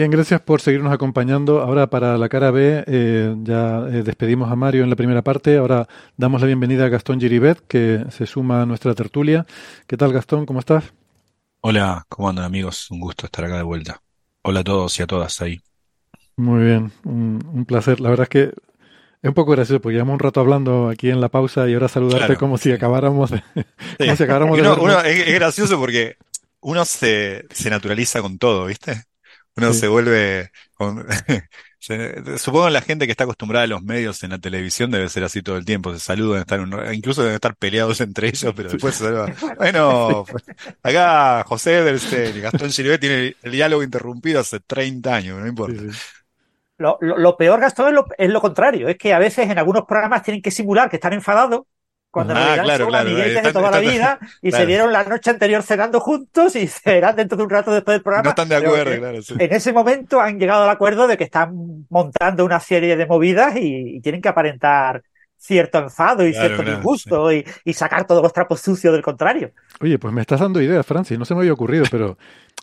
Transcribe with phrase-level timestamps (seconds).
[0.00, 1.60] Bien, gracias por seguirnos acompañando.
[1.60, 5.58] Ahora para la cara B eh, ya eh, despedimos a Mario en la primera parte.
[5.58, 5.86] Ahora
[6.16, 9.44] damos la bienvenida a Gastón Giribet, que se suma a nuestra tertulia.
[9.86, 10.46] ¿Qué tal, Gastón?
[10.46, 10.84] ¿Cómo estás?
[11.60, 12.90] Hola, ¿cómo andan amigos?
[12.90, 14.00] Un gusto estar acá de vuelta.
[14.40, 15.60] Hola a todos y a todas ahí.
[16.38, 18.00] Muy bien, un, un placer.
[18.00, 21.20] La verdad es que es un poco gracioso porque llevamos un rato hablando aquí en
[21.20, 22.72] la pausa y ahora saludarte Claro, como si sí.
[22.72, 23.64] acabamos de, Sí.
[23.98, 26.16] como si acabáramos de uno- es, es gracioso porque
[26.62, 29.04] uno se, se naturaliza con todo, ¿viste?
[29.66, 29.80] Uno Sí.
[29.80, 31.06] se vuelve con-
[31.78, 35.24] se- supongo la gente que está acostumbrada a los medios en la televisión debe ser
[35.24, 38.70] así todo el tiempo, se saludan, están un- incluso deben estar peleados entre ellos, pero
[38.70, 39.34] después se saludan.
[39.58, 40.24] Bueno,
[40.82, 45.48] acá José Edelstein y Gastón Gilbert tiene el diálogo interrumpido hace 30 años, no Sí,
[45.50, 45.82] importa.
[45.82, 45.88] sí.
[46.78, 48.88] Lo, lo- lo peor, Gastón, es lo, es lo contrario.
[48.88, 51.62] Es que a veces en algunos programas tienen que simular que están enfadados,
[52.10, 53.08] cuando en Ah, realidad claro, son claro.
[53.08, 56.56] amiguetes de Están- toda la están- vida y se vieron la noche anterior cenando juntos
[56.56, 58.28] y se verán dentro de un rato después del No programa.
[58.30, 59.34] están de acuerdo, claro, sí.
[59.38, 63.56] En ese momento han llegado al acuerdo de que están montando una serie de movidas
[63.56, 65.02] y, y tienen que aparentar
[65.42, 69.02] cierto enfado y Claro, cierto claro, disgusto y, y sacar todos los trapos sucios del
[69.02, 69.52] contrario.
[69.80, 71.18] Oye, pues me estás dando ideas, Francis.
[71.18, 72.18] No se me había ocurrido, pero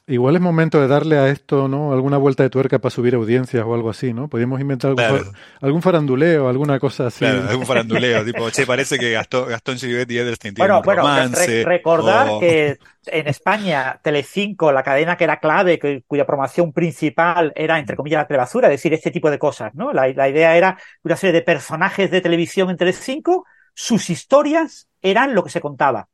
[0.07, 1.91] igual es momento de darle a esto, ¿no?
[1.93, 4.29] Alguna vuelta de tuerca para subir audiencias o algo así, ¿no?
[4.29, 5.25] Podríamos inventar algún, Claro.
[5.25, 7.19] fa- algún faranduleo, alguna cosa así.
[7.19, 10.85] Claro, algún faranduleo, tipo, che, parece que Gastón, Gastón Gilbert y Edelstein tienen Bueno, un
[10.85, 11.63] bueno, re- romance.
[11.65, 17.51] recordar o- que en España, Telecinco, la cadena que era clave, que- cuya promoción principal
[17.55, 19.91] era, entre comillas, la telebasura, es decir, este tipo de cosas, ¿no?
[19.93, 25.35] La, la idea era una serie de personajes de televisión en Telecinco, sus historias eran
[25.35, 26.07] lo que se contaba.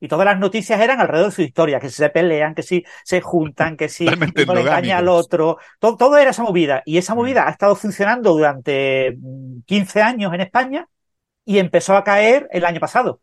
[0.00, 2.84] Y todas las noticias eran alrededor de su historia, que si se pelean, que si
[3.04, 5.58] se juntan, que si uno le engaña al otro.
[5.78, 6.82] Todo, todo era esa movida.
[6.86, 10.88] Y esa movida ha estado funcionando durante mm, 15 años en España
[11.44, 13.20] y empezó a caer el año pasado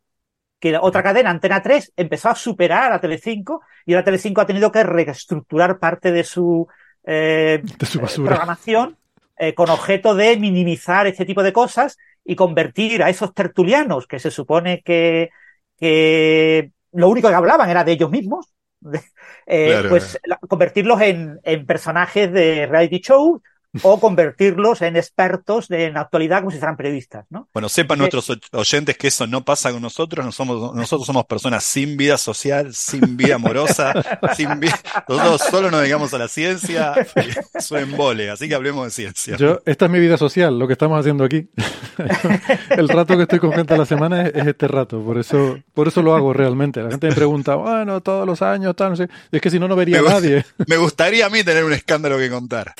[0.60, 4.48] que la otra cadena, Antena 3, empezó a superar a Telecinco y ahora Telecinco ha
[4.48, 6.68] tenido que reestructurar parte de su,
[7.06, 8.30] eh, De su basura.
[8.30, 8.98] programación
[9.38, 14.20] eh, con objeto de minimizar este tipo de cosas y convertir a esos tertulianos que
[14.20, 15.30] se supone que,
[15.78, 18.48] que lo único que hablaban era de ellos mismos,
[19.48, 23.42] eh, Claro, pues convertirlos en, en personajes de reality show
[23.84, 27.48] o convertirlos en expertos de, en actualidad como si fueran periodistas, ¿no?
[27.54, 30.26] Bueno, sepan Eh, nuestros oy- oyentes que eso no pasa con nosotros.
[30.26, 33.94] No somos, nosotros somos personas sin vida social, sin vida amorosa,
[34.36, 34.80] sin vida.
[35.08, 36.94] Nosotros solo nos dedicamos a la ciencia.
[37.16, 39.36] y Es un embole, así que hablemos de ciencia.
[39.38, 41.50] Yo, esta es mi vida social, lo que estamos haciendo aquí.
[42.70, 45.58] El rato que estoy con gente a la semana es, es este rato, por eso,
[45.74, 46.82] por eso lo hago realmente.
[46.84, 49.10] La gente me pregunta, bueno, todos los años, tal, no sé.
[49.32, 50.46] Y es que si no, no vería a Me nadie.
[50.68, 52.74] Me gustaría a mí tener un escándalo que contar.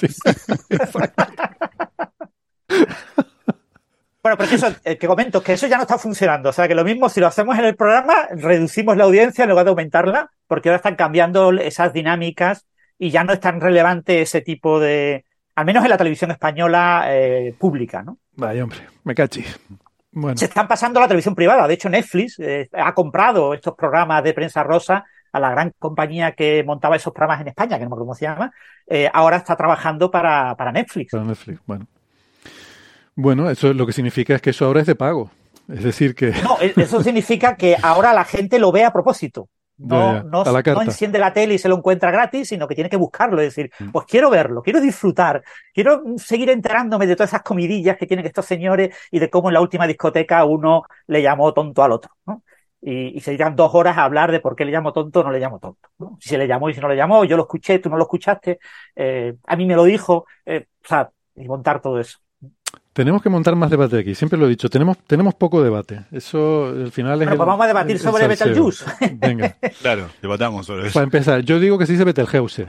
[4.28, 6.50] Bueno, pero que eso, eh, que comento, que eso ya no está funcionando.
[6.50, 9.50] O sea, que lo mismo, si lo hacemos en el programa, reducimos la audiencia en
[9.50, 12.68] lugar de aumentarla, porque ahora están cambiando esas dinámicas
[13.00, 15.24] y ya no es tan relevante ese tipo de,
[15.56, 18.18] al menos en la televisión española eh, pública, ¿no?
[18.36, 19.46] Vaya, hombre, me cachi.
[20.12, 21.66] Bueno, Se están pasando a la televisión privada.
[21.66, 25.06] De hecho, Netflix eh, ha comprado estos programas de prensa rosa
[25.38, 28.16] a la gran compañía que montaba esos programas en España, que no me acuerdo cómo
[28.16, 28.52] se llama.
[28.88, 31.12] eh, ahora está trabajando para, para Netflix.
[31.12, 31.88] para Netflix, bueno.
[33.16, 35.31] Bueno, eso lo que significa es que eso ahora es de pago.
[35.68, 39.50] Es decir, que No, e- eso significa que ahora la gente lo ve a propósito.
[39.78, 42.68] No, Ya, ya, no, la no enciende la tele y se lo encuentra gratis, sino
[42.68, 43.42] que tiene que buscarlo.
[43.42, 43.92] Es decir, Mm.
[43.92, 45.44] pues quiero verlo, quiero disfrutar,
[45.74, 49.54] quiero seguir enterándome de todas esas comidillas que tienen estos señores y de cómo en
[49.56, 52.12] la última discoteca uno le llamó tonto al otro.
[52.25, 52.44] ¿no?
[52.81, 55.24] Y, y se dirán dos horas a hablar de por qué le llamo tonto o
[55.24, 55.89] no le llamo tonto.
[55.97, 56.18] ¿no?
[56.21, 58.03] Si se le llamó y si no le llamó, yo lo escuché, tú no lo
[58.03, 58.59] escuchaste,
[58.95, 62.19] eh, a mí me lo dijo, eh, o sea, y montar todo eso.
[62.94, 64.13] tenemos que montar más debate aquí.
[64.15, 66.06] Siempre lo he dicho, tenemos, tenemos poco debate.
[66.12, 68.27] Eso al final es Bueno, el- pues vamos a debatir el sobre.
[68.27, 68.85] Betelgeuse.
[69.15, 70.94] Venga, Claro, debatamos sobre eso.
[70.94, 72.68] para empezar, yo digo que sí se Betelgeuse.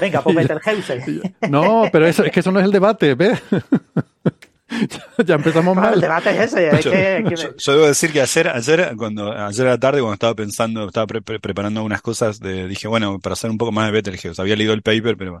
[0.00, 1.34] Venga, pues Betelgeuse.
[1.50, 3.42] No, pero eso, es que eso no es el debate, ¿ves?
[5.26, 5.94] ya empezamos mal.
[5.94, 6.68] el debate es ese.
[6.68, 9.78] es Yo, que- que- yo- yo debo decir que ayer, ayer, cuando, ayer a la
[9.78, 13.50] tarde, cuando estaba pensando, estaba pre- pre- preparando algunas cosas, de- dije, bueno, para hacer
[13.50, 14.40] un poco más de Betelgeuse.
[14.40, 15.40] Había leído el paper, pero.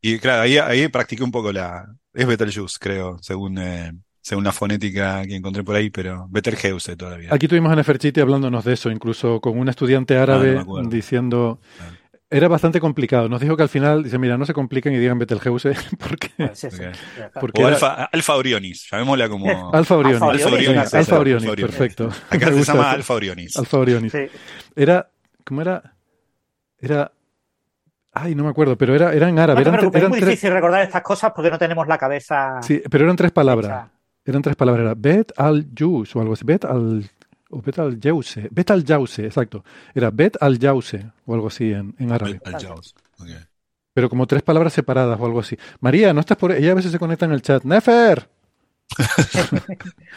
[0.00, 3.92] Y claro, ahí, ahí practiqué un poco la, es Betelgeuse, creo, según, eh,
[4.22, 7.30] según la fonética que encontré por ahí, pero Betelgeuse todavía.
[7.32, 10.60] Aquí tuvimos a Neferchiti hablándonos de eso, incluso con un estudiante Ah, no árabe me
[10.60, 10.88] acuerdo.
[10.90, 11.60] diciendo...
[11.76, 11.99] Claro.
[12.32, 13.28] Era bastante complicado.
[13.28, 16.70] Nos dijo que al final, dice, mira, no se compliquen y digan Betelgeuse, porque sí,
[16.70, 16.76] sí.
[16.84, 17.40] Ok.
[17.40, 20.22] Porque O era- Alfa, Alfa Orionis, llamémosla como, Alfa Orionis.
[20.22, 22.08] Alfa Orionis, Alfa sí, Orionis, perfecto.
[22.30, 22.92] Acá se llama.
[22.92, 23.56] Alfa Orionis.
[23.56, 24.12] Alfa Orionis.
[24.12, 24.26] Sí.
[24.76, 25.10] Era,
[25.44, 25.96] ¿cómo era?
[26.78, 27.10] Era,
[28.12, 29.58] ay, no me acuerdo, pero era, era en árabe.
[29.60, 31.88] No te eran, preocupes, es eran muy tres, difícil recordar estas cosas porque no tenemos
[31.88, 33.70] la cabeza sí, pero eran tres palabras.
[33.70, 33.90] hecha.
[34.24, 34.84] Eran tres palabras.
[34.84, 36.44] Era Bet al Jus o algo así.
[36.44, 37.10] Bet al,
[37.50, 38.48] o Bet al Jause.
[38.50, 39.64] Bet al Jause, exacto.
[39.94, 42.40] Era Bet al Jause o algo así en, en árabe.
[42.44, 42.94] Al Jaws.
[43.18, 43.28] Ok.
[43.92, 45.56] Pero como tres palabras separadas o algo así.
[45.80, 46.52] María, no estás por.
[46.52, 47.64] Ella a veces se conecta en el chat.
[47.64, 48.28] Nefer.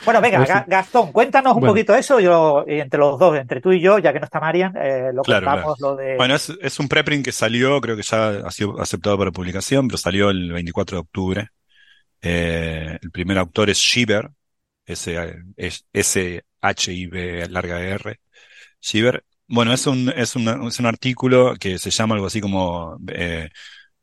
[0.06, 1.74] Bueno, venga, si- Gastón, cuéntanos un Bueno.
[1.74, 2.20] poquito eso.
[2.20, 5.12] Yo, y entre los dos, entre tú y yo, ya que no está Marian, eh,
[5.14, 6.18] lo Claro, contamos lo de.
[6.18, 9.88] Bueno, es, es un preprint que salió, creo que ya ha sido aceptado para publicación,
[9.88, 11.48] pero salió el 24 de octubre.
[12.22, 14.30] Eh, el primer autor es Shiver,
[16.64, 18.20] S-H-I-B larga R,
[18.82, 19.24] Shiver.
[19.48, 23.50] Bueno, es un, es un, es un artículo que se llama algo así como eh,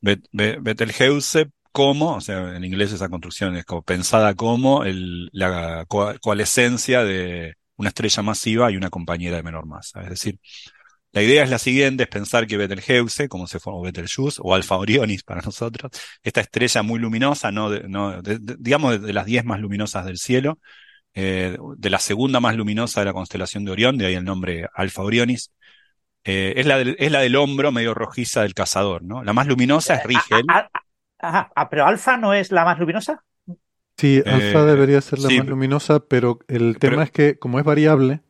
[0.01, 5.31] Bet- Be- Betelgeuse como, o sea, en inglés esa construcción es como pensada como el,
[5.33, 10.03] la co- coalescencia de una estrella masiva y una compañera de menor masa.
[10.03, 10.39] Es decir,
[11.13, 14.77] la idea es la siguiente, es pensar que Betelgeuse, como se forma Betelgeuse, o Alfa
[14.77, 15.91] Orionis para nosotros,
[16.23, 20.61] esta estrella muy luminosa, no, de- no digamos de las 10 más luminosas del cielo,
[21.15, 24.69] eh, de la segunda más luminosa de la constelación de Orión, de ahí el nombre
[24.75, 25.51] Alfa Orionis,
[26.25, 29.25] eh, es, la del, es la del hombro medio rojiza del cazador, ¿no?
[29.25, 30.45] La más luminosa es Rigel.
[30.49, 30.81] Ah, ah,
[31.21, 33.25] ah, ajá, ah, pero Alfa no es la más luminosa.
[33.97, 37.39] Sí, Eh, alfa debería ser la sí, más luminosa, pero el pero- tema es que,
[37.39, 38.21] como es variable,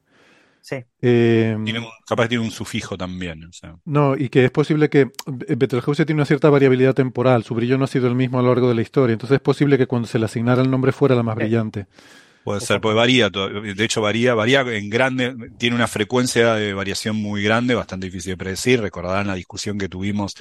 [0.62, 0.76] Sí.
[1.00, 3.76] eh, Tiene un- capaz que tiene un sufijo también, o sea.
[3.84, 7.78] no, y que es posible que eh, Betelgeuse tiene una cierta variabilidad temporal, su brillo
[7.78, 9.86] no ha sido el mismo a lo largo de la historia, entonces es posible que
[9.86, 11.40] cuando se le asignara el nombre fuera la más Sí.
[11.44, 11.86] brillante.
[12.42, 17.16] Puede ser, pues varía, de hecho varía, varía en grande, tiene una frecuencia de variación
[17.16, 18.80] muy grande, bastante difícil de predecir.
[18.80, 20.34] Recordarán la discusión que tuvimos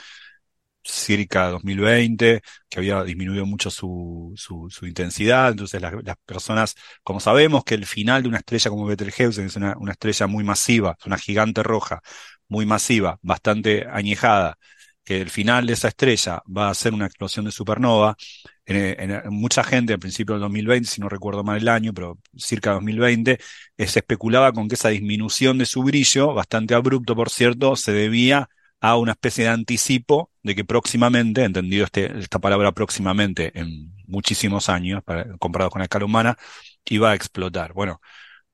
[0.84, 7.20] circa 2020, que había disminuido mucho su, su, su intensidad, entonces las, las personas, como
[7.20, 10.96] sabemos que el final de una estrella como Betelgeuse es una, una estrella muy masiva,
[11.00, 12.02] es una gigante roja,
[12.48, 14.58] muy masiva, bastante añejada,
[15.10, 18.16] que el final de esa estrella va a ser una explosión de supernova,
[18.66, 22.74] en, mucha gente al principio del 2020, si no recuerdo mal el año, pero circa
[22.74, 23.40] 2020,
[23.78, 27.92] eh, se especulaba con que esa disminución de su brillo, bastante abrupto por cierto, se
[27.92, 28.50] debía
[28.82, 34.70] a una especie de anticipo de que próximamente, entendido este, esta palabra próximamente en muchísimos
[34.70, 36.38] años, para- comparado con la escala humana,
[36.86, 37.74] iba a explotar.
[37.74, 38.00] Bueno,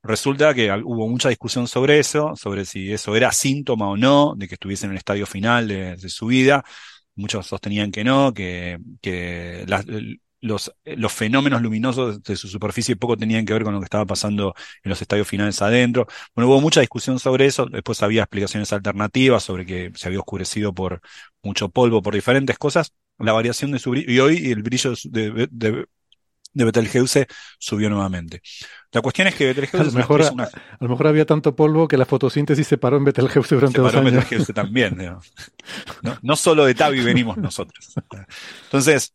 [0.05, 4.47] resulta que hubo mucha discusión sobre eso, sobre si eso era síntoma o no de
[4.47, 6.63] que estuviese en el estadio final de, su vida.
[7.15, 9.65] Muchos sostenían que no, que, que
[10.41, 14.05] los, los fenómenos luminosos de su superficie poco tenían que ver con lo que estaba
[14.05, 14.53] pasando
[14.83, 16.07] en los estadios finales adentro.
[16.35, 17.65] Bueno, hubo mucha discusión sobre eso.
[17.65, 21.01] Después había explicaciones alternativas sobre que se había oscurecido por
[21.43, 22.93] mucho polvo, por diferentes cosas.
[23.17, 25.85] La variación de su brillo, y hoy el brillo de, de,
[26.55, 27.27] de- Betelgeuse
[27.59, 28.41] subió nuevamente.
[28.91, 31.25] La cuestión es que A Betelgeuse lo es una mejor, una- a lo mejor había
[31.25, 34.13] tanto polvo que la fotosíntesis se paró en Betelgeuse durante se dos paró años.
[34.23, 34.97] Betelgeuse también.
[36.01, 37.93] No, no solo de Tavi venimos nosotros.
[38.63, 39.11] Entonces,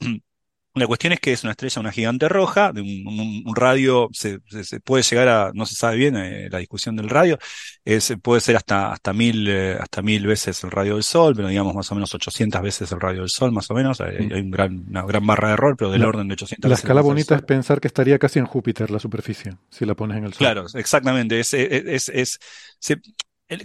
[0.74, 4.08] la cuestión es que es una estrella, una gigante roja, de un, un- un radio,
[4.12, 7.38] se, se- se puede llegar a, no se sabe bien eh, la discusión del radio,
[7.84, 11.48] es, puede ser hasta, hasta mil, eh, hasta mil veces el radio del Sol, pero
[11.48, 14.00] digamos más o menos 800 veces el radio del Sol, más o menos.
[14.00, 16.68] Hay, hay un gran, una gran barra de error, pero del La- orden de 800
[16.68, 19.94] La veces escala bonita es pensar que estaría casi en Júpiter la superficie, si la
[19.94, 20.38] pones en el Sol.
[20.38, 21.40] Claro, exactamente.
[21.40, 22.38] Es, es, es, es-
[22.78, 23.00] se-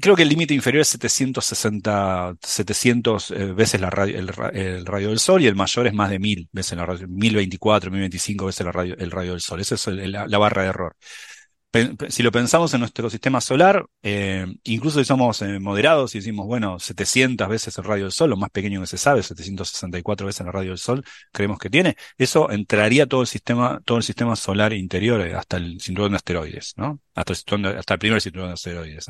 [0.01, 4.85] creo que el límite inferior es 760, 700 eh, veces la radio, el, ra- el
[4.85, 8.45] radio del Sol y el mayor es más de 1000 veces la radio, 1024, 1025
[8.47, 9.61] veces el radio del Sol.
[9.61, 10.95] Esa es la, barra de error.
[12.07, 16.47] Si lo pensamos en nuestro sistema solar, eh, incluso si somos eh, moderados y decimos,
[16.47, 20.47] bueno, 700 veces el radio del Sol, lo más pequeño que se sabe, 764 veces
[20.47, 24.37] el radio del Sol, creemos que tiene, eso entraría todo el sistema, todo el sistema
[24.37, 27.01] solar interior, hasta el cinturón de asteroides, ¿no?
[27.13, 29.09] Hasta el, primer cinturón de asteroides,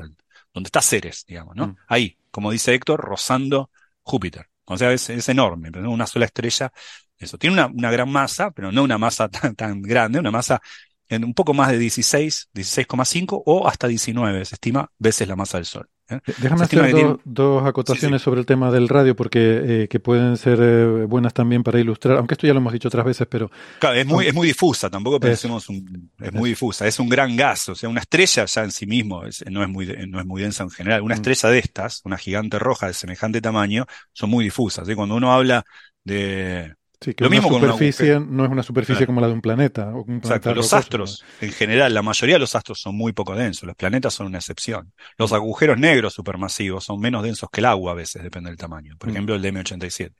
[0.55, 1.67] donde está Ceres, digamos, ¿no?
[1.67, 1.75] Mm.
[1.87, 3.69] Ahí, como dice Héctor, rozando
[4.01, 4.47] Júpiter.
[4.65, 6.71] O sea, es, es enorme, pero una sola estrella.
[7.17, 10.61] Eso tiene una, una gran masa, pero no una masa tan, tan grande, una masa
[11.09, 15.57] en un poco más de 16, 16,5 o hasta 19, se estima, veces la masa
[15.57, 15.89] del Sol.
[16.09, 16.19] ¿Eh?
[16.37, 19.99] Déjame hacer dos, tiene- dos acotaciones Sí, sobre el tema del radio, porque eh, que
[19.99, 23.27] pueden ser eh, buenas también para ilustrar, aunque esto ya lo hemos dicho otras veces,
[23.29, 27.09] pero Claro, es muy, es muy difusa, tampoco pensemos un, es muy difusa, es un
[27.09, 30.19] gran gas, o sea, una estrella ya en sí mismo es- no es muy, no
[30.19, 31.01] es muy densa en general.
[31.01, 31.17] Una Mm.
[31.17, 34.87] estrella de estas, una gigante roja de semejante tamaño, son muy difusas.
[34.87, 34.95] ¿sí?
[34.95, 35.65] Cuando uno habla
[36.03, 39.05] de, sí, que Lo una mismo con un superficie no es una superficie Claro.
[39.07, 39.89] como la de un planeta.
[39.93, 43.13] O un Exacto, los rocoso, astros, en general, la mayoría de los astros son muy
[43.13, 44.91] poco densos, los planetas son una excepción.
[45.17, 48.95] Los agujeros negros supermasivos son menos densos que el agua a veces, depende del tamaño.
[48.97, 49.11] Por Mm.
[49.13, 50.13] ejemplo, el de M87.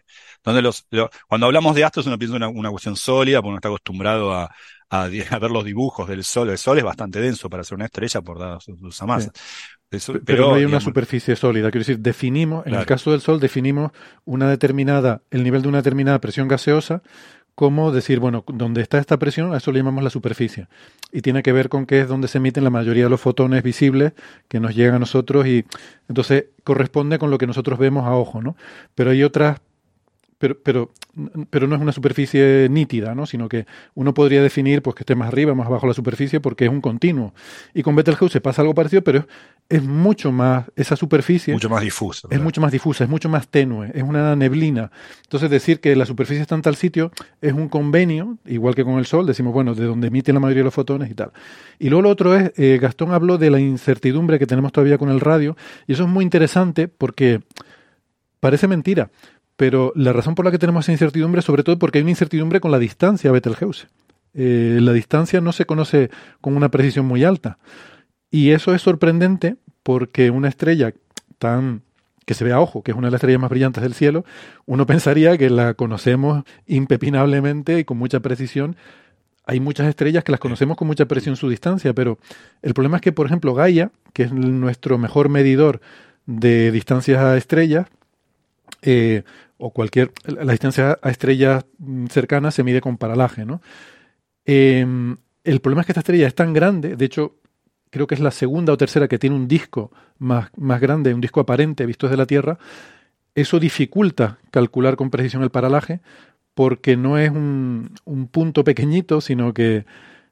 [0.44, 3.50] Donde los, lo- cuando hablamos de astros, uno piensa en una, una cuestión sólida, porque
[3.50, 4.54] uno está acostumbrado a,
[4.90, 6.50] a ver los dibujos del Sol.
[6.50, 9.32] El Sol es bastante denso para ser una estrella por dada su, su masa.
[9.90, 11.72] Pero, pero no hay una superficie sólida.
[11.72, 13.92] Quiero decir, definimos, en el caso del Sol, definimos
[14.26, 17.02] una determinada, el nivel de una determinada presión gaseosa,
[17.56, 20.68] como decir, bueno, donde está esta presión, a eso le llamamos la superficie.
[21.14, 23.64] Y tiene que ver con que es donde se emiten la mayoría de los fotones
[23.64, 24.12] visibles
[24.50, 25.66] que nos llegan a nosotros y
[26.10, 28.58] entonces corresponde con lo que nosotros vemos a ojo, ¿no?
[28.94, 29.62] Pero hay otras
[30.38, 30.92] pero, pero,
[31.50, 33.26] pero no es una superficie nítida, ¿no?
[33.26, 36.66] sino que uno podría definir pues, que esté más arriba, más abajo la superficie, porque
[36.66, 37.34] es un continuo.
[37.74, 39.26] Y con Betelgeuse pasa algo parecido, pero
[39.70, 42.28] es, mucho más, esa superficie mucho más difuso.
[42.30, 44.92] es mucho más difusa, es mucho más tenue, es una neblina.
[45.24, 47.12] Entonces decir que la superficie está en tal sitio
[47.42, 50.62] es un convenio, igual que con el Sol, decimos, bueno, de donde emiten la mayoría
[50.62, 51.32] de los fotones y tal.
[51.80, 55.10] Y luego lo otro es, eh, Gastón habló de la incertidumbre que tenemos todavía con
[55.10, 55.56] el radio,
[55.88, 57.42] y eso es muy interesante porque
[58.40, 59.10] parece mentira,
[59.56, 62.12] pero la razón por la que tenemos esa incertidumbre es sobre todo porque hay una
[62.12, 63.88] incertidumbre con la distancia a Betelgeuse.
[64.34, 66.10] Eh, la distancia no se conoce
[66.42, 67.58] con una precisión muy alta.
[68.30, 70.94] Y eso es sorprendente porque una estrella
[71.40, 71.84] tan
[72.26, 74.26] que se ve a ojo, que es una de las estrellas más brillantes del cielo,
[74.66, 78.76] uno pensaría que la conocemos impepinablemente y con mucha precisión.
[79.46, 82.18] Hay muchas estrellas que las conocemos con mucha precisión su distancia, pero
[82.64, 85.82] el problema es que, por ejemplo, Gaia, que es nuestro mejor medidor
[86.26, 87.88] de distancias a estrellas,
[88.82, 89.24] eh,
[89.58, 93.62] o cualquier, la distancia a estrellas mm, cercanas se mide con paralaje, ¿no?
[94.46, 94.86] Eh,
[95.44, 97.36] el problema es que esta estrella es tan grande, de hecho,
[97.90, 101.22] creo que es la segunda o tercera que tiene un disco más, más grande, un
[101.22, 102.58] disco aparente visto desde la Tierra,
[103.36, 106.00] eso dificulta calcular con precisión el paralaje
[106.54, 109.86] porque no es un, un punto pequeñito, sino que,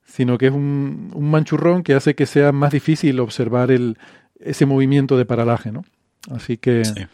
[0.04, 3.98] sino que es un, un, manchurrón que hace que sea más difícil observar el,
[4.40, 5.84] ese movimiento de paralaje, ¿no?
[6.32, 6.86] Así que...
[6.86, 7.06] Sí.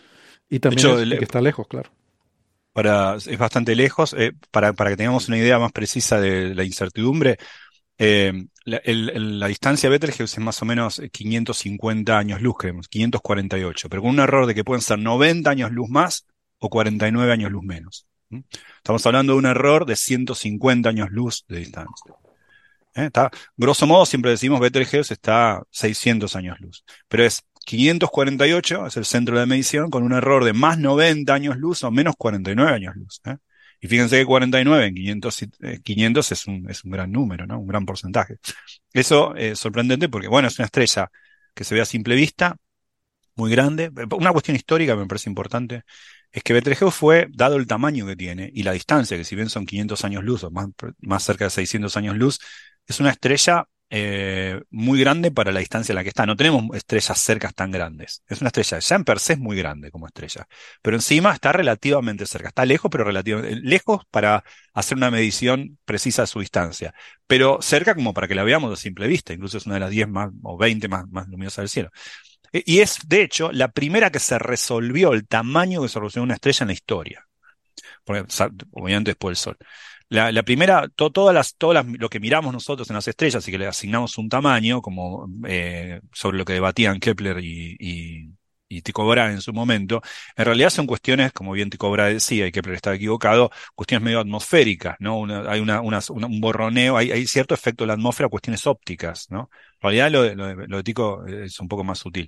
[0.51, 1.91] Y también hecho, es, el- que está lejos, claro.
[2.79, 4.13] Para, es bastante lejos.
[4.17, 7.37] eh, para, para que tengamos una idea más precisa de la incertidumbre,
[7.97, 8.31] eh,
[8.63, 14.11] la, distancia a Betelgeuse es más o menos 550 años luz, creemos, 548, pero con
[14.11, 16.25] un error de que pueden ser 90 años luz más
[16.59, 18.07] o 49 años luz menos.
[18.77, 22.15] Estamos hablando de un error de 150 años luz de distancia.
[22.95, 23.07] ¿Eh?
[23.07, 29.05] Está, grosso modo, siempre decimos Betelgeuse está 600 años luz, pero es 548, es el
[29.05, 32.95] centro de medición, con un error de más 90 años luz o menos 49 años
[32.95, 33.21] luz.
[33.25, 33.37] ¿eh?
[33.79, 37.59] Y fíjense que 49 en 500, eh, 500 es un, es un gran número, ¿no?
[37.59, 38.37] Un gran porcentaje.
[38.91, 41.11] Eso es sorprendente porque, bueno, es una estrella
[41.53, 42.55] que se ve a simple vista,
[43.35, 43.91] muy grande.
[44.17, 45.83] Una cuestión histórica me parece importante
[46.31, 49.49] es que Betelgeuse fue, dado el tamaño que tiene y la distancia, que si bien
[49.49, 50.69] son 500 años luz o más,
[51.01, 52.39] más cerca de 600 años luz,
[52.87, 56.25] es una estrella eh, muy grande para la distancia en la que está.
[56.25, 58.23] No tenemos estrellas cercas tan grandes.
[58.27, 60.47] Es una estrella, ya en per se es muy grande como estrella,
[60.81, 62.49] pero encima está relativamente cerca.
[62.49, 64.43] Está lejos, pero relativamente lejos para
[64.73, 66.93] hacer una medición precisa de su distancia,
[67.27, 69.33] pero cerca como para que la veamos a simple vista.
[69.33, 71.89] Incluso es una de las 10 más o 20 más, más luminosas del cielo.
[72.51, 76.35] Y es, de hecho, la primera que se resolvió el tamaño que se resolvió una
[76.35, 77.25] estrella en la historia.
[78.71, 79.57] Obviamente después del Sol.
[80.09, 83.47] La, la primera, to, todas las, todas las, lo que miramos nosotros en las estrellas
[83.47, 88.31] y que le asignamos un tamaño, como eh, sobre lo que debatían Kepler y, y,
[88.67, 90.01] y Tycho Brahe en su momento,
[90.35, 94.19] en realidad son cuestiones, como bien Tycho Brahe decía, y Kepler estaba equivocado, cuestiones medio
[94.19, 95.25] atmosféricas, ¿no?
[95.47, 99.51] Hay una, una, un borroneo, hay, hay, cierto efecto de la atmósfera, cuestiones ópticas, ¿no?
[99.75, 102.27] En realidad lo lo lo de Tycho es un poco más sutil.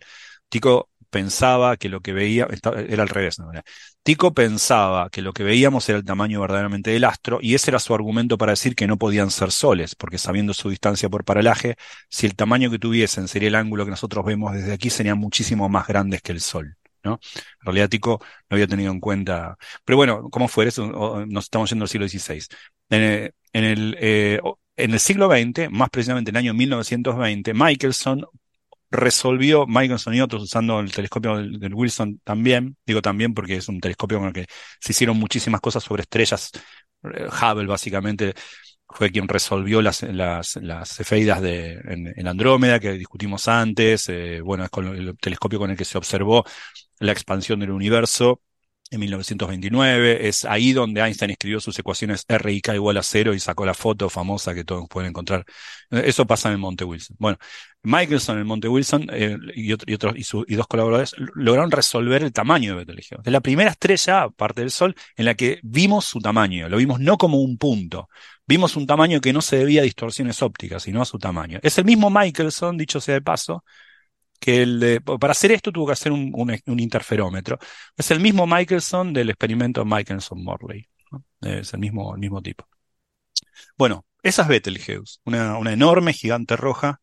[0.50, 2.48] Tycho pensaba que lo que veía,
[2.88, 3.52] era al revés, ¿no?
[4.04, 7.80] Tycho pensaba que lo que veíamos era el tamaño verdaderamente del astro, y ese era
[7.80, 11.76] su argumento para decir que no podían ser soles, porque sabiendo su distancia por paralaje,
[12.10, 15.70] si el tamaño que tuviesen sería el ángulo que nosotros vemos desde aquí, serían muchísimo
[15.70, 16.76] más grandes que el Sol.
[17.04, 17.20] ¿no?
[17.60, 19.58] En realidad Tycho no había tenido en cuenta.
[19.86, 22.44] Pero bueno, como fuera, eso, nos estamos yendo al siglo XVI.
[22.90, 24.40] En el, en el, eh,
[24.76, 28.26] en el siglo XX, más precisamente en el año 1920, Michelson
[28.92, 33.80] resolvió Michelson y otros usando el telescopio del, Wilson también, digo también porque es un
[33.80, 34.46] telescopio con el que
[34.80, 36.52] se hicieron muchísimas cosas sobre estrellas,
[37.02, 38.34] Hubble básicamente,
[38.88, 44.66] fue quien resolvió las, las, las efeidas de, en, Andrómeda que discutimos antes, eh, bueno,
[44.66, 46.44] es con el telescopio con el que se observó
[47.00, 48.42] la expansión del universo
[48.92, 50.28] en 1929.
[50.28, 53.66] Es ahí donde Einstein escribió sus ecuaciones R y K igual a cero y sacó
[53.66, 55.46] la foto famosa que todos pueden encontrar.
[55.90, 57.16] Eso pasa en el Monte Wilson.
[57.18, 57.38] Bueno,
[57.84, 60.14] Michelson en el Monte Wilson eh, y, otro, y, otros,
[60.48, 63.24] y, dos colaboradores lograron resolver el tamaño de Betelgeuse.
[63.26, 66.70] Es la primera estrella, aparte del Sol, en la que vimos su tamaño.
[66.70, 68.10] Lo vimos no como un punto.
[68.46, 71.60] Vimos un tamaño que no se debía a distorsiones ópticas, sino a su tamaño.
[71.64, 73.64] Es el mismo Michelson, dicho sea de paso,
[74.42, 76.34] que el para hacer esto tuvo que hacer un,
[76.80, 77.60] interferómetro.
[77.96, 80.88] Es el mismo Michelson del experimento Michelson-Morley.
[81.42, 82.68] Es el mismo, el mismo tipo.
[83.78, 87.02] Bueno, esa es Betelgeuse, una, una enorme gigante roja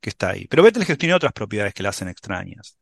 [0.00, 0.46] que está ahí.
[0.48, 2.78] Pero Betelgeuse tiene otras propiedades que la hacen extrañas.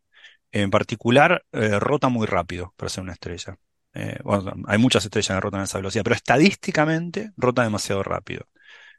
[0.53, 3.59] En particular, eh, rota muy rápido para ser una estrella.
[3.95, 4.19] Eh,
[4.67, 8.47] hay muchas estrellas que rotan a esa velocidad, pero estadísticamente rota demasiado rápido.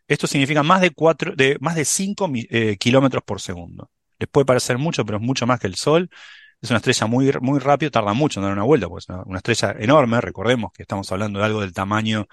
[0.07, 3.91] Esto significa más de, cuatro, de, más de 5 eh, kilómetros por segundo.
[4.19, 6.09] Les puede parecer mucho, pero es mucho más que el Sol.
[6.61, 9.37] Es una estrella muy, muy rápida, tarda mucho en dar una vuelta, pues una, una
[9.37, 10.19] estrella enorme.
[10.21, 12.27] Recordemos que estamos hablando de algo del tamaño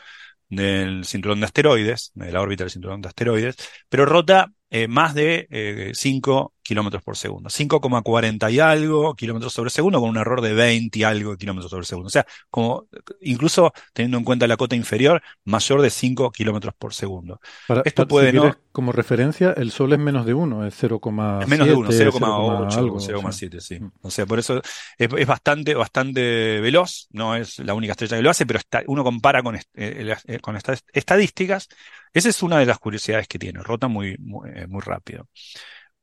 [0.49, 3.57] del cinturón de asteroides, de la órbita del cinturón de asteroides,
[3.89, 7.51] pero rota eh, más de 5 eh, kilómetros por segundo.
[7.51, 11.85] 5,40 y algo kilómetros sobre segundo con un error de 20 y algo kilómetros sobre
[11.85, 12.09] segundo.
[12.09, 12.87] O sea, como
[13.21, 17.41] incluso teniendo en cuenta la cota inferior, mayor de 5 kilómetros por segundo.
[17.85, 18.57] Esto puede no...
[18.73, 21.43] Como referencia, el Sol es menos de 1, es 0,7.
[21.43, 23.79] Es menos de 1, 0,8, 0,7, sí.
[24.01, 24.61] O sea, por eso
[24.99, 29.05] es, bastante, bastante veloz, no es la única estrella que lo hace, pero está, uno
[29.05, 31.69] compara con, eh, con estas estadísticas
[32.15, 35.29] esa es una de las curiosidades que tiene, rota muy, muy, eh, rápido.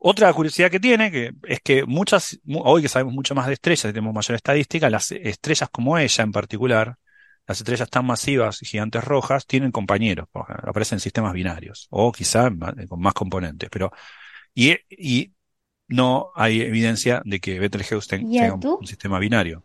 [0.03, 3.85] Otra curiosidad que tiene que es que muchas, hoy que sabemos mucho más de estrellas
[3.85, 6.97] y tenemos mayor estadística, las estrellas como ella en particular,
[7.45, 12.49] las estrellas tan masivas y gigantes rojas, tienen compañeros, aparecen en sistemas binarios, o quizá
[12.89, 13.91] con más componentes, pero
[14.55, 15.33] y, y
[15.87, 19.61] no hay evidencia de que Betelgeuse tenga un, sistema binario.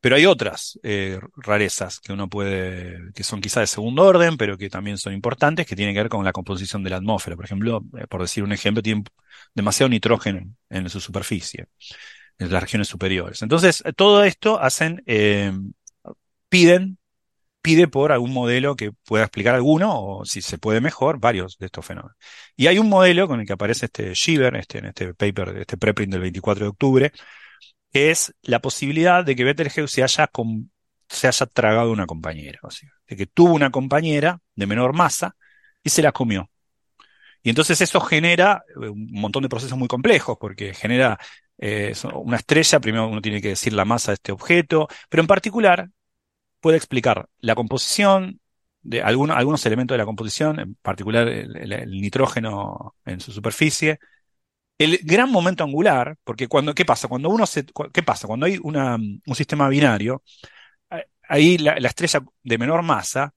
[0.00, 4.56] Pero hay otras eh, rarezas que uno puede, que son quizás de segundo orden, pero
[4.56, 7.36] que también son importantes, que tienen que ver con la composición de la atmósfera.
[7.36, 9.04] Por ejemplo, eh, por decir un ejemplo, tiene
[9.54, 11.66] demasiado nitrógeno en su superficie,
[12.38, 13.42] en las regiones superiores.
[13.42, 15.52] Entonces, todo esto hacen, eh,
[16.48, 16.98] piden,
[17.62, 21.66] pide por algún modelo que pueda explicar alguno, o si se puede mejor, varios de
[21.66, 22.16] estos fenómenos.
[22.56, 25.76] Y hay un modelo con el que aparece este Shiver, este, en este paper, este
[25.76, 27.12] preprint del 24 de octubre,
[27.92, 29.94] es la posibilidad de que Betelgeuse
[31.08, 35.36] se haya, tragado una compañera, o sea, de que tuvo una compañera de menor masa
[35.82, 36.50] y se la comió.
[37.42, 41.18] Y entonces eso genera eh, un montón de procesos muy complejos, porque genera
[41.58, 45.26] eh, una estrella, primero uno tiene que decir la masa de este objeto, pero en
[45.26, 45.88] particular
[46.60, 48.40] puede explicar la composición
[48.82, 53.98] de algunos elementos de la composición, en particular el nitrógeno en su superficie,
[54.78, 57.08] el gran momento angular, porque cuando, ¿qué pasa?
[57.08, 58.26] Cuando uno se, ¿qué pasa?
[58.26, 60.22] Cuando hay un sistema binario,
[61.28, 63.34] ahí la, estrella de menor masa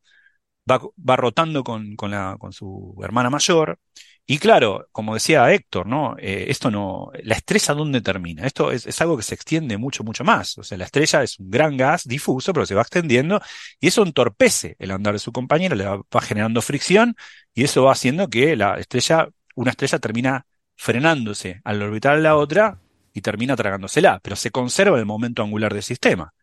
[0.70, 3.80] va, va rotando con, con, la, con, su hermana mayor.
[4.26, 6.16] Y claro, como decía Héctor, ¿no?
[6.20, 8.46] Eh, esto no, la estrella dónde termina?
[8.46, 10.58] Esto es, es, algo que se extiende mucho, mucho más.
[10.60, 13.42] O sea, la estrella es un gran gas difuso, pero se va extendiendo
[13.80, 17.16] y eso entorpece el andar de su compañero, le va, va generando fricción
[17.56, 20.46] y eso va haciendo que la estrella, una estrella termina
[20.80, 22.80] frenándose al orbitar la otra
[23.14, 26.34] y termina tragándosela, pero se conserva el momento angular del sistema.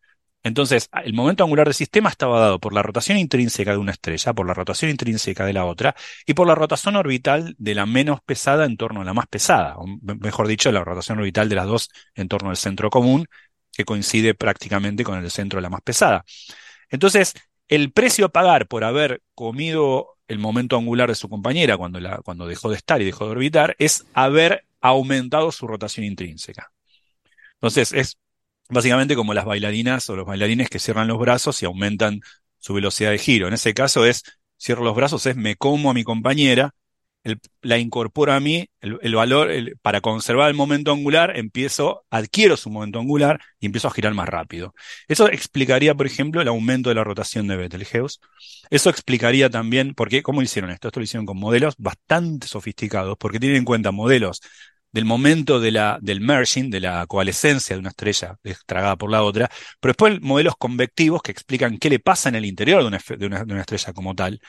[0.43, 4.35] Entonces, el momento angular del sistema estaba dado por la rotación intrínseca de una estrella,
[4.35, 5.97] por la rotación intrínseca de la otra,
[6.27, 9.77] y por la rotación orbital de la menos pesada en torno a la más pesada,
[9.79, 9.87] o
[10.21, 13.27] mejor dicho, la rotación orbital de las dos en torno al centro común,
[13.73, 16.25] que coincide prácticamente con el centro de la más pesada.
[16.91, 17.33] Entonces,
[17.69, 22.19] el precio a pagar por haber comido el momento angular de su compañera cuando, la,
[22.19, 26.73] cuando dejó de estar y dejó de orbitar es haber aumentado su rotación intrínseca.
[27.55, 28.19] Entonces, es
[28.69, 32.21] básicamente como las bailarinas o los bailarines que cierran los brazos y aumentan
[32.59, 33.49] su velocidad de giro.
[33.49, 34.25] En ese caso es,
[34.61, 36.75] cierro los brazos, es me como a mi compañera
[37.63, 39.51] la incorporo a mí, el, valor,
[39.83, 44.29] para conservar el momento angular, empiezo, adquiero su momento angular y empiezo a girar más
[44.29, 44.75] rápido.
[45.09, 48.19] Eso explicaría, por ejemplo, el aumento de la rotación de Betelgeuse.
[48.71, 50.89] Eso explicaría también, porque, ¿cómo hicieron esto?
[50.89, 54.41] Esto lo hicieron con modelos bastante sofisticados, porque tienen en cuenta modelos
[54.93, 59.23] del momento de la, del merging, de la coalescencia de una estrella estragada por la
[59.23, 63.61] otra, pero después modelos convectivos que explican qué le pasa en el interior de una
[63.61, 64.41] estrella como tal.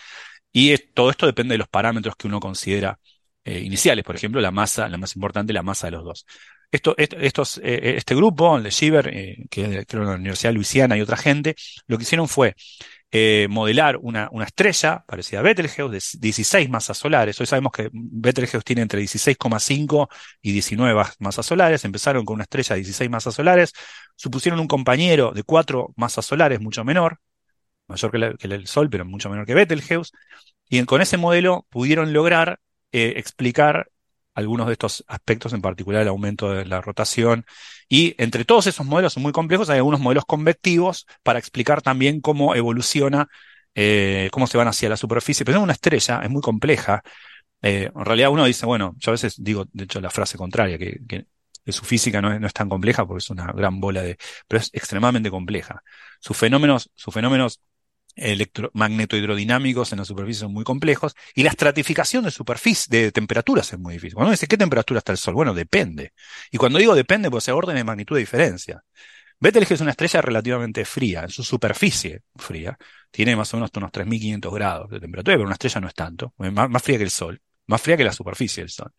[0.59, 2.99] Y todo esto depende de los parámetros que uno considera
[3.45, 6.25] eh, iniciales, por ejemplo, la masa, la más importante, la masa de los dos.
[6.71, 9.11] Esto, estos, eh, eh, este grupo, el de Shiver,
[9.51, 12.55] que es de la Universidad de Luisiana y otra gente, lo que hicieron fue
[13.49, 17.39] modelar una, una, estrella parecida a Betelgeuse de 16 masas solares.
[17.39, 20.07] Hoy sabemos que Betelgeuse tiene entre 16,5
[20.41, 21.85] y 19 masas solares.
[21.85, 23.73] Empezaron con una estrella de 16 masas solares,
[24.15, 27.19] supusieron un compañero de 4 masas solares, mucho menor,
[27.87, 30.11] mayor que, el Sol, pero mucho menor que Betelgeuse.
[30.69, 32.59] Y con ese modelo pudieron lograr
[32.91, 33.89] eh, explicar
[34.37, 37.45] algunos de estos aspectos, en particular el aumento de la rotación.
[37.89, 42.21] Y entre todos esos modelos son muy complejos, hay algunos modelos convectivos para explicar también
[42.21, 43.27] cómo evoluciona,
[43.73, 45.43] eh, cómo se van hacia la superficie.
[45.45, 47.01] Pero es una estrella, es muy compleja.
[47.63, 50.77] Eh, en realidad uno dice, bueno, yo a veces digo, de hecho, la frase contraria,
[50.77, 51.25] que,
[51.69, 54.61] su física no es, no es, tan compleja porque es una gran bola de, pero
[54.61, 55.83] es extremadamente compleja.
[56.19, 57.59] Sus fenómenos, sus fenómenos
[58.73, 63.79] magnetohidrodinámicos en la superficie son muy complejos y la estratificación de superficie, de temperaturas es
[63.79, 64.15] muy difícil.
[64.15, 65.35] Cuando uno dice, ¿qué temperatura está el Sol?
[65.35, 66.13] Bueno, depende.
[66.51, 68.83] Y cuando digo depende, pues se orden de magnitud de diferencia.
[69.39, 72.77] Betelgeuse es una estrella relativamente fría, en su superficie fría,
[73.11, 76.33] tiene más o menos unos 3.500 grados de temperatura, pero una estrella no es tanto,
[76.37, 78.91] más, más fría que el Sol, más fría que la superficie del Sol.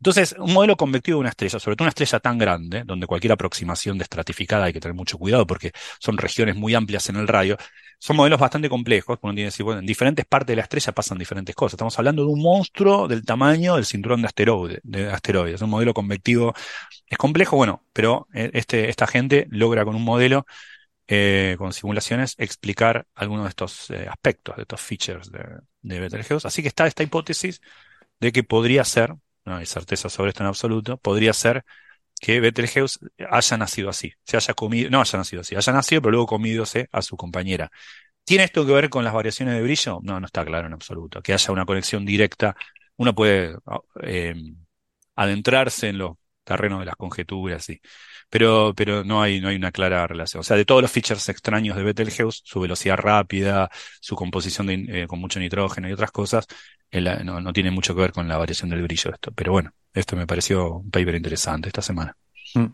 [0.00, 3.32] Entonces, un modelo convectivo de una estrella, sobre todo una estrella tan grande, donde cualquier
[3.32, 7.28] aproximación de estratificada hay que tener mucho cuidado porque son regiones muy amplias en el
[7.28, 7.58] radio,
[7.98, 10.92] son modelos bastante complejos, uno tiene que decir, bueno, en diferentes partes de la estrella
[10.92, 11.74] pasan diferentes cosas.
[11.74, 15.60] Estamos hablando de un monstruo del tamaño del cinturón de, asteroide, de asteroides.
[15.60, 16.54] Un modelo convectivo
[17.06, 20.46] es complejo, bueno, pero eh, este, esta gente logra con un modelo,
[21.08, 25.44] eh, con simulaciones, explicar algunos de estos eh, aspectos, de estos features de,
[25.82, 26.48] de Betelgeuse.
[26.48, 27.60] Así que está esta hipótesis
[28.20, 31.64] de que podría ser, no hay certeza sobre esto en absoluto, podría ser
[32.20, 32.98] que Betelgeuse
[33.30, 36.88] haya nacido así, se haya comido, no haya nacido así, haya nacido pero luego comiéndose
[36.92, 37.70] a su compañera.
[38.24, 40.00] ¿Tiene esto que ver con las variaciones de brillo?
[40.02, 41.22] No, no está claro en absoluto.
[41.22, 42.56] Que haya una conexión directa,
[42.96, 43.56] uno puede
[44.02, 44.34] eh,
[45.16, 47.80] adentrarse en los terrenos de las conjeturas, sí.
[48.28, 50.40] Pero, pero no hay, no hay una clara relación.
[50.40, 55.06] O sea, de todos los features extraños de Betelgeuse, su velocidad rápida, su composición eh,
[55.08, 56.46] con mucho nitrógeno y otras cosas,
[56.92, 59.32] no, no tiene mucho que ver con la variación del brillo esto.
[59.32, 62.16] Pero bueno, esto me pareció un paper interesante esta semana.
[62.54, 62.66] Mm.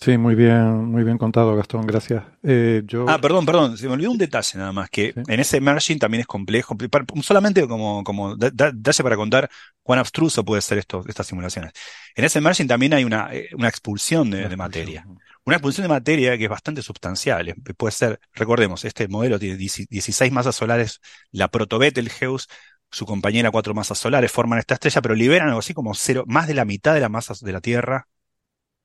[0.00, 2.24] Sí, muy bien, muy bien contado, Gastón, gracias.
[2.42, 3.04] Eh, yo...
[3.06, 6.22] Ah, perdón, perdón, se me olvidó un detalle nada más, que en ese merging también
[6.22, 6.74] es complejo,
[7.20, 9.50] solamente como, como detalle para contar
[9.82, 11.72] cuán abstruso puede ser esto, estas simulaciones.
[12.14, 15.06] En ese merging también hay una, eh, una expulsión de, materia.
[15.44, 17.54] Una expulsión de materia que es bastante sustancial.
[17.76, 22.46] Puede ser, recordemos, este modelo tiene 16 masas solares, la proto-Betelgeuse,
[22.90, 26.46] su compañera cuatro masas solares, forman esta estrella, pero liberan algo así como cero, más
[26.46, 28.08] de la mitad de la masa de la Tierra,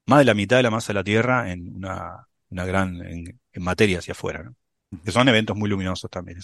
[0.06, 3.40] más de la mitad de la masa de la Tierra en una, una gran, en,
[3.56, 4.56] materia hacia afuera, ¿no?
[5.04, 6.40] Que son eventos muy luminosos también.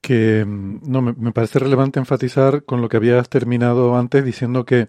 [0.00, 4.88] Que mm, no, me, parece relevante enfatizar con lo que habías terminado antes diciendo que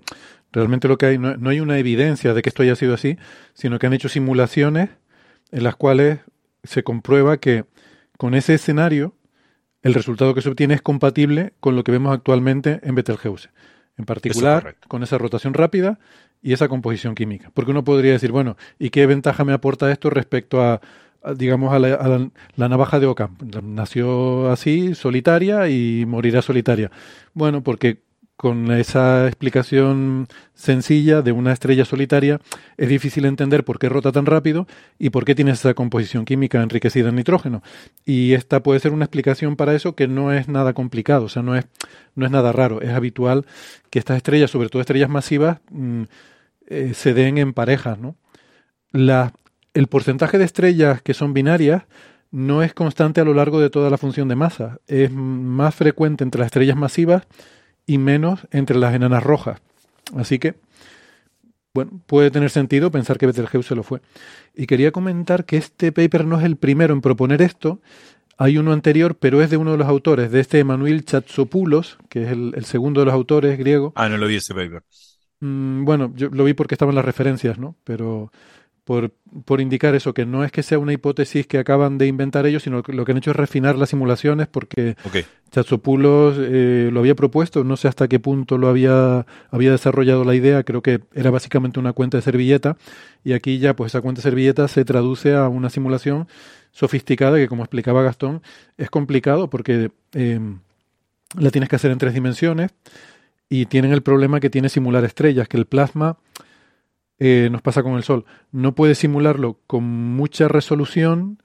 [0.52, 3.18] realmente lo que hay, no, no hay una evidencia de que esto haya sido así,
[3.54, 4.90] sino que han hecho simulaciones
[5.52, 6.20] en las cuales
[6.64, 7.66] se comprueba que
[8.18, 9.16] con ese escenario
[9.82, 13.50] el resultado que se obtiene es compatible con lo que vemos actualmente en Betelgeuse.
[13.98, 16.00] En particular, con esa rotación rápida
[16.42, 17.52] y esa composición química.
[17.54, 20.82] Porque uno podría decir, bueno, ¿y qué ventaja me aporta esto respecto a,
[21.36, 22.30] digamos, a, la,
[22.70, 23.38] navaja de Ockham?
[23.64, 26.90] Nació así, solitaria, y morirá solitaria.
[27.34, 28.02] Bueno, porque
[28.42, 32.40] con esa explicación sencilla de una estrella solitaria,
[32.76, 34.66] es difícil entender por qué rota tan rápido
[34.98, 37.62] y por qué tiene esa composición química enriquecida en nitrógeno.
[38.04, 41.44] Y esta puede ser una explicación para eso que no es nada complicado, o sea,
[41.44, 41.68] no es,
[42.16, 42.82] no es nada raro.
[42.82, 43.46] Es habitual
[43.92, 46.02] que estas estrellas, sobre todo estrellas masivas, mm,
[46.66, 48.00] eh, se den en parejas.
[48.00, 48.16] ¿no?
[48.92, 49.34] La,
[49.76, 51.84] el porcentaje de estrellas que son binarias
[52.32, 54.80] no es constante a lo largo de toda la función de masa.
[54.88, 57.28] Es más frecuente entre las estrellas masivas
[57.86, 59.62] y menos entre las enanas rojas.
[60.16, 60.56] Así que,
[61.74, 64.02] bueno, puede tener sentido pensar que Betelgeuse lo fue.
[64.56, 67.80] Y quería comentar que este paper no es el primero en proponer esto.
[68.38, 72.24] Hay uno anterior, pero es de uno de los autores, de este Emanuel Chatsopoulos, que
[72.24, 73.94] es el, segundo de los autores griego.
[73.96, 74.84] Ah, no lo vi ese paper.
[75.40, 77.76] Mm, bueno, yo lo vi porque estaban las referencias, ¿no?
[77.84, 78.32] Pero
[78.84, 79.12] por,
[79.46, 82.64] por, indicar eso, que no es que sea una hipótesis que acaban de inventar ellos,
[82.64, 85.26] sino que lo que han hecho es refinar las simulaciones porque okay.
[85.52, 90.34] Chatsopoulos eh, lo había propuesto, no sé hasta qué punto lo había, había desarrollado la
[90.34, 92.78] idea, creo que era básicamente una cuenta de servilleta.
[93.24, 96.28] Y aquí ya pues esa cuenta de servilleta se traduce a una simulación
[96.72, 98.42] sofisticada que como explicaba Gastón
[98.78, 100.40] es complicado porque eh,
[101.38, 102.72] la tienes que hacer en tres dimensiones
[103.50, 106.18] y tienen el problema que tiene simular estrellas, que el plasma
[107.24, 108.26] eh, nos pasa con el Sol.
[108.52, 111.38] No puede simularlo con mucha resolución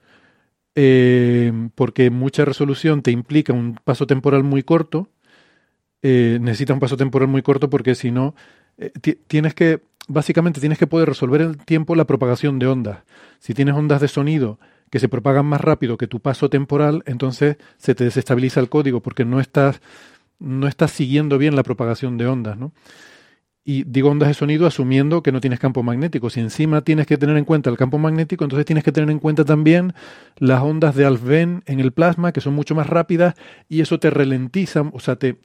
[0.73, 5.07] eh, porque mucha resolución te implica un paso temporal muy corto.
[6.01, 8.33] Eh, necesita un paso temporal muy corto porque si no,
[9.27, 13.03] tienes que, básicamente tienes que poder resolver el tiempo la propagación de ondas.
[13.37, 14.57] Si tienes ondas de sonido
[14.89, 19.01] que se propagan más rápido que tu paso temporal, entonces se te desestabiliza el código
[19.01, 19.79] porque no estás,
[20.39, 22.71] no estás siguiendo bien la propagación de ondas, ¿no?
[23.69, 26.29] Y digo ondas de sonido asumiendo que no tienes campo magnético.
[26.29, 29.19] Si encima tienes que tener en cuenta el campo magnético, entonces tienes que tener en
[29.19, 29.93] cuenta también
[30.37, 33.35] las ondas de Alfvén en el plasma, que son mucho más rápidas,
[33.67, 35.39] y eso te ralentiza, o sea, te,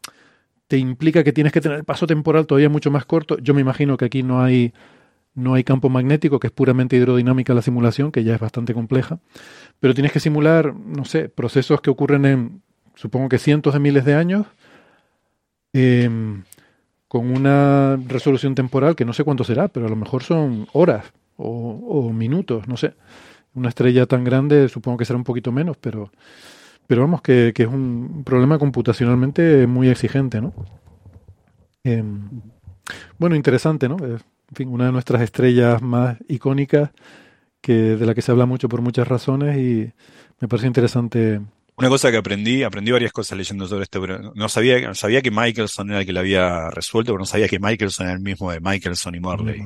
[0.69, 3.39] te implica que tienes que tener el paso temporal todavía mucho más corto.
[3.39, 4.73] Yo me imagino que aquí no hay,
[5.35, 9.19] no hay campo magnético, que es puramente hidrodinámica la simulación, que ya es bastante compleja.
[9.81, 12.63] Pero tienes que simular, no sé, procesos que ocurren en,
[12.95, 14.47] supongo que cientos de miles de años.
[15.73, 16.09] Eh,
[17.13, 21.13] con una resolución temporal que no sé cuánto será, pero a lo mejor son horas
[21.37, 22.95] o, minutos, no sé.
[23.53, 26.11] Una estrella tan grande supongo que será un poquito menos, pero,
[26.87, 30.55] pero vamos, que, es un problema computacionalmente muy exigente, ¿no?
[31.85, 32.31] Em,
[33.19, 33.99] bueno, interesante, ¿no?
[34.03, 34.19] En
[34.55, 36.93] fin, una de nuestras estrellas más icónicas,
[37.61, 39.93] que, de la que se habla mucho por muchas razones y
[40.41, 41.43] me parece interesante
[41.77, 45.31] una cosa que aprendí, aprendí varias cosas leyendo sobre esto, pero no sabía, sabía que
[45.31, 48.51] Michelson era el que lo había resuelto, pero no sabía que Michelson era el mismo
[48.51, 49.61] de Michelson y Morley.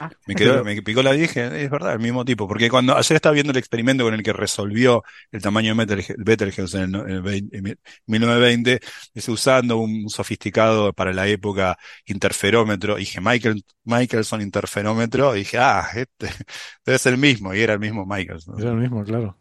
[0.00, 0.10] Ah.
[0.26, 3.32] Me, quedó, me picó la dije, es verdad, el mismo tipo, porque cuando ayer estaba
[3.32, 8.80] viendo el experimento con el que resolvió el tamaño de Betelgeuse en, el, 1920,
[9.12, 16.28] dice usando un sofisticado para la época interferómetro, dije Michael, Michelson interferómetro, dije, ah, este
[16.86, 18.60] debe ser el mismo, y era el mismo Michelson.
[18.60, 19.36] Era el mismo, claro.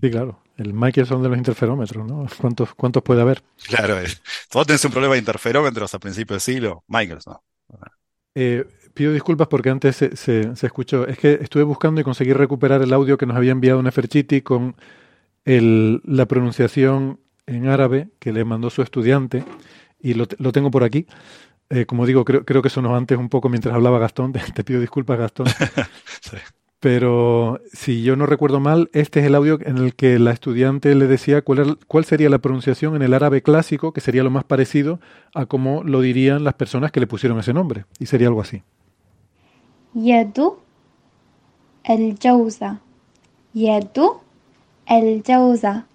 [0.00, 0.43] Sí, claro.
[0.56, 2.26] El Michelson de los interferómetros, ¿no?
[2.40, 3.42] ¿Cuántos, cuántos puede haber?
[3.66, 4.06] Claro, eh.
[4.48, 6.84] todos tenés un problema de interferómetros a principios de siglo.
[6.86, 7.36] Michelson.
[8.36, 8.64] Eh,
[8.94, 11.06] pido disculpas porque antes se, se, escuchó.
[11.06, 14.76] Es que estuve buscando y conseguí recuperar el audio que nos había enviado Neferchiti con
[15.44, 19.44] el, la pronunciación en árabe que le mandó su estudiante
[20.00, 21.06] y lo, lo tengo por aquí.
[21.70, 24.32] Eh, como digo, creo, creo que sonó antes un poco mientras hablaba Gastón.
[24.32, 25.46] Te, te pido disculpas, Gastón.
[26.20, 26.36] sí.
[26.84, 30.94] Pero si yo no recuerdo mal, este es el audio en el que la estudiante
[30.94, 34.44] le decía cuál, cuál sería la pronunciación en el árabe clásico, que sería lo más
[34.44, 35.00] parecido
[35.32, 37.86] a cómo lo dirían las personas que le pusieron ese nombre.
[37.98, 38.62] Y sería algo así.
[39.94, 40.58] Yedu
[41.84, 42.80] el jauza.
[43.54, 44.20] Yedu
[44.86, 45.86] el jauza.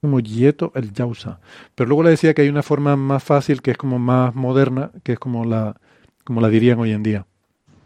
[0.00, 1.38] Como yeto el jauza.
[1.76, 4.90] Pero luego le decía que hay una forma más fácil, que es como más moderna,
[5.04, 5.76] que es como la,
[6.24, 7.26] como la dirían hoy en día.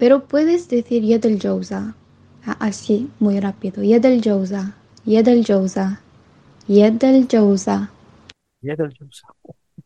[0.00, 1.94] Pero puedes decir Yedel Jouza,
[2.58, 3.82] así, muy rápido.
[3.82, 6.00] Yedel Jouza, Yedel Jouza,
[6.66, 7.90] Yedel Jouza.
[8.62, 9.28] Yedel Jouza.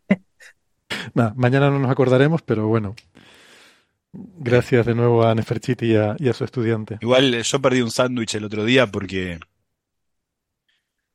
[1.34, 2.94] mañana no nos acordaremos, pero bueno.
[4.12, 6.98] Gracias de nuevo a Neferchiti y a, y a su estudiante.
[7.00, 9.40] Igual eh, yo perdí un sándwich el otro día porque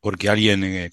[0.02, 0.90] porque alguien eh,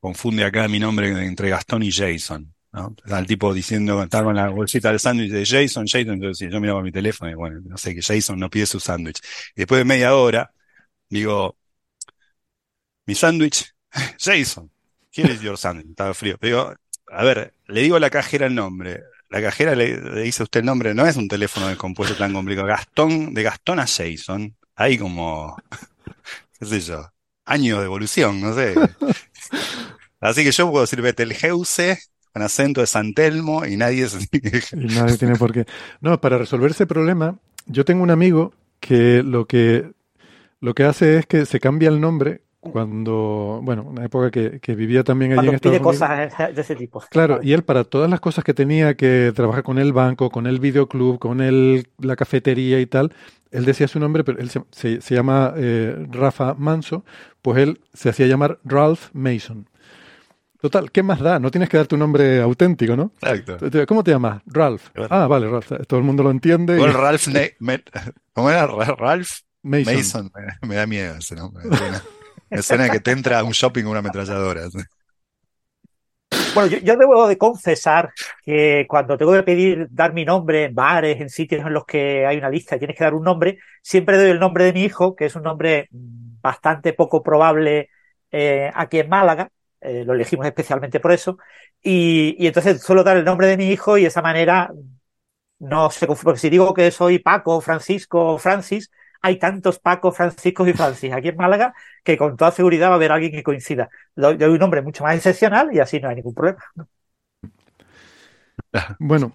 [0.00, 2.54] confunde acá mi nombre entre Gastón y Jason.
[2.72, 2.94] ¿No?
[3.06, 6.82] El tipo diciendo, estaba en la bolsita del sándwich de Jason, Jason, entonces yo miraba
[6.82, 9.20] mi teléfono y bueno, no sé, que Jason no pide su sándwich.
[9.54, 10.52] Y después de media hora,
[11.08, 11.56] digo,
[13.06, 13.74] mi sándwich,
[14.18, 14.70] Jason,
[15.12, 15.90] ¿quién es your sándwich?
[15.90, 16.36] Estaba frío.
[16.40, 16.72] Digo,
[17.08, 19.02] a ver, le digo a la cajera el nombre.
[19.28, 22.68] La cajera le, dice a usted el nombre, no es un teléfono descompuesto tan complicado.
[22.68, 25.56] Gastón, de Gastón a Jason, hay como,
[26.58, 27.12] qué sé yo,
[27.44, 28.74] años de evolución, no sé.
[30.20, 31.98] Así que yo puedo decir Betelgeuse
[32.32, 34.06] con acento de San Telmo y nadie,
[34.72, 35.66] y nadie tiene por qué.
[36.00, 39.90] No, para resolver ese problema, yo tengo un amigo que lo que
[40.60, 44.74] lo que hace es que se cambia el nombre cuando, bueno, una época que, que
[44.74, 47.02] vivía también allí en Estados pide cosas de ese tipo.
[47.10, 50.46] Claro, y él para todas las cosas que tenía que trabajar con el banco, con
[50.46, 53.14] el videoclub, con el, la cafetería y tal,
[53.50, 57.04] él decía su nombre, pero él se, se, llama eh, Rafa Manso,
[57.40, 59.69] pues él se hacía llamar Ralph Mason.
[60.60, 61.38] Total, ¿qué más da?
[61.38, 63.12] No tienes que dar tu nombre auténtico, ¿no?
[63.22, 63.86] Exacto.
[63.86, 64.42] ¿Cómo te llamas?
[64.46, 64.88] Ralph.
[65.08, 65.72] Ah, vale, Ralph.
[65.86, 66.78] Todo el mundo lo entiende.
[66.78, 67.28] Ralph
[68.34, 68.66] ¿Cómo era?
[68.66, 69.30] Ralph
[69.62, 70.30] Mason.
[70.62, 71.64] Me, da miedo ese nombre.
[72.50, 74.68] Me suena que te entra a un shopping con una ametralladora.
[76.54, 78.10] Bueno, yo, yo, debo de confesar
[78.44, 82.26] que cuando tengo que pedir dar mi nombre en bares, en sitios en los que
[82.26, 84.82] hay una lista y tienes que dar un nombre, siempre doy el nombre de mi
[84.82, 87.88] hijo, que es un nombre bastante poco probable
[88.32, 91.38] eh, aquí en Málaga, eh, lo elegimos especialmente por eso,
[91.82, 94.70] y, entonces suelo dar el nombre de mi hijo y de esa manera
[95.58, 98.90] no sé, porque si digo que soy Paco, Francisco, Francis,
[99.20, 102.96] hay tantos Paco, Francisco y Francis aquí en Málaga que con toda seguridad va a
[102.96, 103.90] haber alguien que coincida.
[104.14, 106.64] Doy, un nombre mucho más excepcional y así no hay ningún problema.
[108.98, 109.32] Bueno,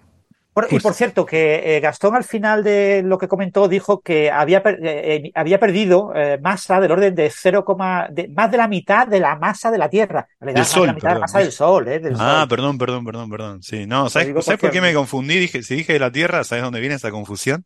[0.56, 4.32] Por, y por cierto, que eh, Gastón al final de lo que comentó dijo que
[4.32, 7.65] había, per- eh, eh, había perdido eh, masa del orden de 0,
[8.10, 10.28] de, más de la mitad de la masa de la Tierra.
[10.39, 12.00] Del Sol, la mitad de la masa del Sol, ¿eh?
[12.00, 12.50] Del Ah, Sol.
[12.50, 13.63] perdón, perdón, perdón, perdón.
[13.63, 15.38] Sí, no, ¿sabes, ¿sabes por qué me confundí?
[15.38, 17.65] Dije, si dije de la Tierra, ¿sabes dónde viene esa confusión?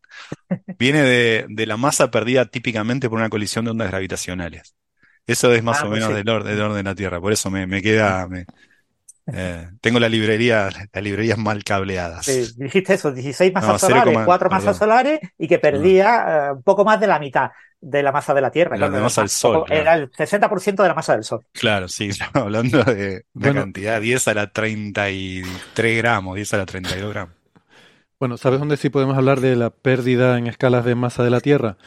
[0.80, 4.75] Viene de, de la masa perdida típicamente por una colisión de ondas gravitacionales.
[5.28, 6.15] Eso es más Ah, o pues menos sí.
[6.15, 7.21] del orden, del orden de la Tierra.
[7.21, 8.45] Por eso me, me queda, me-
[9.33, 12.25] eh, tengo la librería, las librerías mal cableadas.
[12.25, 14.79] Sí, dijiste eso, 16 masas No, solares, coma- 4 masas perdón.
[14.79, 18.41] solares y que perdía eh, un poco más de la mitad de la masa de
[18.41, 18.75] la Tierra.
[18.75, 19.81] De la- de masa del Sol, poco- claro.
[19.81, 21.45] Era el 60% de la masa del Sol.
[21.53, 23.61] Claro, sí, estamos hablando de una Bueno.
[23.61, 27.35] cantidad 10 a la 33 gramos, 10 a la 32 gramos.
[28.19, 31.39] Bueno, ¿sabes dónde sí podemos hablar de la pérdida en escalas de masa de la
[31.39, 31.77] Tierra?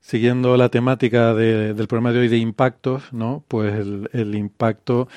[0.00, 3.44] Siguiendo la temática de- del programa de hoy de impactos, ¿no?
[3.48, 5.08] Pues el, el impacto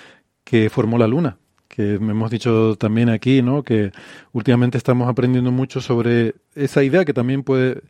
[0.44, 1.38] que formó la Luna,
[1.74, 3.64] que me hemos dicho también aquí, ¿no?
[3.64, 3.92] Que
[4.34, 7.82] últimamente estamos aprendiendo mucho sobre esa idea que también puede,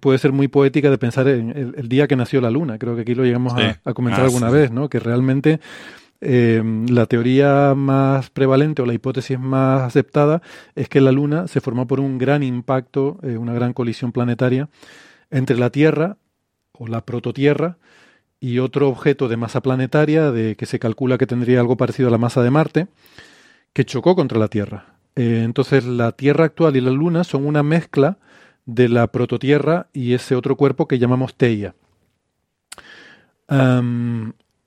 [0.00, 2.76] puede ser muy poética de pensar en el, el día que nació la Luna.
[2.78, 3.62] Creo que aquí lo llegamos Sí.
[3.62, 4.54] a, a comentar Ah, alguna sí.
[4.54, 4.88] vez, ¿no?
[4.88, 5.60] Que realmente
[6.20, 10.42] eh, la teoría más prevalente o la hipótesis más aceptada
[10.74, 14.68] es que la Luna se formó por un gran impacto, eh, una gran colisión planetaria
[15.30, 16.16] entre la Tierra
[16.72, 17.76] o la prototierra
[18.44, 22.10] y otro objeto de masa planetaria de que se calcula que tendría algo parecido a
[22.10, 22.88] la masa de Marte,
[23.72, 24.96] que chocó contra la Tierra.
[25.16, 28.18] Eh, entonces la Tierra actual y la Luna son una mezcla
[28.66, 31.74] de la prototierra y ese otro cuerpo que llamamos Teia.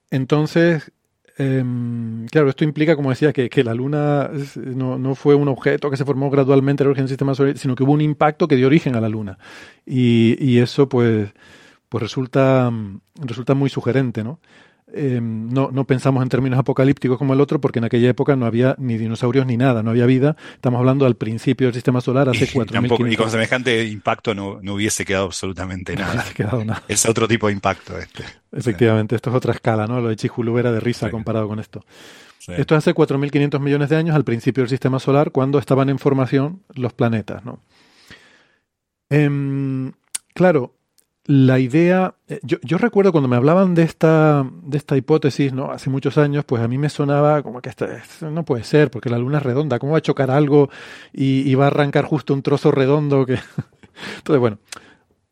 [0.10, 0.92] Entonces,
[1.38, 5.92] em, claro, esto implica, como decía, que, que la Luna no, no fue un objeto
[5.92, 8.48] que se formó gradualmente en el origen del sistema solar, sino que hubo un impacto
[8.48, 9.38] que dio origen a la Luna.
[9.86, 11.30] Y, y eso, pues,
[11.90, 12.72] pues resulta,
[13.16, 14.40] resulta muy sugerente, ¿no?
[14.94, 18.46] Em, no, no pensamos en términos apocalípticos como el otro, porque en aquella época no
[18.46, 20.38] había ni dinosaurios ni nada, no había vida.
[20.54, 24.34] Estamos hablando al principio del sistema solar, hace Y, tampoco, y 4.500 con semejante impacto
[24.34, 26.14] no, no hubiese quedado absolutamente no nada.
[26.14, 26.84] hubiese quedado nada.
[26.88, 28.24] Es otro tipo de impacto este.
[28.54, 30.00] Efectivamente, esto es otra escala, ¿no?
[30.00, 31.12] Lo de Chicxulub era de risa Sí.
[31.12, 31.84] comparado con esto.
[32.40, 32.54] Sí.
[32.56, 36.00] Esto es hace 4.500 millones de años, al principio del sistema solar, cuando estaban en
[36.00, 37.60] formación los planetas, ¿no?
[39.10, 39.92] Em,
[40.34, 40.74] claro,
[41.28, 45.72] la idea, eh, yo, yo recuerdo cuando me hablaban de esta, de esta hipótesis, ¿no?
[45.72, 48.90] Hace muchos años, pues a mí me sonaba como que esta- esto no puede ser,
[48.90, 50.70] porque la Luna es redonda, ¿cómo va a chocar algo
[51.12, 53.34] y, va a arrancar justo un trozo redondo que...
[54.18, 54.60] Entonces, bueno,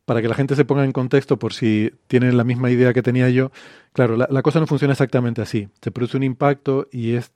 [0.04, 3.02] para que la gente se ponga en contexto por si tienen la misma idea que
[3.02, 3.50] tenía yo,
[3.94, 5.68] claro, la, la cosa no funciona exactamente así.
[5.80, 7.32] Se produce un impacto y es,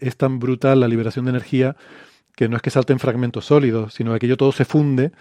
[0.00, 1.76] es tan brutal la liberación de energía
[2.36, 5.12] que no es que salten fragmentos sólidos, sino que aquello todo se funde,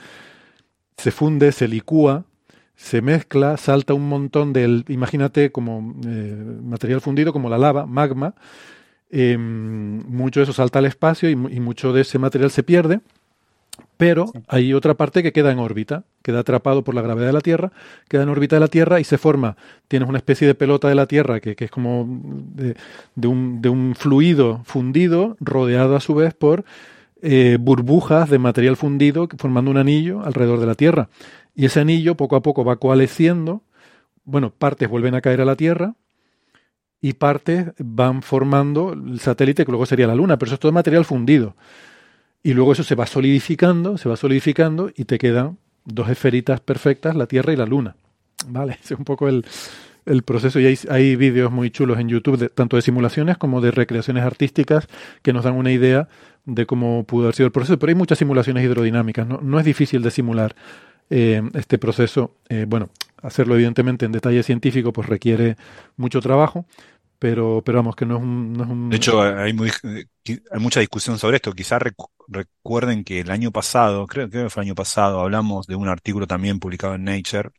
[0.98, 2.26] se funde, se licúa,
[2.82, 8.34] se mezcla, salta un montón del, imagínate como eh, material fundido, como la lava, magma,
[9.12, 12.63] eh, mucho de eso salta al espacio y, mu- y mucho de ese material se
[12.63, 13.02] pierde,
[13.98, 17.41] pero hay otra parte que queda en órbita, queda atrapado por la gravedad de la
[17.41, 17.72] Tierra,
[18.10, 20.96] queda en órbita de la Tierra y se forma, tienes una especie de pelota de
[20.96, 22.06] la Tierra que, que es como
[22.56, 22.76] de,
[23.15, 26.63] de un, de un fluido fundido rodeado a su vez por
[27.22, 31.10] eh, burbujas de material fundido formando un anillo alrededor de la Tierra.
[31.56, 33.64] Y ese anillo poco a poco va coalesciendo,
[34.24, 35.96] bueno, partes vuelven a caer a la Tierra
[37.02, 40.72] y partes van formando el satélite que luego sería la Luna, pero eso es todo
[40.72, 41.56] material fundido.
[42.44, 47.16] Y luego eso se va solidificando, se va solidificando y te quedan dos esferitas perfectas,
[47.16, 47.96] la Tierra y la Luna.
[48.48, 49.46] Vale, ese es un poco el,
[50.06, 53.62] el proceso y hay, hay vídeos muy chulos en YouTube, de, tanto de simulaciones como
[53.62, 54.88] de recreaciones artísticas
[55.22, 56.08] que nos dan una idea
[56.46, 59.66] de cómo pudo haber sido el proceso, pero hay muchas simulaciones hidrodinámicas, no, no es
[59.66, 60.56] difícil de simular
[61.10, 62.38] eh, este proceso.
[62.50, 62.90] Eh, bueno,
[63.22, 65.58] hacerlo evidentemente en detalle científico pues requiere
[65.98, 66.66] mucho trabajo,
[67.20, 68.54] pero, pero vamos, que no es un...
[68.54, 69.70] No es un De hecho, hay, muy,
[70.26, 71.54] hay mucha discusión sobre esto.
[71.54, 75.68] Quizás recu recuerden que el año pasado, creo, creo que fue el año pasado, hablamos
[75.68, 77.50] de un artículo también publicado en Nature,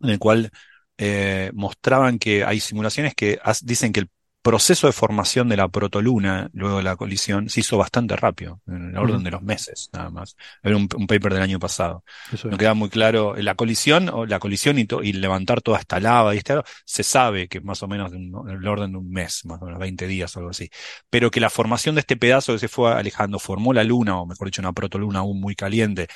[0.00, 0.50] en el cual
[0.98, 4.10] eh, mostraban que hay simulaciones que dicen que el
[4.46, 8.90] proceso de formación de la protoluna, luego de la colisión, se hizo bastante rápido, en
[8.90, 9.24] el orden uh -huh.
[9.24, 10.36] de los meses, nada más.
[10.62, 12.04] Era un, un paper del año pasado.
[12.30, 12.60] Eso no es.
[12.60, 13.34] queda muy claro.
[13.36, 16.54] La colisión, o la colisión y, y levantar toda esta lava y este,
[16.84, 19.80] se sabe que más o menos en el orden de un mes, más o menos
[19.80, 20.70] 20 días o algo así.
[21.10, 24.26] Pero que la formación de este pedazo que se fue alejando formó la luna, o
[24.26, 26.06] mejor dicho, una protoluna aún muy caliente,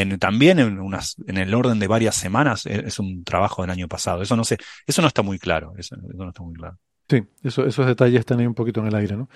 [0.00, 3.70] en, también en, unas, en el orden de varias semanas, es, es, un trabajo del
[3.70, 4.22] año pasado.
[4.22, 5.74] Eso no sé, eso no está muy claro.
[5.76, 6.76] Eso, eso no está muy claro.
[7.08, 9.28] Sí, eso, esos detalles están ahí un poquito en el aire, ¿no?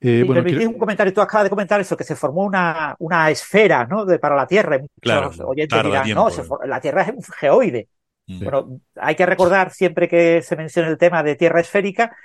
[0.00, 0.68] Eh, bueno, quiero...
[0.68, 4.04] un comentario, tú acabas de comentar eso, que se formó una, una esfera, ¿no?
[4.04, 4.78] De, para la Tierra.
[4.78, 6.66] Muchos claro, oyentes dirán, tiempo, no, se for...
[6.66, 7.88] la Tierra es un geoide.
[8.26, 8.40] Sí.
[8.42, 12.16] Bueno, hay que recordar siempre que se menciona el tema de Tierra esférica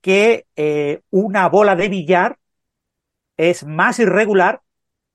[0.00, 2.38] que eh, una bola de billar
[3.36, 4.62] es más irregular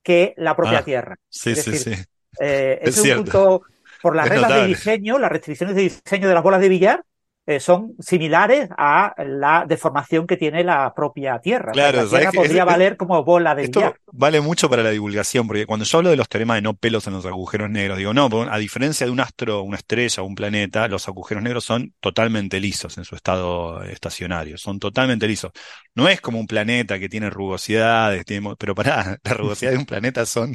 [0.03, 1.15] que la propia Ah, Tierra.
[1.29, 2.03] Sí, Es sí, decir, sí.
[2.39, 3.13] Eh, Es es un cierto.
[3.13, 3.63] punto,
[4.01, 7.05] por las Es reglas de diseño, las restricciones de diseño de las bolas de billar
[7.45, 11.73] eh, son similares a la deformación que tiene la propia Tierra.
[11.73, 13.97] Claro, la Tierra podría Es- valer como bola de Esto billar.
[14.11, 17.07] vale mucho para la divulgación, porque cuando yo hablo de los teoremas de no pelos
[17.07, 20.35] en los agujeros negros, digo, no, a diferencia de un astro, una estrella o un
[20.35, 25.51] planeta, los agujeros negros son totalmente lisos en su estado estacionario, son totalmente lisos.
[25.95, 29.85] No es como un planeta que tiene rugosidades, tiene pero para la rugosidad de un
[29.85, 30.53] planeta son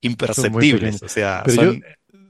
[0.00, 1.82] imperceptibles, o sea, Pero son,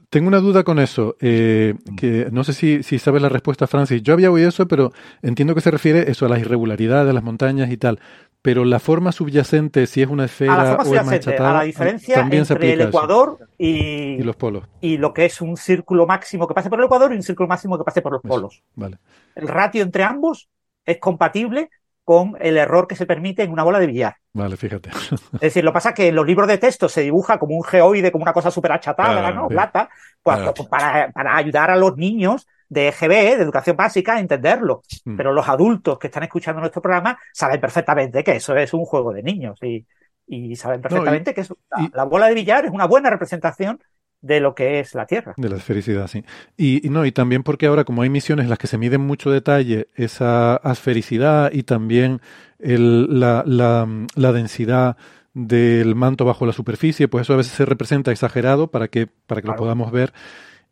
[0.09, 4.01] Tengo una duda con eso, eh, que no sé si, si sabes la respuesta, Francis.
[4.01, 4.91] Yo había oído eso, pero
[5.21, 7.99] entiendo que se refiere eso a las irregularidades de las montañas y tal.
[8.41, 11.53] Pero la forma subyacente, si es una A esfera la forma o es subyacente, a
[11.53, 12.81] la diferencia también se entre el.
[12.81, 14.63] Ecuador y, Y los polos.
[14.81, 17.47] y lo que es un círculo máximo que pase por el Ecuador y un círculo
[17.47, 18.27] máximo que pase por los Eso.
[18.27, 18.63] polos.
[18.75, 18.97] Vale.
[19.35, 20.49] El ratio entre ambos
[20.85, 21.69] es compatible
[22.03, 24.15] con el error que se permite en una bola de billar.
[24.33, 24.89] Vale, fíjate.
[25.33, 27.55] Es decir, lo que pasa es que en los libros de texto se dibuja como
[27.55, 29.47] un geoide, como una cosa súper achatada, Claro, ¿no?
[29.47, 29.53] sí.
[29.55, 29.89] Plata,
[30.21, 30.53] pues, Claro.
[30.53, 34.83] pues, para, para ayudar a los niños de EGB, de educación básica, a entenderlo.
[35.05, 35.17] Mm.
[35.17, 39.11] Pero los adultos que están escuchando nuestro programa saben perfectamente que eso es un juego
[39.13, 39.87] de niños y,
[40.27, 43.81] y saben perfectamente que eso- la, y- la bola de billar es una buena representación
[44.21, 45.33] de lo que es la Tierra.
[45.37, 46.23] De la esfericidad, sí.
[46.57, 48.95] Y, y no, y también porque ahora, como hay misiones en las que se mide
[48.95, 52.21] en mucho detalle esa asfericidad y también
[52.59, 54.97] el- la, la- la densidad
[55.33, 59.41] del manto bajo la superficie, pues eso a veces se representa exagerado para que, para
[59.41, 60.11] que lo podamos ver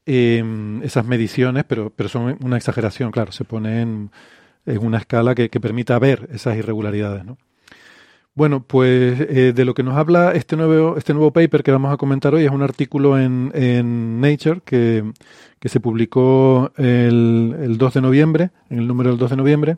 [0.06, 0.44] eh,
[0.84, 4.12] esas mediciones, pero, pero son una exageración, claro, se pone en,
[4.66, 7.38] en una escala que, que permita ver esas irregularidades, ¿no?
[8.38, 11.92] Bueno, pues eh, de lo que nos habla este nuevo, este nuevo paper que vamos
[11.92, 15.12] a comentar hoy es un artículo en, en Nature que,
[15.60, 19.78] que se publicó el, el 2 de noviembre, en el número del 2 de noviembre.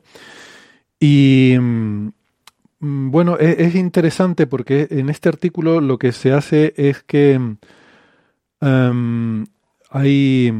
[0.99, 2.10] Y mm,
[2.82, 7.39] bueno, e- es, interesante porque en este artículo lo que se hace es que
[8.60, 9.45] em,
[9.89, 10.53] hay,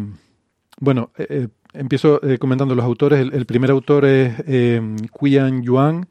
[0.80, 3.20] bueno, eh, eh, empiezo comentando los autores.
[3.20, 4.41] El, el primer autor es
[5.20, 6.08] Qian Yuan.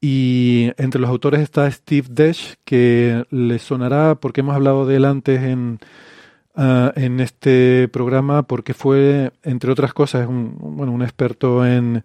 [0.00, 5.04] Y entre los autores está Steve Desch, que le sonará porque hemos hablado de él
[5.04, 5.78] antes en,
[6.54, 12.04] ah, en este programa, porque fue, entre otras cosas, un, bueno, un experto en,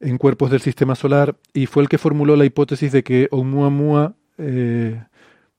[0.00, 4.14] en cuerpos del sistema solar y fue el que formuló la hipótesis de que Oumuamua
[4.38, 5.02] eh,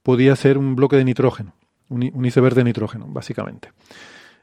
[0.03, 1.53] podía ser un bloque de nitrógeno,
[1.89, 3.69] un, iceberg de nitrógeno, básicamente.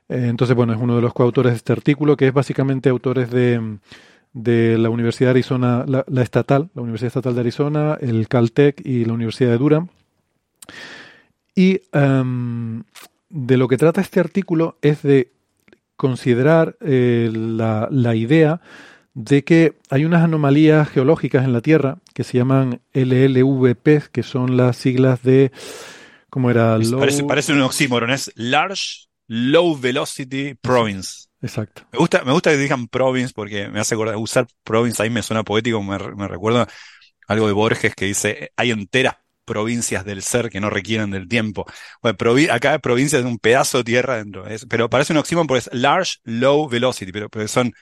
[0.09, 3.31] Eh, entonces, bueno, es uno de los coautores de este artículo, que es básicamente autores
[3.31, 3.79] de,
[4.39, 8.85] de la Universidad de Arizona, la, la estatal, la Universidad Estatal de Arizona, el Caltech
[8.85, 9.89] y la Universidad de Durham.
[11.55, 12.83] Y em,
[13.31, 15.33] de lo que trata este artículo es de
[15.97, 18.61] considerar eh, la, la idea
[19.15, 24.59] de que hay unas anomalías geológicas en la Tierra que se llaman LLVP, que son
[24.59, 25.51] las siglas de,
[26.29, 26.77] ¿cómo era?
[26.77, 31.26] Low- parece, parece un oxímoron, es Large Low Velocity Province.
[31.47, 31.87] Exacto.
[31.93, 35.23] Me gusta, me gusta que digan province porque me hace acordar, usar province ahí me
[35.23, 36.67] suena poético, me, me recuerda
[37.29, 41.65] algo de Borges que dice, hay enteras provincias del ser que no requieren del tiempo.
[42.03, 45.47] Bueno, provi- acá provincia es un pedazo de tierra dentro, es- pero parece un oxímoron
[45.47, 47.73] porque es large, low velocity, pero, pero son,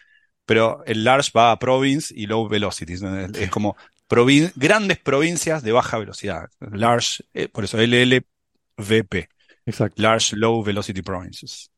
[0.44, 3.76] pero el large va a province y low velocity, es, es como
[4.10, 6.48] provin- grandes provincias de baja velocidad.
[6.60, 9.28] Large, eh, por eso LLVP,
[9.66, 10.02] Exacto.
[10.02, 11.70] large, low velocity provinces.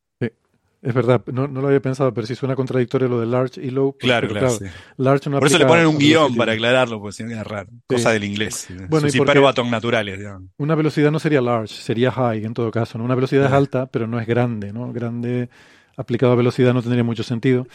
[0.81, 3.71] Es verdad, no, no lo había pensado, pero sí suena contradictorio lo de large y
[3.71, 3.97] low.
[3.97, 4.65] Claro, pero claro, sí.
[4.97, 7.43] large no Por eso le ponen un a guion para aclararlo, porque si no queda
[7.43, 7.69] raro.
[7.87, 8.67] Cosa del inglés.
[8.87, 10.49] Bueno, Sus ¿y naturales, digamos.
[10.57, 12.97] Una velocidad no sería large, sería high en todo caso.
[12.97, 13.03] ¿no?
[13.05, 13.57] Una velocidad es Ah.
[13.57, 14.93] alta, pero no es grande, ¿no?
[14.93, 15.49] Grande
[15.97, 17.67] aplicado a velocidad no tendría mucho sentido.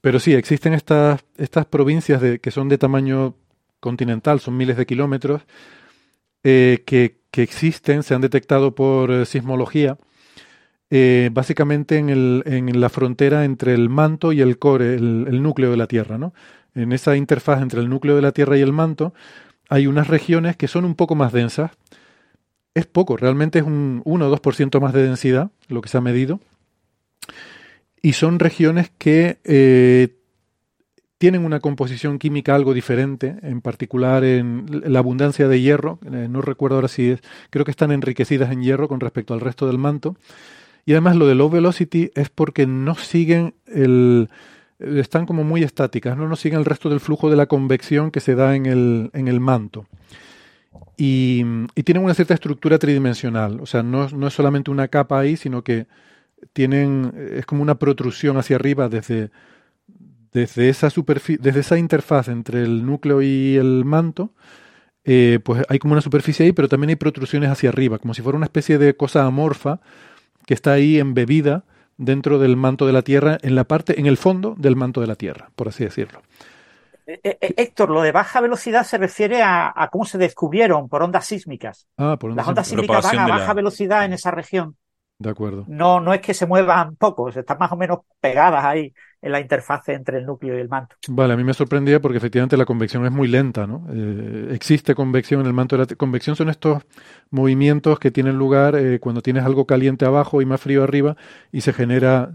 [0.00, 3.34] Pero sí, existen estas, estas provincias de, que son de tamaño
[3.80, 5.42] continental, son miles de kilómetros,
[6.44, 9.98] eh, que, que existen, se han detectado por eh, sismología,
[10.96, 15.76] eh, básicamente en, la frontera entre el manto y el core, el, el núcleo de
[15.76, 16.32] la Tierra, ¿no?
[16.76, 19.12] En esa interfaz entre el núcleo de la Tierra y el manto
[19.68, 21.72] hay unas regiones que son un poco más densas.
[22.74, 26.00] Es poco, realmente es un 1 o 2% más de densidad, lo que se ha
[26.00, 26.38] medido.
[28.00, 30.16] Y son regiones que eh,
[31.18, 35.98] tienen una composición química algo diferente, en particular en la abundancia de hierro.
[36.04, 37.20] Eh, no recuerdo ahora si es,
[37.50, 40.16] creo que están enriquecidas en hierro con respecto al resto del manto.
[40.86, 44.28] Y además lo de low velocity es porque no siguen el,
[44.78, 46.28] están como muy estáticas, ¿no?
[46.28, 49.28] no siguen el resto del flujo de la convección que se da en el, en
[49.28, 49.86] el manto.
[50.96, 51.44] Y,
[51.84, 55.62] tienen una cierta estructura tridimensional, o sea, no, no es solamente una capa ahí, sino
[55.62, 55.86] que
[56.52, 59.30] tienen, es como una protrusión hacia arriba desde,
[60.32, 60.88] desde, esa
[61.40, 64.32] desde esa interfaz entre el núcleo y el manto,
[65.04, 68.22] eh, pues hay como una superficie ahí, pero también hay protrusiones hacia arriba, como si
[68.22, 69.80] fuera una especie de cosa amorfa
[70.46, 71.64] que está ahí embebida
[71.96, 75.06] dentro del manto de la Tierra, en la parte, en el fondo del manto de
[75.06, 76.20] la Tierra, por así decirlo.
[77.06, 81.26] Eh, eh, Héctor, lo de baja velocidad se refiere a, cómo se descubrieron por ondas
[81.26, 81.86] sísmicas.
[81.96, 84.76] Ah, por ondas Las ondas sísmicas van a baja velocidad en esa región.
[85.18, 85.64] De acuerdo.
[85.68, 88.92] No, no es que se muevan pocos, están más o menos pegadas ahí
[89.24, 90.96] en la interfase entre el núcleo y el manto.
[91.08, 93.86] Vale, a mí me sorprendía porque efectivamente la convección es muy lenta, ¿no?
[93.90, 96.82] Eh, existe convección en el manto de la convección son estos
[97.30, 101.16] movimientos que tienen lugar eh, cuando tienes algo caliente abajo y más frío arriba
[101.50, 102.32] y se genera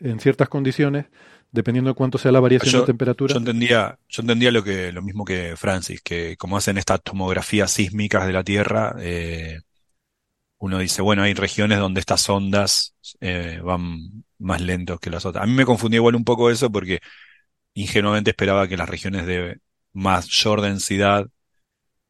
[0.00, 1.06] en ciertas condiciones
[1.52, 3.34] dependiendo de cuánto sea la variación de temperatura.
[3.34, 7.70] Yo entendía, yo entendía lo que, lo mismo que Francis, que como hacen estas tomografías
[7.70, 9.60] sísmicas de la Tierra, eh,
[10.62, 15.42] uno dice, bueno, hay regiones donde estas ondas eh, van más lentos que las otras.
[15.42, 17.00] A mí me confundía igual un poco eso porque
[17.74, 19.58] ingenuamente esperaba que las regiones de
[19.92, 21.26] mayor densidad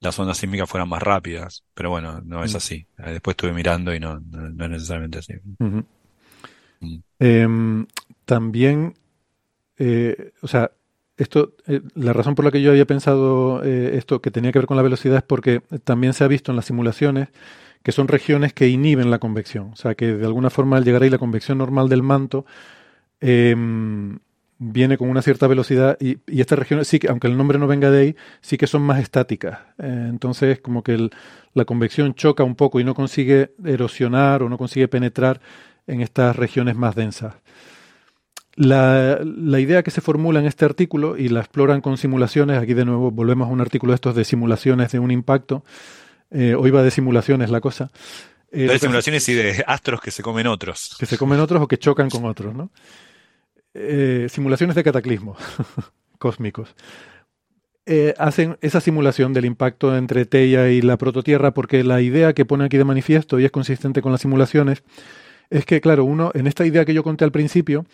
[0.01, 2.57] las ondas sísmicas fueran más rápidas, pero bueno, no es mm.
[2.57, 2.87] así.
[2.99, 5.33] Eh, después estuve mirando y no, no, es necesariamente así.
[5.59, 5.81] Mm.
[7.21, 7.87] Em,
[8.27, 8.93] también,
[9.79, 10.73] eh, o sea,
[11.17, 11.55] esto,
[11.95, 14.83] la razón por la que yo había pensado esto que tenía que ver con la
[14.83, 17.29] velocidad es porque también se ha visto en las simulaciones
[17.83, 19.71] que son regiones que inhiben la convección.
[19.73, 22.45] O sea, que de alguna forma al llegar ahí la convección normal del manto
[23.21, 24.19] em,
[24.59, 27.91] viene con una cierta velocidad y, estas regiones, sí que, aunque el nombre no venga
[27.91, 29.59] de ahí, sí que son más estáticas.
[29.79, 31.11] Eh, entonces, como que
[31.55, 35.41] la convección choca un poco y no consigue erosionar o no consigue penetrar
[35.87, 37.35] en estas regiones más densas.
[38.55, 42.75] La, la, idea que se formula en este artículo, y la exploran con simulaciones, aquí
[42.75, 45.65] de nuevo volvemos a un artículo de estos de simulaciones de un impacto,
[46.33, 47.91] eh, hoy va de simulaciones la cosa.
[48.51, 50.97] Eh, de simulaciones y de astros que se comen otros.
[50.99, 52.71] Que se comen otros o que chocan con otros, ¿no?
[53.75, 55.37] Eh, simulaciones de cataclismo
[56.19, 56.75] cósmicos.
[58.19, 62.65] hacen esa simulación del impacto entre Teia y la prototierra porque la idea que pone
[62.65, 64.83] aquí de manifiesto y es consistente con las simulaciones
[65.51, 67.85] es que, claro, uno, en esta idea que yo conté al principio,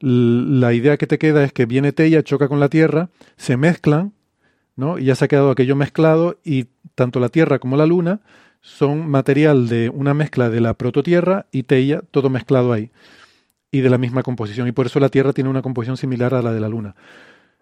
[0.00, 4.12] la idea que te queda es que viene Teia, choca con la Tierra, se mezclan,
[4.76, 4.98] ¿no?
[4.98, 8.20] Y ya se ha quedado aquello mezclado y tanto la Tierra como la Luna
[8.60, 12.90] son material de una mezcla de la prototierra y Teia, todo mezclado ahí,
[13.70, 14.68] y de la misma composición.
[14.68, 16.94] Y por eso la Tierra tiene una composición similar a la de la Luna.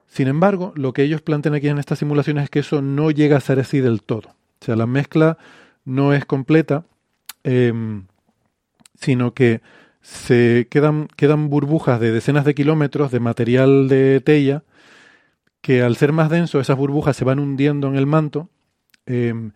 [0.07, 3.37] Sin embargo, lo que ellos plantean aquí en estas simulaciones es que eso no llega
[3.37, 4.29] a ser así del todo.
[4.61, 5.39] O sea, la mezcla
[5.85, 6.85] no es completa,
[7.43, 8.05] em,
[8.95, 9.63] sino que
[10.03, 14.63] se quedan, quedan burbujas de decenas de kilómetros de material de Teia
[15.63, 18.51] que al ser más denso esas burbujas se van hundiendo en el manto
[19.07, 19.53] em,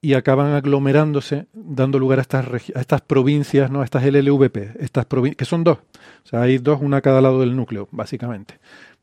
[0.00, 3.80] y acaban aglomerándose, dando lugar a estas, a estas provincias, ¿no?
[3.80, 5.78] a estas LLVP, estas que son dos.
[6.24, 8.58] O sea, hay dos, una a cada lado del núcleo, básicamente.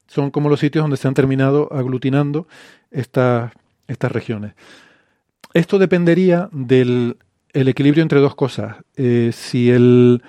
[0.07, 2.47] Son como los sitios donde se han terminado aglutinando
[2.91, 3.51] estas,
[3.87, 4.53] estas regiones.
[5.53, 7.17] Esto dependería del
[7.55, 8.75] el equilibrio entre dos cosas.
[8.97, 10.21] Eh, si el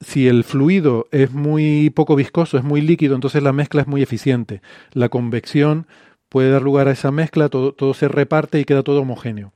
[0.00, 4.02] si el fluido es muy poco viscoso, es muy líquido, entonces la mezcla es muy
[4.02, 4.60] eficiente.
[4.92, 5.86] La convección
[6.32, 9.52] puede dar lugar a esa mezcla, todo, todo se reparte y queda todo homogéneo.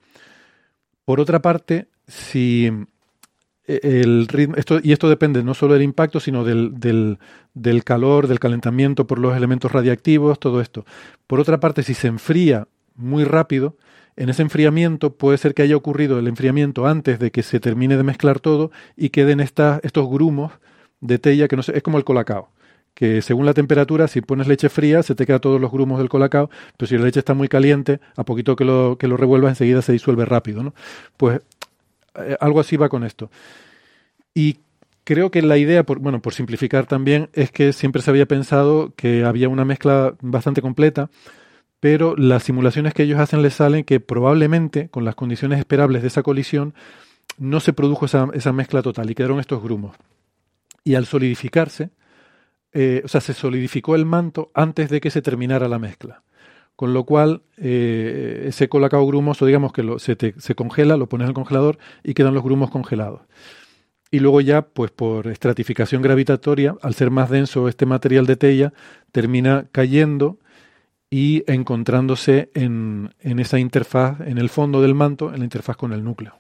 [1.06, 2.70] Por otra parte, si
[3.66, 7.18] eh, el ritmo, esto, y esto depende no solo del impacto, sino del, del,
[7.54, 10.84] del, calor, del calentamiento por los elementos radiactivos, todo esto.
[11.26, 13.78] Por otra parte, si se enfría muy rápido,
[14.14, 17.96] en ese enfriamiento puede ser que haya ocurrido el enfriamiento antes de que se termine
[17.96, 20.52] de mezclar todo y queden estas, estos grumos
[21.00, 22.50] de tella que no sé, es como el colacao
[22.96, 26.08] que según la temperatura, si pones leche fría, se te quedan todos los grumos del
[26.08, 29.50] colacao, pero si la leche está muy caliente, a poquito que lo, que lo revuelvas,
[29.50, 30.74] enseguida se disuelve rápido, ¿no?
[31.18, 31.42] Pues
[32.14, 33.30] eh, algo así va con esto.
[34.32, 34.60] Y
[35.04, 38.94] creo que la idea, por, bueno, por simplificar también, es que siempre se había pensado
[38.96, 41.10] que había una mezcla bastante completa,
[41.80, 46.08] pero las simulaciones que ellos hacen les salen que probablemente, con las condiciones esperables de
[46.08, 46.72] esa colisión,
[47.36, 49.94] no se produjo esa, esa mezcla total y quedaron estos grumos.
[50.82, 51.90] Y al solidificarse,
[52.78, 56.22] eh, o sea, se solidificó el manto antes de que se terminara la mezcla.
[56.76, 61.26] Con lo cual, eh, ese colacao grumoso, digamos que lo, se, se congela, lo pones
[61.26, 63.22] el congelador y quedan los grumos congelados.
[64.10, 68.74] Y luego ya, pues por estratificación gravitatoria, al ser más denso este material de tella,
[69.10, 70.38] termina cayendo
[71.08, 76.04] y encontrándose en, esa interfaz, en el fondo del manto, en la interfaz con el
[76.04, 76.34] núcleo.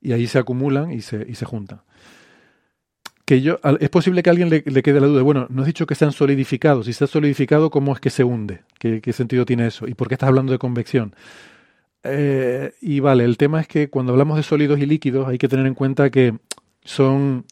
[0.00, 1.82] Y ahí se acumulan y se juntan.
[3.30, 5.86] Que yo, es posible que a alguien le, quede la duda, bueno, no has dicho
[5.86, 8.62] que sean solidificados, si está solidificado, ¿cómo es que se hunde?
[8.80, 9.86] ¿Qué, sentido tiene eso?
[9.86, 11.14] ¿Y por qué estás hablando de convección?
[12.02, 15.46] Eh, y vale, el tema es que cuando hablamos de sólidos y líquidos hay que
[15.46, 16.38] tener en cuenta que
[16.82, 17.44] son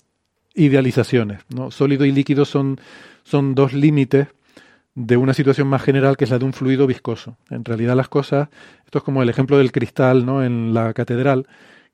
[0.52, 1.70] idealizaciones, ¿no?
[1.70, 2.80] Sólido y líquido son,
[3.22, 4.26] son dos límites
[4.96, 7.36] de una situación más general que es la de un fluido viscoso.
[7.50, 8.48] En realidad las cosas,
[8.84, 10.42] esto es como el ejemplo del cristal ¿no?
[10.42, 11.46] en la catedral,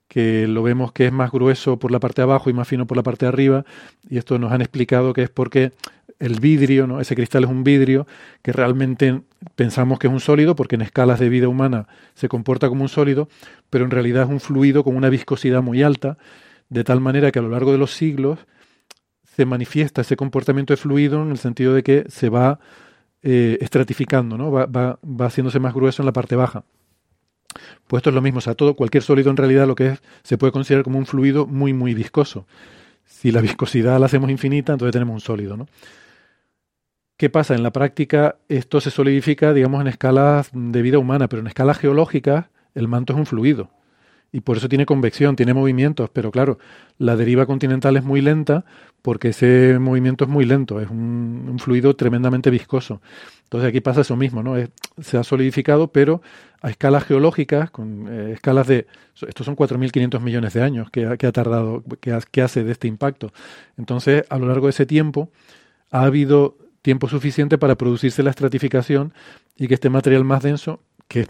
[0.07, 2.85] que lo vemos que es más grueso por la parte de abajo y más fino
[2.85, 3.65] por la parte de arriba,
[4.09, 5.71] y esto nos han explicado que es porque
[6.19, 7.01] el vidrio, ¿no?
[7.01, 8.07] ese cristal es un vidrio
[8.41, 9.21] que realmente
[9.55, 12.89] pensamos que es un sólido, porque en escalas de vida humana se comporta como un
[12.89, 13.27] sólido,
[13.69, 16.17] pero en realidad es un fluido con una viscosidad muy alta,
[16.69, 18.39] de tal manera que a lo largo de los siglos
[19.23, 22.59] se manifiesta ese comportamiento de fluido en el sentido de que se va
[23.21, 24.51] eh, estratificando, ¿no?
[24.51, 26.63] Va, va, va, haciéndose más grueso en la parte baja.
[27.87, 30.01] Pues esto es lo mismo, o sea, todo, cualquier sólido en realidad lo que es,
[30.23, 32.47] se puede considerar como un fluido muy, muy viscoso.
[33.05, 35.67] Si la viscosidad la hacemos infinita, entonces tenemos un sólido, ¿no?
[37.17, 37.55] ¿Qué pasa?
[37.55, 41.77] En la práctica esto se solidifica, digamos, en escalas de vida humana, pero en escalas
[41.77, 43.69] geológicas el manto es un fluido
[44.35, 46.57] y por eso tiene convección, tiene movimientos, pero claro,
[46.97, 48.65] la deriva continental es muy lenta
[49.01, 53.01] porque ese movimiento es muy lento, es un, fluido tremendamente viscoso.
[53.45, 54.55] Entonces aquí pasa eso mismo, ¿no?
[55.01, 56.21] se ha solidificado, pero
[56.61, 58.87] a escalas geológicas, con eh, escalas de...
[59.27, 63.31] Estos son 4.500 millones de años que, ha tardado, que, hace de este impacto.
[63.77, 65.29] Entonces, a lo largo de ese tiempo,
[65.91, 69.13] ha habido tiempo suficiente para producirse la estratificación
[69.55, 71.29] y que este material más denso, que es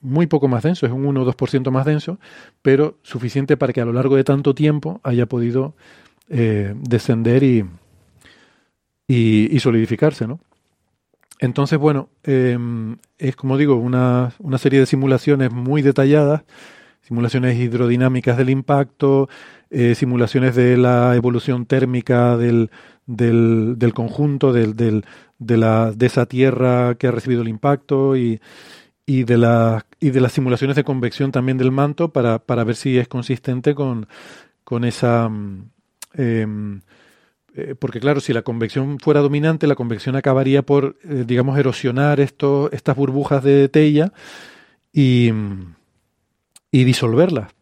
[0.00, 2.18] muy poco más denso, es un 1 o 2% más denso,
[2.60, 5.74] pero suficiente para que a lo largo de tanto tiempo haya podido
[6.28, 7.64] eh, descender y,
[9.06, 10.40] y, solidificarse, ¿no?
[11.40, 16.44] Entonces, bueno, em, es como digo, una, una, serie de simulaciones muy detalladas,
[17.02, 19.28] simulaciones hidrodinámicas del impacto,
[19.70, 22.70] eh, simulaciones de la evolución térmica del,
[23.06, 25.04] del, conjunto, del, del,
[25.38, 28.40] de, la, de esa tierra que ha recibido el impacto y,
[29.06, 32.98] de, la, y de las simulaciones de convección también del manto para, para ver si
[32.98, 34.06] es consistente con,
[34.62, 35.28] con esa...
[36.14, 36.80] Em,
[37.54, 42.20] eh, porque claro, si la convección fuera dominante, la convección acabaría por, eh, digamos, erosionar
[42.20, 44.12] esto, estas burbujas de tella
[44.92, 45.30] y,
[46.70, 47.52] y disolverlas.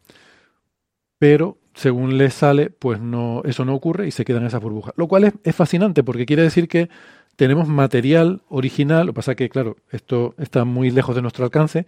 [1.18, 4.94] Pero según les sale, pues no, eso no ocurre y se quedan esas burbujas.
[4.96, 6.88] Lo cual es, es fascinante porque quiere decir que
[7.36, 11.86] tenemos material original, lo que pasa que, claro, esto está muy lejos de nuestro alcance,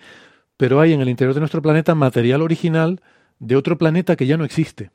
[0.57, 3.01] pero hay en el interior de nuestro planeta material original
[3.39, 4.91] de otro planeta que ya no existe.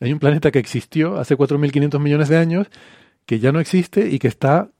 [0.00, 2.68] Hay un planeta que existió hace 4.500 millones de años,
[3.26, 4.70] que ya no existe y que está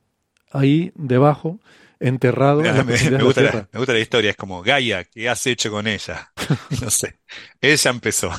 [0.52, 1.60] ahí debajo,
[2.00, 2.62] enterrado.
[2.84, 6.32] me, gusta la, me, gusta la, historia, es como Gaia, ¿qué has hecho con ella?
[6.82, 7.18] No sé,
[7.60, 8.30] ella empezó.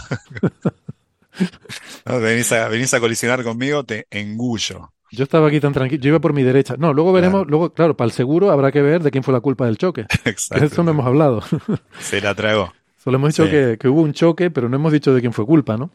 [2.05, 4.93] venís, a, venís a colisionar conmigo, te engullo.
[5.11, 6.75] Yo estaba aquí tan tranquilo, yo iba por mi derecha.
[6.77, 9.39] No, luego veremos, luego, claro, para el seguro habrá que ver de quién fue la
[9.39, 10.05] culpa del choque.
[10.25, 10.63] Exacto.
[10.63, 11.43] Eso no hemos hablado.
[11.99, 12.71] Se la tragó.
[13.03, 15.45] Solo hemos dicho que, que, hubo un choque, pero no hemos dicho de quién fue
[15.45, 15.89] culpa, ¿no?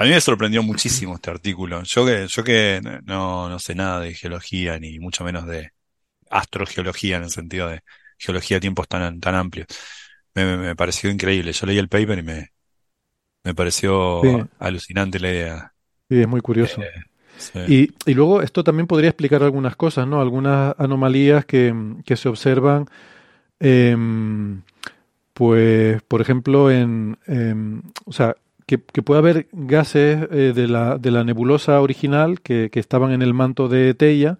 [0.00, 1.82] A mí me sorprendió muchísimo este artículo.
[1.82, 5.72] Yo que, yo que no, no sé nada de geología, ni mucho menos de
[6.30, 7.80] astrogeología, en el sentido de
[8.16, 9.66] geología de tiempos tan, tan amplios.
[10.34, 11.52] Me, me, pareció increíble.
[11.52, 12.52] Yo leí el paper y me,
[13.42, 15.72] me pareció alucinante la idea.
[16.08, 16.80] Sí, es muy curioso.
[16.80, 20.20] Eh, y, y, luego esto también podría explicar algunas cosas, ¿no?
[20.20, 21.74] Algunas anomalías que,
[22.04, 22.86] que se observan,
[23.58, 23.96] eh,
[25.34, 27.54] pues, por ejemplo, en, eh,
[28.04, 28.36] o sea,
[28.68, 33.12] que, que, puede haber gases eh, de, la, de la nebulosa original que, que estaban
[33.12, 34.38] en el manto de Teia,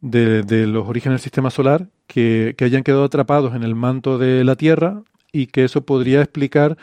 [0.00, 4.18] de, de los orígenes del sistema solar, que, que hayan quedado atrapados en el manto
[4.18, 6.76] de la Tierra y que eso podría explicar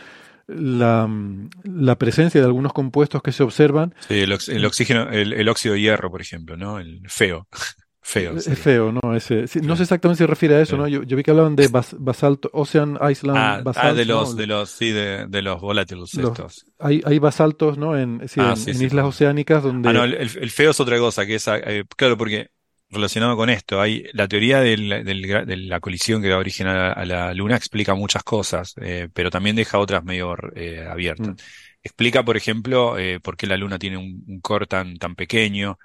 [0.47, 1.09] la,
[1.65, 3.93] la, presencia de algunos compuestos que se observan.
[4.07, 4.31] Sí, el,
[4.65, 6.79] oxígeno, el, óxido de hierro, por ejemplo, ¿no?
[6.79, 7.47] El feo.
[8.01, 8.35] Feo.
[8.35, 9.15] Es feo, ¿no?
[9.15, 10.87] Ese, sí, no sé exactamente si se refiere a eso, ¿no?
[10.87, 13.89] Yo, yo, vi que hablaban de bas, basalto, Ocean Island ah, basalto.
[13.89, 14.35] Ah, de los, ¿no?
[14.35, 16.65] de los, sí, de, de los volátiles los, estos.
[16.79, 17.97] Hay, hay basaltos, ¿no?
[17.97, 19.89] En, sí, ah, en, sí, en islas oceánicas donde.
[19.89, 22.49] Ah, no, el, el, feo es otra cosa, que es, eh, claro, porque
[22.89, 23.79] relacionado con esto.
[23.79, 27.93] Hay la teoría del, del, de la colisión que da origen a, la Luna explica
[27.93, 31.29] muchas cosas, eh, pero también deja otras medio eh, abiertas.
[31.29, 31.35] Mm.
[31.83, 35.79] Explica, por ejemplo, por qué la Luna tiene un, un, core tan, tan pequeño,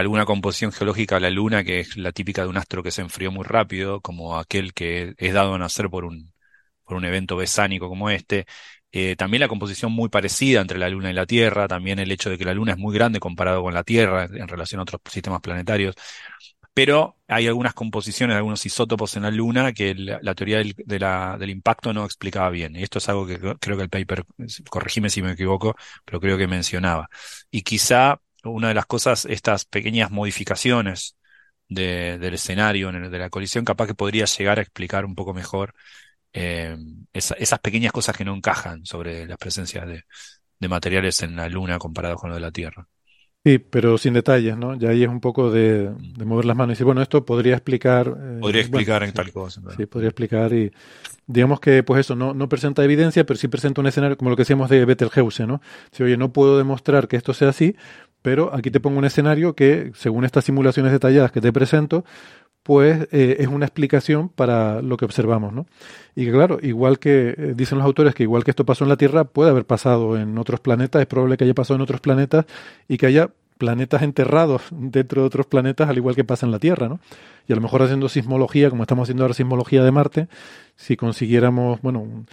[0.00, 3.00] alguna composición geológica de la Luna que es la típica de un astro que se
[3.02, 6.32] enfrió muy rápido, como aquel que es dado a nacer por un,
[6.84, 8.46] por un evento besánico como este.
[8.92, 12.30] Eh, también la composición muy parecida entre la Luna y la Tierra, también el hecho
[12.30, 15.00] de que la Luna es muy grande comparado con la Tierra en relación a otros
[15.10, 15.94] sistemas planetarios.
[16.74, 21.92] Pero hay algunas composiciones, algunos isótopos en la Luna que la, teoría del, del, impacto
[21.94, 22.76] no explicaba bien.
[22.76, 24.24] Y esto es algo que creo que el paper,
[24.68, 25.74] corregime si me equivoco,
[26.04, 27.08] pero creo que mencionaba.
[27.50, 31.16] Y quizá una de las cosas, estas pequeñas modificaciones
[31.68, 35.74] de, del escenario, de la colisión, capaz que podría llegar a explicar un poco mejor
[36.32, 36.76] eh,
[37.12, 40.04] esa, esas pequeñas cosas que no encajan sobre las presencias de,
[40.60, 42.86] de, materiales en la Luna comparados con lo de la Tierra.
[43.46, 44.74] Sí, pero sin detalles, ¿no?
[44.74, 45.92] Ya ahí es un poco de,
[46.24, 48.08] mover las manos y decir, bueno, esto podría explicar.
[48.08, 49.62] Eh, podría explicar en tal cosa.
[49.76, 50.72] Sí, podría explicar y
[51.28, 54.36] digamos que, pues eso, no, no presenta evidencia, pero sí presenta un escenario, como lo
[54.36, 55.60] que decíamos de Betelgeuse, ¿no?
[55.92, 57.76] Si, oye, no puedo demostrar que esto sea así,
[58.26, 62.04] pero aquí te pongo un escenario que, según estas simulaciones detalladas que te presento,
[62.64, 65.66] pues eh, es una explicación para lo que observamos, ¿no?
[66.16, 68.96] Y claro, igual que eh, dicen los autores que igual que esto pasó en la
[68.96, 72.46] Tierra, puede haber pasado en otros planetas, es probable que haya pasado en otros planetas
[72.88, 76.58] y que haya planetas enterrados dentro de otros planetas, al igual que pasa en la
[76.58, 76.98] Tierra, ¿no?
[77.46, 80.26] Y a lo mejor haciendo sismología, como estamos haciendo ahora sismología de Marte,
[80.74, 82.26] si consiguiéramos, bueno,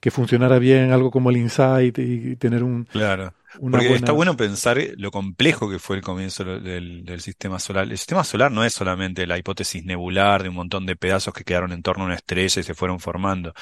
[0.00, 3.34] que funcionara bien algo como el InSight y tener un, claro.
[3.58, 7.84] Porque está bueno pensar lo complejo que fue el comienzo del, sistema solar.
[7.84, 11.42] El sistema solar no es solamente la hipótesis nebular de un montón de pedazos que
[11.42, 13.52] quedaron en torno a una estrella y se fueron formando,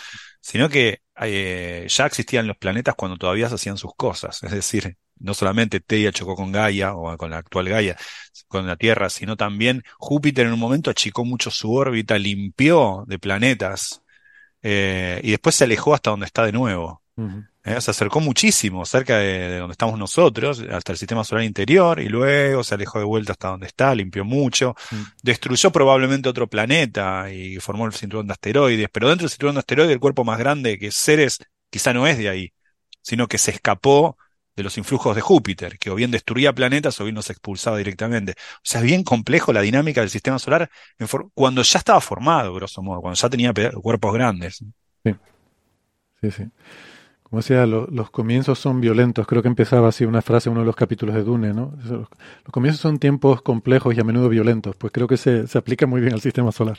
[0.40, 4.42] sino que eh, ya existían los planetas cuando todavía se hacían sus cosas.
[4.42, 7.96] Es decir, no solamente Teia chocó con Gaia o con la actual Gaia,
[8.46, 13.18] con la Tierra, sino también Júpiter en un momento achicó mucho su órbita, limpió de
[13.18, 14.02] planetas
[14.62, 17.02] eh, y después se alejó hasta donde está de nuevo.
[17.64, 17.80] ¿eh?
[17.80, 22.64] se acercó muchísimo, cerca de, donde estamos nosotros, hasta el sistema solar interior, y luego
[22.64, 25.02] se alejó de vuelta hasta donde está, limpió mucho, mm.
[25.22, 29.60] destruyó probablemente otro planeta y formó el cinturón de asteroides, pero dentro del cinturón de
[29.60, 31.38] asteroides el cuerpo más grande que Ceres
[31.70, 32.52] quizá no es de ahí,
[33.02, 34.16] sino que se escapó
[34.58, 38.32] de los influjos de Júpiter, que o bien destruía planetas o bien los expulsaba directamente.
[38.32, 40.68] O sea, es bien complejo la dinámica del sistema solar
[41.32, 44.56] cuando ya estaba formado, grosso modo, cuando ya tenía cuerpos grandes.
[45.04, 45.14] Sí,
[46.20, 46.44] sí, sí.
[47.22, 49.26] Como decía, los comienzos son violentos.
[49.26, 51.74] Creo que empezaba así una frase en uno de los capítulos de Dune, ¿no?
[51.84, 52.08] Los
[52.50, 54.74] comienzos son tiempos complejos y a menudo violentos.
[54.76, 56.78] Pues creo que se, se aplica muy bien al sistema solar.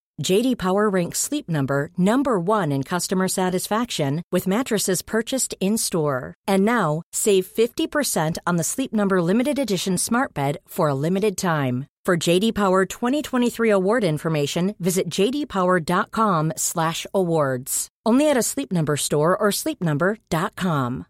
[0.21, 6.35] JD Power ranks Sleep Number number 1 in customer satisfaction with mattresses purchased in-store.
[6.47, 11.35] And now, save 50% on the Sleep Number limited edition Smart Bed for a limited
[11.37, 11.87] time.
[12.03, 17.87] For JD Power 2023 award information, visit jdpower.com/awards.
[18.05, 21.05] Only at a Sleep Number store or sleepnumber.com.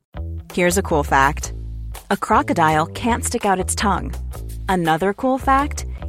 [0.53, 1.53] Here's a cool fact:
[2.09, 4.13] a crocodile can't stick out its tongue.
[4.67, 5.85] Another cool fact: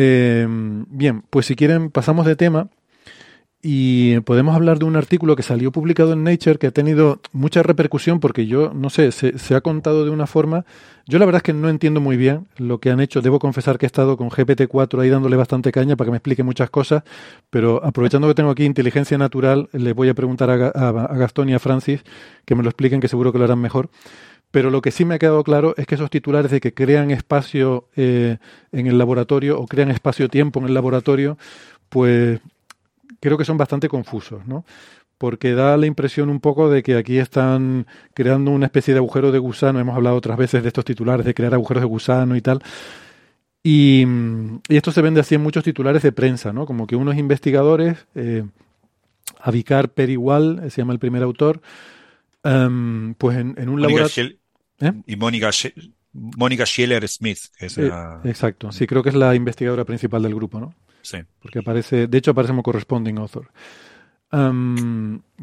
[0.00, 0.46] eh,
[0.90, 2.68] bien, pues si quieren pasamos de tema
[3.60, 7.64] Y podemos hablar de un artículo que salió publicado en Nature que ha tenido mucha
[7.64, 10.64] repercusión porque yo, no sé, se, ha contado de una forma...
[11.08, 13.22] Yo la verdad es que no entiendo muy bien lo que han hecho.
[13.22, 16.44] Debo confesar que he estado con GPT-4 ahí dándole bastante caña para que me explique
[16.44, 17.02] muchas cosas,
[17.50, 21.58] pero aprovechando que tengo aquí inteligencia natural, le voy a preguntar a, Gastón y a
[21.58, 22.04] Francis
[22.44, 23.90] que me lo expliquen, que seguro que lo harán mejor.
[24.50, 27.10] Pero lo que sí me ha quedado claro es que esos titulares de que crean
[27.10, 28.38] espacio eh,
[28.72, 31.36] en el laboratorio o crean espacio-tiempo en el laboratorio,
[31.88, 32.40] pues
[33.20, 34.64] creo que son bastante confusos, ¿no?
[35.18, 39.32] Porque da la impresión un poco de que aquí están creando una especie de agujero
[39.32, 39.80] de gusano.
[39.80, 42.62] Hemos hablado otras veces de estos titulares, de crear agujeros de gusano y tal.
[43.62, 44.06] Y,
[44.68, 46.66] esto se vende así en muchos titulares de prensa, ¿no?
[46.66, 48.44] Como que unos investigadores, eh,
[49.40, 51.60] Avicar Perigual, se llama el primer autor,
[52.42, 54.36] em, pues en, un laboratorio...
[54.80, 54.92] ¿Eh?
[55.06, 55.50] Y Mónica
[56.12, 57.38] Mónica Schiller Smith.
[57.58, 57.90] Que es eh,
[58.24, 60.74] exacto, sí, creo que es la investigadora principal del grupo, ¿no?
[61.02, 61.18] Sí.
[61.40, 63.50] Porque aparece, de hecho aparece como corresponding author.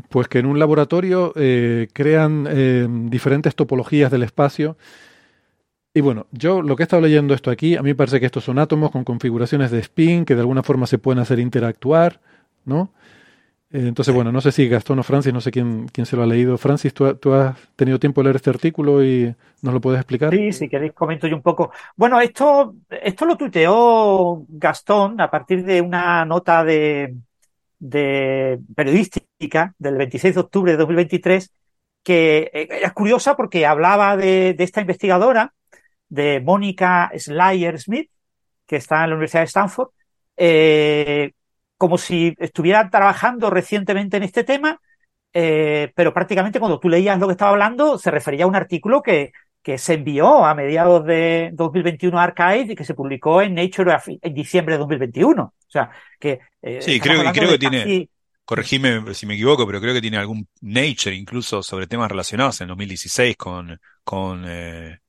[0.09, 4.77] pues que en un laboratorio eh, crean eh, diferentes topologías del espacio.
[5.93, 8.25] Y bueno, yo lo que he estado leyendo esto aquí, a mí me parece que
[8.25, 12.19] estos son átomos con configuraciones de spin que de alguna forma se pueden hacer interactuar,
[12.65, 12.91] ¿no?
[13.75, 16.23] Eh, entonces, bueno, no sé si Gastón o Francis, no sé quién, quién se lo
[16.23, 16.57] ha leído.
[16.57, 20.33] Francis, ¿tú, ¿tú, has tenido tiempo de leer este artículo y nos lo puedes explicar?
[20.33, 21.71] Sí, si queréis comento yo un poco.
[21.97, 27.15] Bueno, esto, esto lo tuiteó Gastón a partir de una nota de,
[27.77, 31.51] de periodística del 26 de octubre de 2023
[32.01, 35.53] que eh, es curiosa porque hablaba de, de esta investigadora,
[36.07, 38.09] de Mónica Slayer Smith,
[38.65, 39.89] que está en la Universidad de Stanford,
[40.37, 41.33] eh,
[41.77, 44.79] como si estuviera trabajando recientemente en este tema
[45.37, 49.03] eh, pero prácticamente cuando tú leías lo que estaba hablando, se refería a un artículo
[49.03, 53.53] que, que se envió a mediados de 2021 a Archive y que se publicó en
[53.53, 55.43] Nature en diciembre de 2021.
[55.43, 56.39] O sea, que...
[56.61, 58.09] Eh, sí, creo, creo que tiene...
[58.45, 62.69] Corregime si me equivoco, pero creo que tiene algún Nature incluso sobre temas relacionados en
[62.69, 64.99] 2016 con, con eh,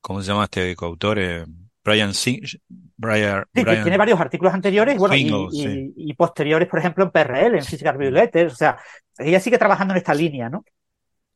[0.00, 1.46] ¿cómo se llama este coautor?
[1.80, 2.40] Eh, Brian Sing
[2.96, 5.14] Brian, sí, tiene varios artículos anteriores bueno,
[5.50, 8.52] y, posteriores, por ejemplo, en PRL, en Physical Review Letters.
[8.52, 8.78] O sea,
[9.18, 10.64] ella sigue trabajando en esta línea, ¿no?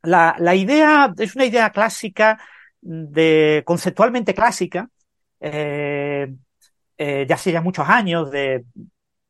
[0.03, 2.38] La, la idea es una idea clásica,
[2.84, 4.88] de conceptualmente clásica,
[5.40, 6.34] eh,
[6.99, 8.64] eh, ya hace ya muchos años, de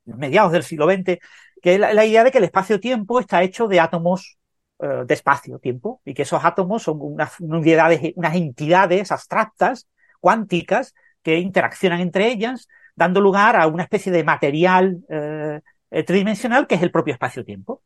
[0.04, 1.18] mediados del siglo XX,
[1.62, 4.38] que es la, idea de que el espacio-tiempo está hecho de átomos
[4.80, 9.88] eh, de espacio-tiempo y que esos átomos son unas unidades, unas entidades abstractas,
[10.20, 10.94] cuánticas,
[11.25, 15.61] que interaccionan entre ellas, dando lugar a una especie de material eh,
[16.05, 17.83] tridimensional que es el propio espacio-tiempo.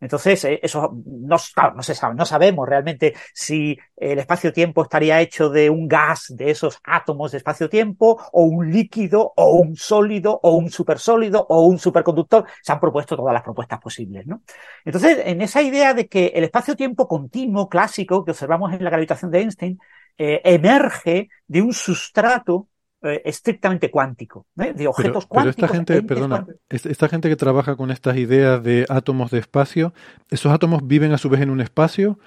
[0.00, 1.36] Entonces, eh, eso no,
[1.74, 6.50] no se sabe, no sabemos realmente si el espacio-tiempo estaría hecho de un gas de
[6.50, 11.78] esos átomos de espacio-tiempo, o un líquido, o un sólido, o un supersólido, o un
[11.78, 12.46] superconductor.
[12.62, 14.42] Se han propuesto todas las propuestas posibles, ¿no?
[14.84, 19.30] Entonces, en esa idea de que el espacio-tiempo continuo clásico que observamos en la gravitación
[19.30, 19.78] de Einstein
[20.18, 22.68] eh, emerge de un sustrato
[23.00, 24.72] eh, estrictamente cuántico, ¿eh?
[24.72, 25.54] de objetos cuánticos.
[25.54, 29.94] Pero esta gente, perdona, esta gente que trabaja con estas ideas de átomos de espacio,
[30.28, 32.18] ¿esos átomos viven a su vez en un espacio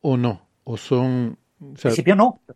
[0.00, 0.48] o no?
[0.64, 1.38] ¿O son...?
[1.60, 2.40] en principio no.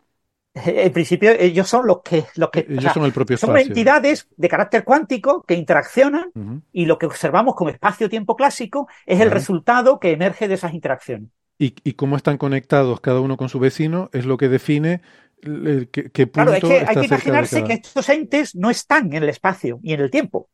[0.53, 2.25] En principio ellos son los que...
[2.35, 3.57] Los que ellos son el propio espacio.
[3.57, 6.33] Son entidades de carácter cuántico que interaccionan
[6.73, 11.29] y lo que observamos como espacio-tiempo clásico es el resultado que emerge de esas interacciones
[11.63, 15.03] y, cómo están conectados cada uno con su vecino es lo que define
[15.43, 19.29] qué, punto Claro, es que hay que imaginarse que estos entes no están en el
[19.29, 20.49] espacio y en el tiempo.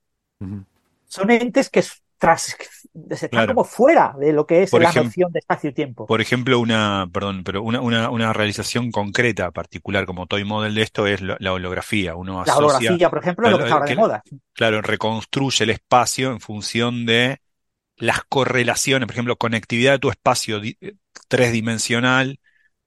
[1.07, 1.85] Son entes que
[2.19, 2.57] tras,
[3.11, 6.07] están como fuera de lo que es la noción de espacio y tiempo.
[6.07, 10.83] Por ejemplo, una, perdón, pero una, una, una, realización concreta, particular, como toy model de
[10.83, 12.17] esto, es la, holografía.
[12.17, 14.23] Uno la holografía, por ejemplo, es lo que está ahora de moda.
[14.55, 17.39] Claro, reconstruye el espacio en función de
[17.97, 20.97] las correlaciones, por ejemplo, conectividad de tu espacio eh,
[21.29, 22.41] tres-dimensional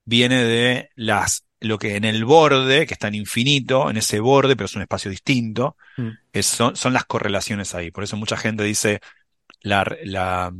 [0.04, 4.56] viene de las lo que en el borde, que está en infinito, en ese borde,
[4.56, 6.40] pero es un espacio distinto, mm.
[6.40, 7.90] son, son, las correlaciones ahí.
[7.90, 9.00] Por eso mucha gente dice
[9.60, 10.52] la, la,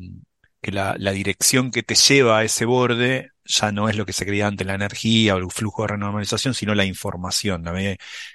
[0.60, 4.12] que la, la, dirección que te lleva a ese borde ya no es lo que
[4.12, 7.64] se creía antes, la energía o el flujo de renormalización, sino la información.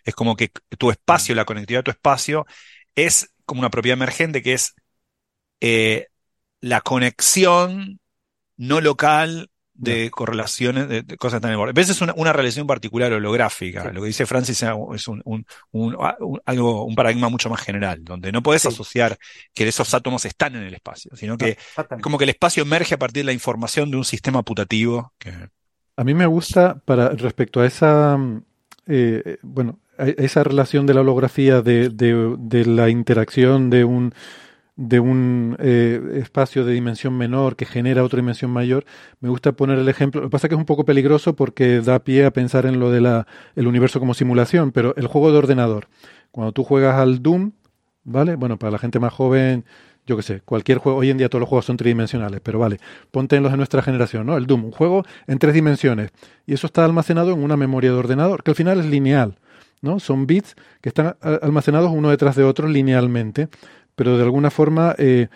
[0.04, 2.46] Es como que tu espacio, la conectividad de tu espacio,
[2.96, 4.74] es como una propiedad emergente que es
[5.62, 6.08] eh,
[6.62, 8.00] la conexión
[8.58, 11.78] no local de correlaciones, de, cosas tan importantes.
[11.78, 13.92] A veces es una, una relación particular holográfica.
[13.92, 15.98] Lo que dice Francis es un, un, un,
[16.46, 19.18] algo, un paradigma mucho más general, donde no puedes asociar
[19.54, 21.58] que esos átomos están en el espacio, sino que
[22.02, 25.14] como que el espacio emerge a partir de la información de un sistema putativo.
[25.18, 25.34] Que...
[25.98, 28.18] A mí me gusta, para respecto a esa,
[28.88, 34.14] eh, bueno, a esa relación de la holografía, de, de, de la interacción de un
[34.78, 38.86] de un eh, espacio de dimensión menor que genera otra dimensión mayor,
[39.22, 40.22] me gusta poner el ejemplo.
[40.22, 42.80] Lo que pasa es que es un poco peligroso porque da pie a pensar en
[42.80, 43.06] lo del
[43.56, 45.88] el universo como simulación, pero el juego de ordenador.
[46.32, 47.54] Cuando tú juegas al Doom,
[48.04, 48.36] ¿vale?
[48.36, 49.64] Bueno, para la gente más joven,
[50.06, 52.80] yo qué sé, cualquier juego, hoy en día todos los juegos son tridimensionales, pero vale,
[53.12, 54.38] ponte en los de nuestra generación, ¿no?
[54.38, 56.12] El Doom, un juego en tres dimensiones,
[56.46, 59.40] y eso está almacenado en una memoria de ordenador, que al final es lineal,
[59.82, 60.00] ¿no?
[60.00, 63.50] Son bits que están almacenados uno detrás de otro linealmente
[63.96, 65.28] pero de alguna forma eh,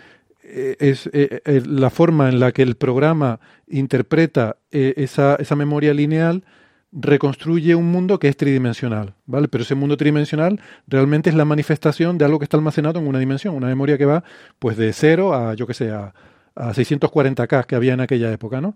[0.42, 6.44] eh, es eh, la forma en la que el programa interpreta esa, esa memoria lineal
[6.92, 9.48] reconstruye un mundo que es tridimensional, ¿vale?
[9.48, 13.20] Pero ese mundo tridimensional realmente es la manifestación de algo que está almacenado en una
[13.20, 14.24] dimensión, una memoria que va
[14.58, 16.12] pues de cero a, yo que sé, a,
[16.56, 18.74] 640K que había en aquella época, ¿no?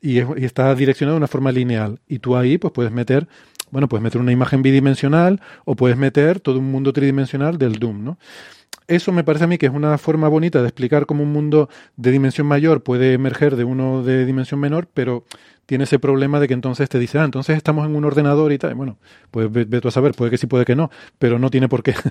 [0.00, 1.98] Y, y, está direccionado de una forma lineal.
[2.06, 3.26] Y tú ahí pues puedes meter,
[3.70, 8.04] bueno, puedes meter una imagen bidimensional o puedes meter todo un mundo tridimensional del Doom,
[8.04, 8.18] ¿no?
[8.86, 11.68] Eso me parece a mí que es una forma bonita de explicar cómo un mundo
[11.96, 15.24] de dimensión mayor puede emerger de uno de dimensión menor, pero
[15.66, 18.58] tiene ese problema de que entonces te dice, ah, entonces estamos en un ordenador y
[18.58, 18.74] tal.
[18.74, 18.98] Bueno,
[19.30, 21.82] pues ve, tú a saber, puede que sí, puede que no, pero no tiene por
[21.82, 21.94] qué.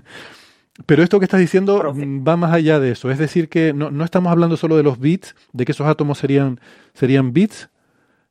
[0.87, 3.11] Pero esto que estás diciendo va más allá de eso.
[3.11, 6.17] Es decir, que no, no, estamos hablando solo de los bits, de que esos átomos
[6.17, 6.59] serían,
[6.95, 7.69] serían bits,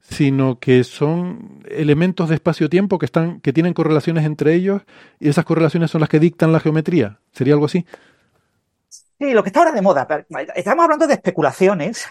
[0.00, 4.82] sino que son elementos de espacio-tiempo que, están, que tienen correlaciones entre ellos
[5.20, 7.20] y esas correlaciones son las que dictan la geometría.
[7.30, 7.86] ¿Sería algo así?
[9.22, 10.08] Sí, lo que está ahora de moda.
[10.56, 12.08] Estamos hablando de especulaciones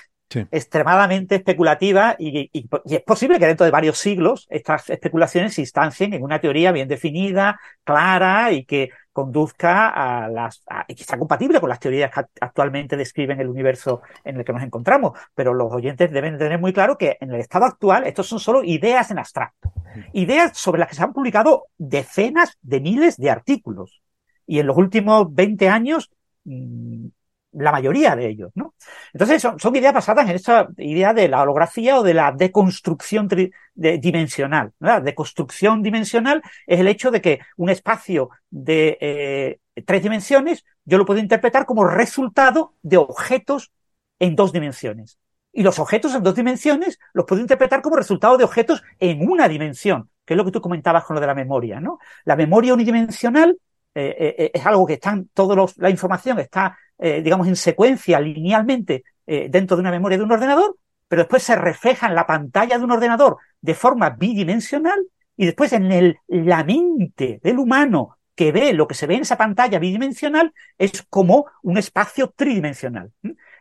[0.50, 2.50] extremadamente especulativa y,
[2.86, 6.88] es posible que dentro de varios siglos estas especulaciones se instancien en una teoría bien
[6.88, 12.22] definida, clara y que conduzca a las y que sea compatible con las teorías que
[12.40, 15.20] actualmente describen el universo en el que nos encontramos.
[15.36, 18.64] Pero los oyentes deben tener muy claro que en el estado actual estos son solo
[18.64, 19.74] ideas en abstracto,
[20.14, 24.02] ideas sobre las que se han publicado decenas de miles de artículos.
[24.48, 26.10] Y en los últimos 20 años
[26.46, 28.76] la mayoría de ellos, ¿no?
[29.14, 33.28] Entonces son, ideas basadas en esta idea de la holografía o de la deconstrucción
[33.76, 34.72] dimensional.
[34.80, 40.98] La deconstrucción dimensional es el hecho de que un espacio de eh, tres dimensiones yo
[40.98, 43.72] lo puedo interpretar como resultado de objetos
[44.20, 45.18] en dos dimensiones.
[45.54, 49.50] Y los objetos en dos dimensiones los puedo interpretar como resultado de objetos en una
[49.50, 52.00] dimensión, que es lo que tú comentabas con lo de la memoria, ¿no?
[52.24, 53.58] La memoria unidimensional
[53.94, 59.48] es algo que están todos los, la información está eh, digamos, en secuencia linealmente eh,
[59.50, 60.78] dentro de una memoria de un ordenador,
[61.08, 65.00] pero después se refleja en la pantalla de un ordenador de forma bidimensional
[65.36, 69.24] y después en el, la mente del humano que ve lo que se ve en
[69.24, 73.12] esa pantalla bidimensional es como un espacio tridimensional.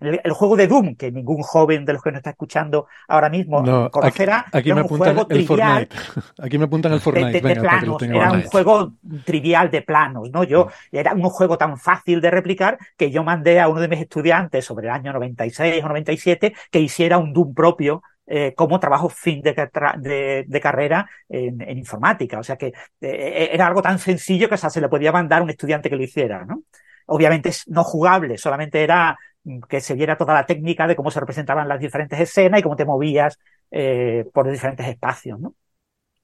[0.01, 3.63] El, juego de Doom, que ningún joven de los que nos está escuchando ahora mismo
[3.91, 5.97] conocerá, aquí, me apuntan el Fortnite.
[6.39, 7.41] Aquí me apuntan el Fortnite.
[7.41, 8.03] De, planos.
[8.03, 8.95] Era un juego
[9.25, 10.45] trivial de planos, ¿no?
[10.45, 14.01] Yo, era un juego tan fácil de replicar que yo mandé a uno de mis
[14.01, 19.09] estudiantes sobre el año 96 o 97 que hiciera un Doom propio eh, como trabajo
[19.09, 19.53] fin de,
[20.47, 22.39] de, carrera en, en, informática.
[22.39, 25.51] O sea que eh, era algo tan sencillo que se le podía mandar a un
[25.51, 26.63] estudiante que lo hiciera, ¿no?
[27.07, 29.19] Obviamente es no jugable, solamente era
[29.69, 32.77] que se viera toda la técnica de cómo se representaban las diferentes escenas y cómo
[32.77, 33.39] te movías
[33.71, 35.55] eh, por diferentes espacios, ¿no?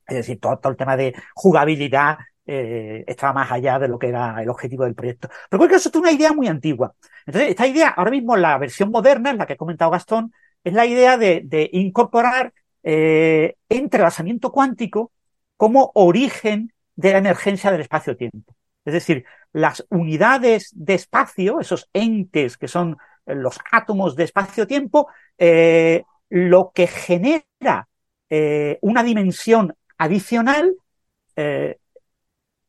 [0.06, 4.40] Es decir, todo, el tema de jugabilidad eh, estaba más allá de lo que era
[4.42, 5.28] el objetivo del proyecto.
[5.50, 6.94] Pero creo que eso es una idea muy antigua.
[7.26, 10.86] Entonces, esta idea, ahora mismo la versión moderna, la que ha comentado Gastón, es la
[10.86, 12.52] idea de, incorporar
[12.82, 15.12] eh, entrelazamiento cuántico
[15.56, 18.55] como origen de la emergencia del espacio-tiempo.
[18.86, 25.08] Es decir, las unidades de espacio, esos entes que son eh, los átomos de espacio-tiempo,
[25.36, 27.88] eh, lo que genera
[28.30, 30.74] eh, una dimensión adicional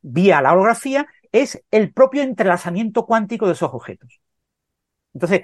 [0.01, 4.20] vía la holografía es el propio entrelazamiento cuántico de esos objetos.
[5.13, 5.43] Entonces,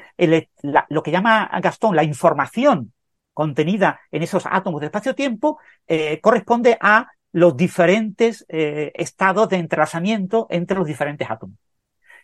[0.90, 2.92] lo que llama Gastón la información
[3.34, 5.58] contenida en esos átomos de espacio-tiempo
[6.22, 11.58] corresponde a los diferentes eh, estados de entrelazamiento entre los diferentes átomos.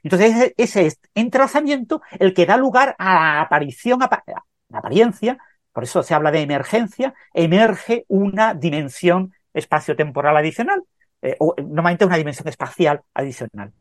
[0.01, 5.37] Entonces, ese es entrelazamiento el que da lugar a la aparición, a la apariencia,
[5.73, 10.83] por eso se habla de emergencia, emerge una dimensión espacio-temporal adicional,
[11.21, 13.73] eh, o normalmente una dimensión espacial adicional.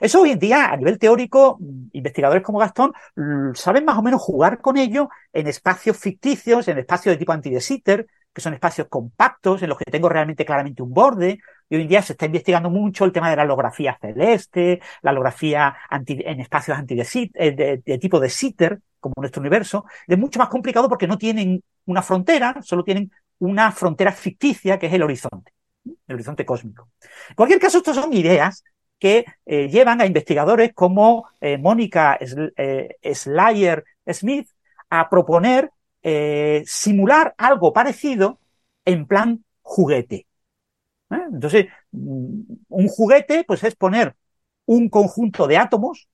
[0.00, 1.58] Eso hoy en día, a nivel teórico,
[1.92, 2.92] investigadores como Gastón
[3.54, 7.60] saben más o menos jugar con ello en espacios ficticios, en espacios de tipo anti
[7.60, 11.38] Sitter, que son espacios compactos en los que tengo realmente claramente un borde.
[11.70, 15.12] Y hoy en día se está investigando mucho el tema de la holografía celeste, la
[15.12, 19.84] holografía en espacios anti eh, de, tipo de Sitter, como nuestro universo.
[20.06, 24.86] Es mucho más complicado porque no tienen una frontera, solo tienen una frontera ficticia que
[24.86, 25.52] es el horizonte,
[25.84, 26.88] el horizonte cósmico.
[27.28, 28.64] En cualquier caso, estas son ideas
[28.98, 32.18] que eh, llevan a investigadores como eh, Mónica
[33.12, 34.48] Slayer Smith
[34.90, 35.70] a proponer
[36.04, 38.38] eh, simular algo parecido
[38.84, 40.26] en plan juguete.
[41.10, 41.24] ¿eh?
[41.32, 44.14] Entonces, mm, un juguete, pues es poner
[44.66, 46.08] un conjunto de átomos,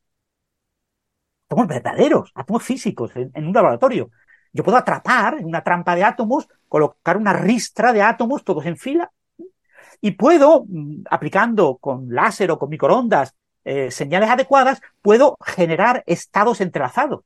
[1.48, 4.10] átomos verdaderos, átomos físicos, en, un laboratorio.
[4.52, 8.76] Yo puedo atrapar en una trampa de átomos, colocar una ristra de átomos todos en
[8.76, 9.10] fila,
[10.00, 13.34] y puedo, mm, aplicando con láser o con microondas
[13.64, 17.24] eh, señales adecuadas, puedo generar estados entrelazados.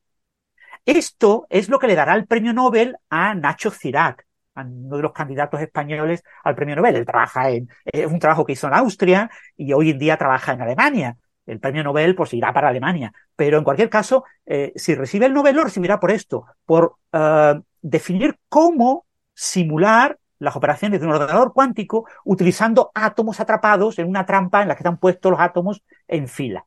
[0.85, 4.27] Esto es lo que le dará el premio Nobel a Nacho Cirac,
[4.57, 6.97] uno de los candidatos españoles al premio Nobel.
[6.97, 10.53] Él trabaja en, es un trabajo que hizo en Austria y hoy en día trabaja
[10.53, 11.17] en Alemania.
[11.47, 13.13] El premio Nobel pues irá para Alemania.
[13.35, 17.61] Pero en cualquier caso, eh, si recibe el Nobel lo recibirá por esto, por uh,
[17.81, 24.63] definir cómo simular las operaciones de un ordenador cuántico utilizando átomos atrapados en una trampa
[24.63, 26.67] en la que están puestos los átomos en fila.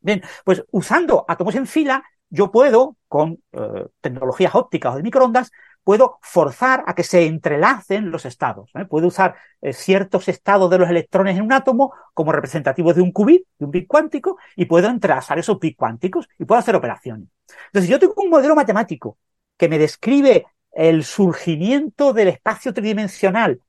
[0.00, 5.50] Bien, pues usando átomos en fila yo puedo, con eh, tecnologías ópticas o de microondas,
[5.84, 8.70] puedo forzar a que se entrelacen los estados.
[8.74, 8.84] ¿eh?
[8.86, 13.12] Puedo usar eh, ciertos estados de los electrones en un átomo como representativos de un
[13.12, 17.28] qubit, de un bit cuántico, y puedo entrelazar esos bits cuánticos y puedo hacer operaciones.
[17.66, 19.18] Entonces, yo tengo un modelo matemático
[19.56, 23.60] que me describe el surgimiento del espacio tridimensional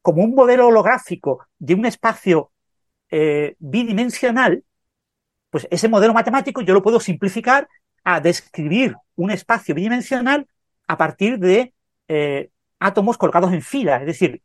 [0.00, 2.50] como un modelo holográfico de un espacio
[3.58, 4.64] bidimensional,
[5.50, 7.68] pues ese modelo matemático yo lo puedo simplificar
[8.04, 10.46] a describir un espacio bidimensional
[10.86, 11.74] a partir de
[12.08, 14.42] eh, átomos colocados en fila, es decir,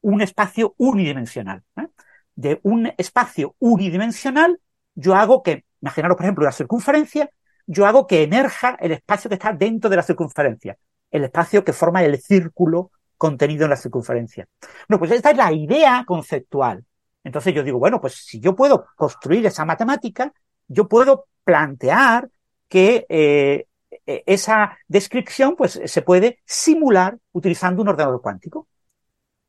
[0.00, 1.62] un espacio unidimensional.
[1.76, 1.88] ¿eh?
[2.34, 4.58] De un espacio unidimensional,
[4.94, 7.30] yo hago que, imaginaros por ejemplo la circunferencia,
[7.66, 10.76] yo hago que emerja el espacio que está dentro de la circunferencia,
[11.10, 14.48] el espacio que forma el círculo contenido en la circunferencia.
[14.88, 16.84] Bueno, pues esta es la idea conceptual.
[17.22, 20.32] Entonces yo digo, bueno, pues si yo puedo construir esa matemática,
[20.66, 22.28] yo puedo plantear
[22.72, 23.66] que eh,
[24.06, 28.66] e, esa descripción pues, se puede simular utilizando un ordenador cuántico.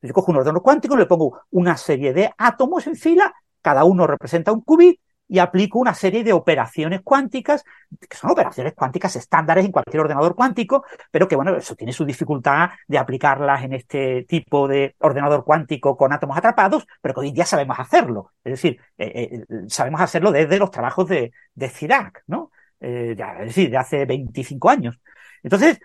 [0.02, 4.06] Yo cojo un ordenador cuántico, le pongo una serie de átomos en fila, cada uno
[4.06, 7.64] representa un qubit, y aplico una serie de operaciones cuánticas,
[8.10, 12.04] que son operaciones cuánticas estándares en cualquier ordenador cuántico, pero que, bueno, eso tiene su
[12.04, 17.32] dificultad de aplicarlas en este tipo de ordenador cuántico con átomos atrapados, pero que hoy
[17.32, 18.34] día sabemos hacerlo.
[18.44, 22.52] Es decir, eh, eh, sabemos hacerlo desde los trabajos de, de Cirac, ¿no?
[22.84, 25.00] Eh, es decir, de hace 25 años.
[25.42, 25.80] Entonces,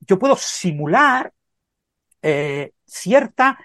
[0.00, 1.32] yo puedo simular
[2.84, 3.58] cierta,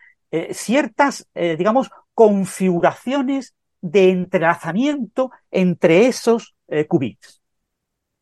[0.52, 7.42] ciertas, digamos, configuraciones de entrelazamiento entre esos eh, qubits.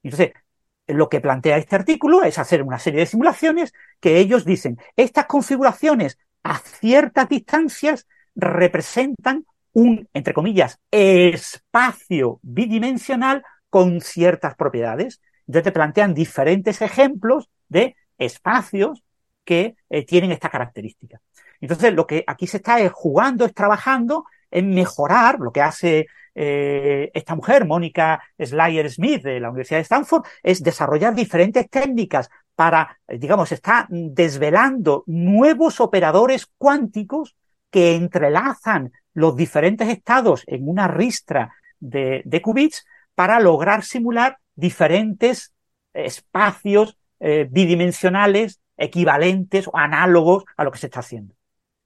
[0.03, 0.31] Entonces,
[0.87, 5.25] lo que plantea este artículo es hacer una serie de simulaciones que ellos dicen, estas
[5.25, 15.21] configuraciones a ciertas distancias representan un, entre comillas, espacio bidimensional con ciertas propiedades.
[15.47, 19.03] Entonces te plantean diferentes ejemplos de espacios
[19.43, 21.21] que eh, tienen esta característica.
[21.61, 26.07] Entonces, lo que aquí se está es jugando, es trabajando en mejorar lo que hace
[26.35, 32.29] eh, esta mujer, Mónica Slayer Smith de la Universidad de Stanford, es desarrollar diferentes técnicas
[32.55, 37.35] para, digamos, está desvelando nuevos operadores cuánticos
[37.69, 42.85] que entrelazan los diferentes estados en una ristra de, qubits
[43.19, 45.53] para lograr simular diferentes
[45.93, 51.35] espacios eh, bidimensionales equivalentes o análogos a lo que se está haciendo.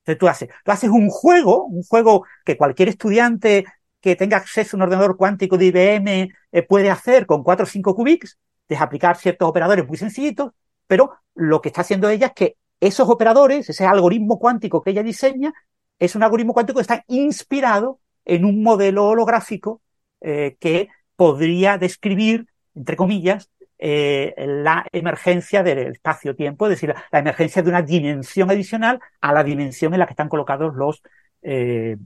[0.01, 3.65] Entonces tú haces, tú haces un juego, un juego que cualquier estudiante
[3.99, 7.67] que tenga acceso a un ordenador cuántico de IBM eh, puede hacer con 4 o
[7.67, 8.37] 5 qubits,
[8.69, 10.51] es aplicar ciertos operadores muy sencillitos,
[10.85, 15.01] pero lo que está haciendo ella es que esos operadores, ese algoritmo cuántico que ella
[15.01, 15.51] diseña,
[15.97, 19.81] es un algoritmo cuántico que está inspirado en un modelo holográfico
[20.21, 23.49] eh, que podría describir, entre comillas,
[23.85, 29.43] eh, la emergencia del espacio-tiempo, es decir, la, emergencia de una dimensión adicional a la
[29.43, 31.01] dimensión en la que están colocados los,
[31.41, 31.97] eh,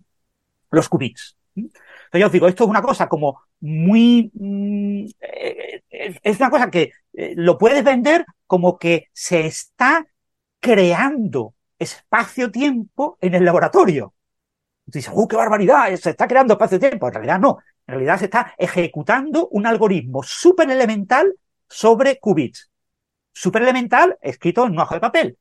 [0.71, 1.37] los qubits.
[1.55, 4.31] Entonces, yo os digo, esto es una cosa como muy...
[4.33, 5.81] Mm, eh,
[6.23, 6.91] es una cosa que
[7.35, 10.05] lo puedes vender como que se está
[10.59, 14.13] creando espacio-tiempo en el laboratorio.
[14.85, 15.93] Tú dices, ¡uh, qué barbaridad!
[15.95, 17.07] Se está creando espacio-tiempo.
[17.07, 17.59] En realidad no.
[17.87, 21.33] En realidad se está ejecutando un algoritmo súper elemental
[21.69, 22.69] sobre qubits.
[23.33, 25.37] Super elemental, escrito en un hoja de papel.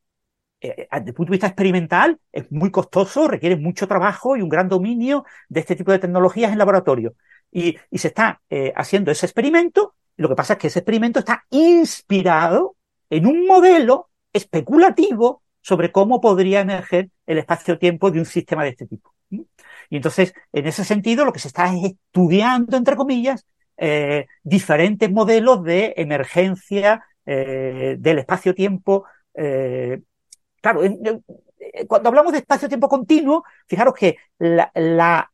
[0.61, 4.49] Eh, eh, desde punto de vista experimental, es muy costoso, requiere mucho trabajo y un
[4.49, 7.15] gran dominio de este tipo de tecnologías en laboratorio.
[7.51, 11.45] Y, se está eh, haciendo ese experimento, lo que pasa es que ese experimento está
[11.51, 12.77] inspirado
[13.11, 18.87] en un modelo especulativo sobre cómo podría emerger el espacio-tiempo de un sistema de este
[18.87, 19.16] tipo.
[19.31, 23.47] Y entonces, en ese sentido, lo que se está estudiando, entre comillas,
[23.77, 29.05] eh, diferentes modelos de emergencia eh, del espacio-tiempo.
[29.35, 30.01] Eh,
[30.61, 30.81] claro,
[31.87, 35.27] cuando hablamos de espacio-tiempo continuo, fijaros que las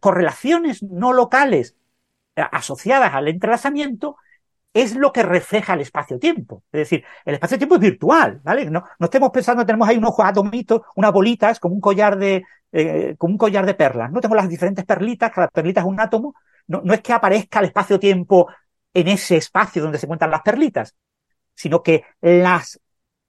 [0.00, 1.76] correlaciones no locales
[2.34, 4.16] asociadas al entrelazamiento
[4.72, 6.62] es lo que refleja el espacio-tiempo.
[6.72, 8.70] Es decir, el espacio-tiempo es virtual, ¿vale?
[8.70, 13.14] No, no estemos pensando, tenemos ahí unos atomitos, unas bolitas, como un collar de, eh,
[13.18, 14.12] como un collar de perlas.
[14.12, 16.34] No tengo las diferentes perlitas, cada perlita es un átomo.
[16.68, 18.48] No, no es que aparezca el espacio-tiempo
[18.94, 20.94] en ese espacio donde se encuentran las perlitas,
[21.54, 22.80] sino que las,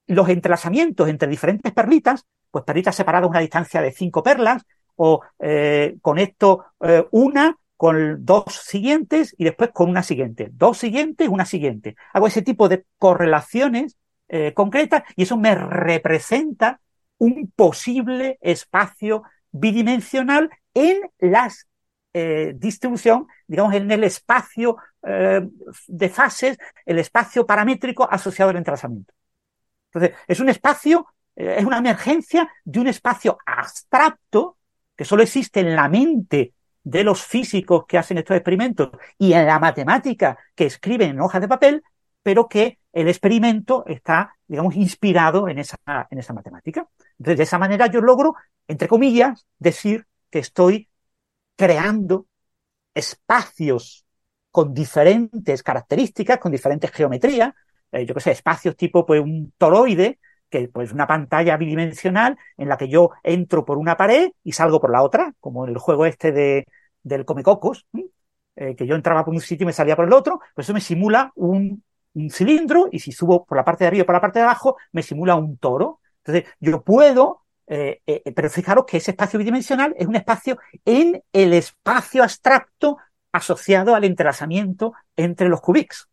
[0.06, 4.62] los entrelazamientos entre diferentes perlitas, pues perlitas separadas a una distancia de cinco perlas,
[4.96, 10.48] o eh, conecto eh, una con dos siguientes y después con una siguiente.
[10.52, 11.96] Dos siguientes, una siguiente.
[12.12, 13.96] Hago ese tipo de correlaciones
[14.28, 16.80] eh, concretas y eso me representa
[17.18, 21.50] un posible espacio bidimensional en la
[22.14, 25.40] eh, distribución, digamos, en el espacio eh,
[25.88, 29.14] de fases, el espacio paramétrico asociado al entrelazamiento.
[29.92, 31.06] Entonces, es un espacio,
[31.36, 34.58] eh, es una emergencia de un espacio abstracto
[34.96, 36.52] que solo existe en la mente
[36.84, 41.40] de los físicos que hacen estos experimentos y en la matemática que escriben en hojas
[41.40, 41.82] de papel,
[42.22, 45.76] pero que el experimento está, digamos, inspirado en esa,
[46.10, 46.88] en esa matemática.
[47.18, 48.34] Entonces, de esa manera yo logro,
[48.68, 50.88] entre comillas, decir que estoy
[51.56, 52.26] creando
[52.94, 54.04] espacios
[54.50, 57.54] con diferentes características, con diferentes geometrías,
[57.92, 60.18] eh, yo qué sé, espacios tipo pues un toroide,
[60.52, 64.80] que pues una pantalla bidimensional en la que yo entro por una pared y salgo
[64.80, 66.66] por la otra, como en el juego este de,
[67.02, 67.86] del Comecocos,
[68.56, 70.74] eh, que yo entraba por un sitio y me salía por el otro, pues eso
[70.74, 71.82] me simula un,
[72.30, 74.76] cilindro y si subo por la parte de arriba y por la parte de abajo,
[74.92, 76.00] me simula un toro.
[76.18, 81.22] Entonces, yo puedo eh, eh, pero fijaros que ese espacio bidimensional es un espacio en
[81.32, 82.98] el espacio abstracto
[83.32, 86.08] asociado al entrelazamiento entre los cubics.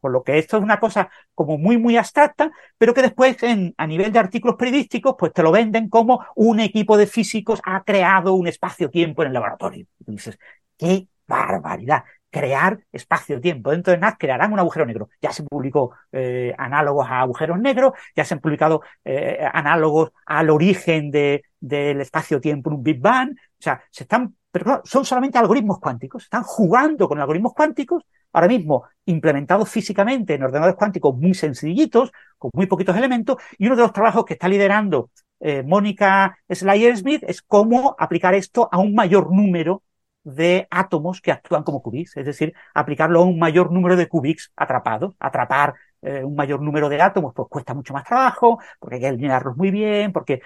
[0.00, 3.74] Por lo que esto es una cosa como muy, muy abstracta, pero que después en,
[3.76, 7.82] a nivel de artículos periodísticos, pues te lo venden como un equipo de físicos ha
[7.84, 9.86] creado un espacio-tiempo en el laboratorio.
[10.06, 10.38] Y dices,
[10.76, 13.70] qué barbaridad crear espacio-tiempo.
[13.70, 15.08] Dentro de NAS crearán un agujero negro.
[15.20, 20.50] Ya se publicó eh, análogos a agujeros negros, ya se han publicado eh, análogos al
[20.50, 23.30] origen de, del espacio-tiempo en un Big Bang.
[23.32, 26.24] O sea, se están, pero son solamente algoritmos cuánticos.
[26.24, 28.02] Están jugando con algoritmos cuánticos,
[28.32, 33.76] ahora mismo implementados físicamente en ordenadores cuánticos muy sencillitos, con muy poquitos elementos, y uno
[33.76, 35.10] de los trabajos que está liderando
[35.40, 39.82] eh, Mónica Slayer Smith es cómo aplicar esto a un mayor número
[40.24, 44.52] de átomos que actúan como qubits, es decir, aplicarlo a un mayor número de qubits
[44.56, 45.14] atrapados.
[45.18, 49.08] Atrapar eh, un mayor número de átomos pues cuesta mucho más trabajo, porque hay que
[49.08, 50.40] alinearlos muy bien, porque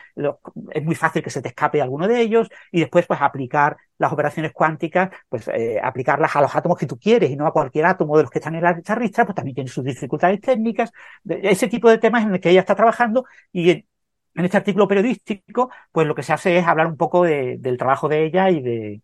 [0.71, 4.13] es muy fácil que se te escape alguno de ellos, y después pues aplicar las
[4.13, 7.87] operaciones cuánticas, pues eh, aplicarlas a los átomos que tú quieres y no a cualquier
[7.87, 10.93] átomo de los que están en la ristra, pues también tiene sus dificultades técnicas,
[11.29, 13.87] ese tipo de temas en el que ella está trabajando y en,
[14.35, 18.25] este artículo periodístico, pues lo que se hace es hablar un poco del trabajo de
[18.25, 19.03] ella y de,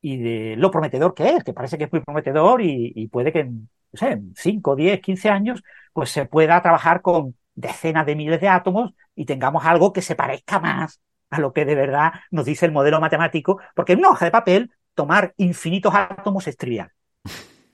[0.00, 3.40] y de lo prometedor que es, que parece que es muy prometedor y, puede que
[3.40, 5.62] en, sé, 5, 10, 15 años,
[5.92, 10.14] pues se pueda trabajar con decenas de miles de átomos y tengamos algo que se
[10.14, 11.00] parezca más
[11.30, 14.30] a lo que de verdad nos dice el modelo matemático, porque en una hoja de
[14.30, 16.90] papel tomar infinitos átomos es trivial.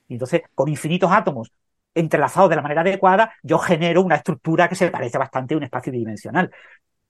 [0.07, 1.51] Y entonces, con infinitos átomos
[1.93, 5.63] entrelazados de la manera adecuada, yo genero una estructura que se parece bastante a un
[5.63, 6.51] espacio bidimensional.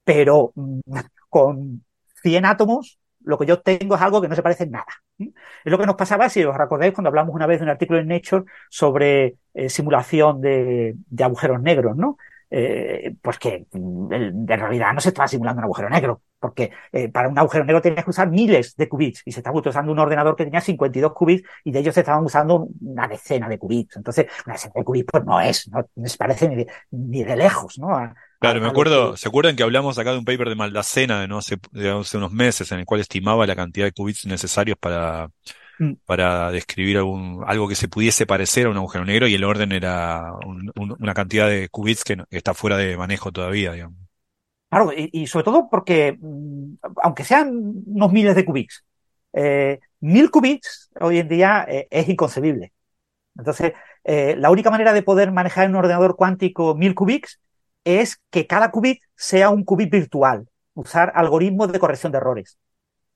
[0.02, 0.80] Pero mm,
[1.28, 1.84] con
[2.22, 4.86] 100 átomos lo que yo tengo es algo que no se parece en nada.
[5.18, 5.32] Es
[5.64, 8.08] lo que nos pasaba, si os recordáis, cuando hablamos una vez de un artículo en
[8.08, 12.16] Nature sobre eh, simulación de, agujeros negros, ¿no?
[12.50, 17.10] Eh, pues que mm, en realidad no se estaba simulando un agujero negro, porque eh,
[17.10, 19.98] para un agujero negro tenías que usar miles de qubits y se estaba usando un
[19.98, 23.96] ordenador que tenía 52 qubits y de ellos se estaban usando una decena de qubits.
[23.96, 27.36] Entonces, una decena de qubits pues no es, no, se parece ni de, ni de
[27.36, 28.14] lejos, ¿no?
[28.40, 31.38] Claro, me acuerdo, ¿se acuerdan que hablamos acá de un paper de Maldacena de no
[31.38, 35.28] hace, hace unos meses en el cual estimaba la cantidad de qubits necesarios para,
[35.80, 35.94] mm.
[36.06, 39.72] para describir algún, algo que se pudiese parecer a un agujero negro y el orden
[39.72, 40.34] era
[40.76, 43.98] una cantidad de qubits que, está fuera de manejo todavía, digamos.
[44.70, 47.50] Claro, y, sobre todo porque, mm, aunque sean
[47.86, 48.84] unos miles de qubits,
[49.32, 52.72] eh, mil qubits hoy en día eh, es inconcebible.
[53.36, 53.72] Entonces,
[54.04, 57.40] eh, la única manera de poder manejar en un ordenador cuántico mil qubits
[57.88, 62.58] es que cada qubit sea un qubit virtual, usar algoritmos de corrección de errores.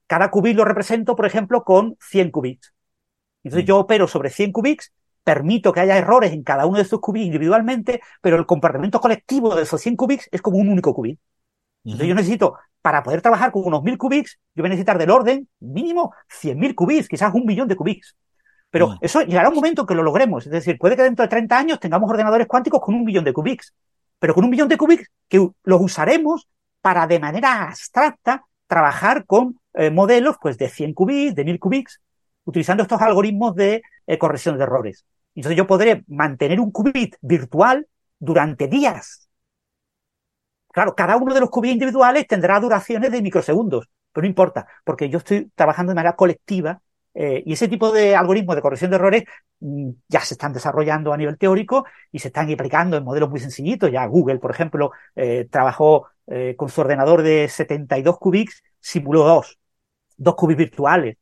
[0.07, 2.75] Cada qubit lo represento, por ejemplo, con 100 qubits.
[3.45, 3.69] Entonces mm.
[3.69, 4.93] yo opero sobre 100 qubits,
[5.25, 9.55] permito que haya errores en cada uno de esos qubits individualmente, pero el comportamiento colectivo
[9.55, 11.19] de esos 100 qubits es como un único qubit.
[11.85, 15.11] Entonces yo necesito, para poder trabajar con unos 1000 qubits, yo voy a necesitar del
[15.11, 18.17] orden mínimo 100.000 qubits, quizás un millón de qubits.
[18.71, 18.99] Pero mm.
[19.03, 20.47] eso llegará un momento que lo logremos.
[20.47, 23.33] Es decir, puede que dentro de 30 años tengamos ordenadores cuánticos con un millón de
[23.33, 23.75] qubits
[24.23, 26.49] pero con un millón de qubits que los usaremos
[26.81, 32.01] para de manera abstracta trabajar con eh, modelos pues, de 100 qubits, de 1000 qubits,
[32.45, 35.05] utilizando estos algoritmos de eh, corrección de errores.
[35.35, 37.89] Entonces yo podré mantener un qubit virtual
[38.21, 39.29] durante días.
[40.73, 45.09] Claro, cada uno de los qubits individuales tendrá duraciones de microsegundos, pero no importa, porque
[45.11, 46.81] yo estoy trabajando de manera colectiva
[47.15, 49.25] eh, y ese tipo de algoritmos de corrección de errores
[49.61, 53.41] mm, ya se están desarrollando a nivel teórico y se están aplicando en modelos muy
[53.41, 53.91] sencillitos.
[53.93, 59.59] Ya Google, por ejemplo, eh, trabajó eh, con su ordenador de 72 qubits, simuló dos,
[60.17, 61.17] dos qubits virtuales.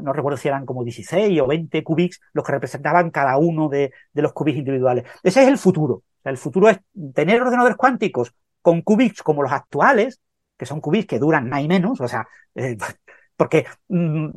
[0.00, 3.92] No recuerdo si eran como 16 o 20 qubits los que representaban cada uno de,
[4.14, 5.04] los qubits individuales.
[5.24, 6.04] Ese es el futuro.
[6.24, 6.78] el futuro es
[7.14, 10.20] tener ordenadores cuánticos con qubits como los actuales,
[10.56, 12.28] que son qubits que duran nada y menos, o sea,
[13.36, 14.28] porque mm,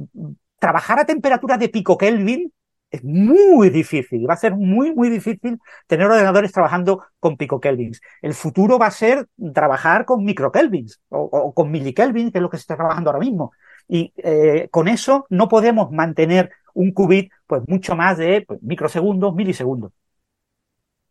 [0.66, 2.52] trabajar a temperatura de pico Kelvin
[2.90, 4.28] es muy difícil.
[4.28, 8.02] Va a ser muy, muy difícil tener ordenadores trabajando con pico Kelvins.
[8.24, 12.50] El futuro va a ser trabajar con micro Kelvins o, con milikelvins, que es lo
[12.50, 13.52] que se está trabajando ahora mismo.
[13.88, 19.36] Y eh, con eso no podemos mantener un qubit pues mucho más de pues, microsegundos,
[19.36, 19.92] milisegundos.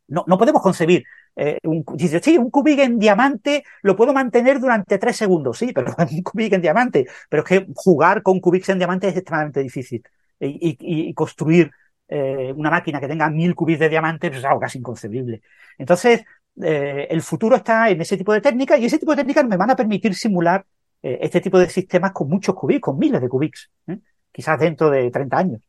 [0.09, 1.05] No, no podemos concebir
[1.37, 5.73] eh, un, dice, sí, un cubic en diamante lo puedo mantener durante tres segundos, sí,
[5.73, 7.07] pero un cubic en diamante.
[7.29, 10.03] Pero es que jugar con cubics en diamante es extremadamente difícil.
[10.41, 11.71] Y, construir
[12.09, 15.43] eh, una máquina que tenga mil qubits de diamantes pues es algo casi inconcebible.
[15.79, 16.25] Entonces,
[16.63, 19.57] eh, el futuro está en ese tipo de técnicas y ese tipo de técnicas me
[19.57, 20.65] van a permitir simular
[21.03, 23.99] este tipo de sistemas con muchos qubits, con miles de qubits, ¿eh?
[24.33, 25.61] quizás dentro de 30 años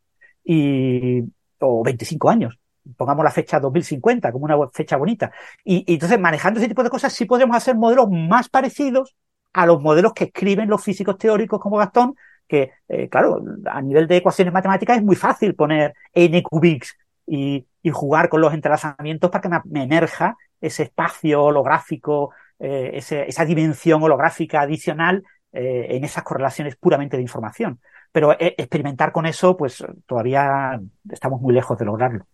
[0.45, 1.21] y,
[1.59, 2.57] o 25 años.
[2.97, 5.31] Pongamos la fecha 2050 como una fecha bonita.
[5.63, 9.15] Y, y entonces, manejando ese tipo de cosas, sí podemos hacer modelos más parecidos
[9.53, 12.15] a los modelos que escriben los físicos teóricos como Gastón,
[12.47, 16.95] que, eh, claro, a nivel de ecuaciones matemáticas es muy fácil poner n qubits
[17.25, 22.91] y, y jugar con los entrelazamientos para que me, me emerja ese espacio holográfico, eh,
[22.93, 27.79] ese, esa dimensión holográfica adicional eh, en esas correlaciones puramente de información.
[28.11, 30.79] Pero eh, experimentar con eso, pues todavía
[31.09, 32.25] estamos muy lejos de lograrlo.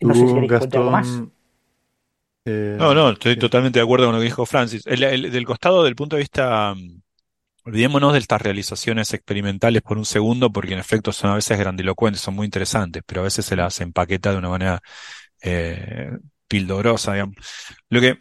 [0.00, 1.22] No sé si queréis algo más.
[2.44, 3.40] Eh, No, no, estoy sí.
[3.40, 4.82] totalmente de acuerdo con lo que dijo Francis.
[4.86, 7.00] El- el- del costado, del punto de vista, mm,
[7.64, 12.22] olvidémonos de estas realizaciones experimentales por un segundo, porque en efecto son a veces grandilocuentes,
[12.22, 14.82] son muy interesantes, pero a veces se las empaqueta de una manera
[15.42, 16.10] eh,
[16.48, 17.36] pildorosa, digamos.
[17.90, 18.18] Lo que,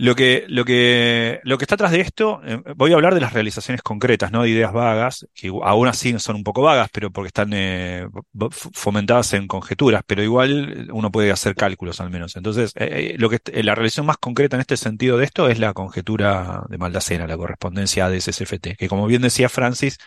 [0.00, 3.20] lo que, lo que, lo que está atrás de esto, eh, voy a hablar de
[3.20, 7.10] las realizaciones concretas, no de ideas vagas, que aún así son un poco vagas, pero
[7.10, 8.06] porque están eh,
[8.52, 12.36] fomentadas en conjeturas, pero igual uno puede hacer cálculos al menos.
[12.36, 15.48] Entonces, eh, eh, lo que, eh, la realización más concreta en este sentido de esto
[15.48, 19.98] es la conjetura de Maldacena, la correspondencia ADS-SFT, que como bien decía Francis,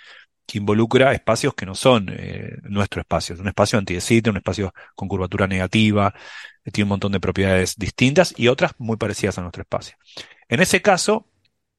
[0.51, 3.35] que involucra espacios que no son eh, nuestro espacio.
[3.35, 6.13] Es un espacio anti de Sitter, un espacio con curvatura negativa,
[6.61, 9.95] que tiene un montón de propiedades distintas y otras muy parecidas a nuestro espacio.
[10.49, 11.29] En ese caso,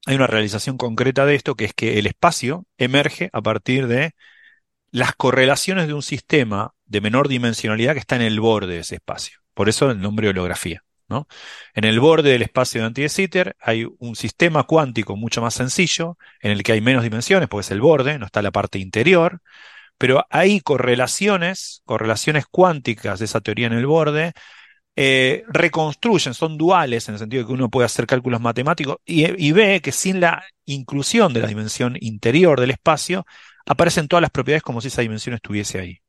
[0.07, 4.15] hay una realización concreta de esto, que es que el espacio emerge a partir de
[4.90, 8.94] las correlaciones de un sistema de menor dimensionalidad que está en el borde de ese
[8.94, 9.40] espacio.
[9.53, 10.82] Por eso el nombre holografía.
[11.74, 15.54] En el borde del espacio de anti de Sitter hay un sistema cuántico mucho más
[15.54, 18.78] sencillo, en el que hay menos dimensiones, porque es el borde, no está la parte
[18.78, 19.40] interior,
[19.98, 24.32] pero hay correlaciones, correlaciones cuánticas de esa teoría en el borde,
[24.96, 29.24] eh, reconstruyen, son duales en el sentido de que uno puede hacer cálculos matemáticos y,
[29.42, 33.24] y ve que sin la inclusión de la dimensión interior del espacio,
[33.66, 36.01] aparecen todas las propiedades como si esa dimensión estuviese ahí.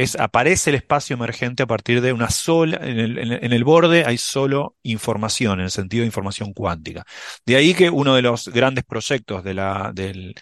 [0.00, 4.04] Es, aparece el espacio emergente a partir de una sola, en el, en el- borde
[4.06, 7.04] hay solo información, en el sentido de información cuántica.
[7.44, 10.34] De ahí que uno de los grandes proyectos de la, del,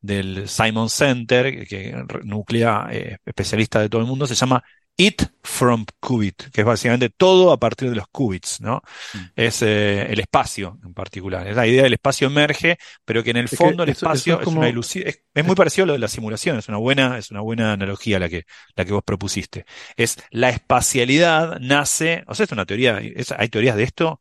[0.00, 1.94] del Simon Center, que
[2.24, 4.62] nuclea eh, especialista de todo el mundo, se llama
[4.98, 8.82] It from Qubit, que es básicamente todo a partir de los qubits, ¿no?
[9.12, 9.18] Mm.
[9.36, 11.46] Es eh, el espacio en particular.
[11.46, 14.34] Es la idea del espacio emerge, pero que en el Es fondo el eso- espacio
[14.34, 15.06] es es, como- una ilusión.
[15.06, 17.72] Es, es muy parecido a lo de la simulación, es una buena, es una buena
[17.74, 18.44] analogía la que,
[18.74, 19.66] la que vos propusiste.
[19.96, 22.96] Es la espacialidad nace, o sea, es una teoría,
[23.38, 24.20] hay teorías de esto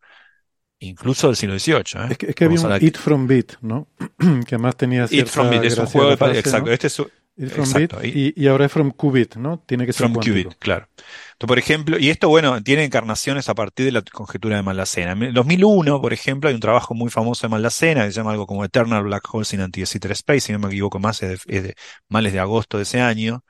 [0.79, 2.07] incluso del siglo XVIII, ¿eh?
[2.11, 3.87] Es que, es que había un It from Bit, ¿no?
[4.45, 6.67] que además tenía It from Bit, es un juego de frase, exacto.
[6.67, 6.73] ¿no?
[6.73, 7.01] Este es,
[7.37, 9.59] It from exacto, Bit y, y ahora es from Qubit, ¿no?
[9.65, 10.49] Tiene que ser From cuántico.
[10.49, 10.89] Qubit, claro.
[10.97, 15.13] Entonces, por ejemplo, y esto, bueno, tiene encarnaciones a partir de la conjetura de Maldacena.
[15.13, 18.45] En 2001, por ejemplo, hay un trabajo muy famoso de Maldacena que se llama algo
[18.45, 21.63] como Eternal Black Holes in Anti-de Space, si no me equivoco más, es de, es
[21.63, 21.75] de
[22.09, 23.43] males de agosto de ese año,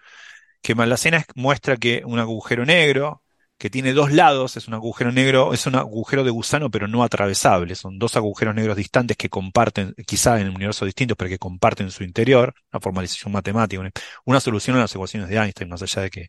[0.61, 3.23] que Maldacena es- muestra que un agujero negro
[3.57, 7.03] que tiene dos lados, es un agujero negro, es un agujero de gusano, pero no
[7.03, 7.75] atravesable.
[7.75, 12.03] Son dos agujeros negros distantes que comparten, quizá en universos distintos, pero que comparten su
[12.03, 13.91] interior, una formalización matemática, una,
[14.25, 16.27] una solución a las ecuaciones de Einstein, más allá de que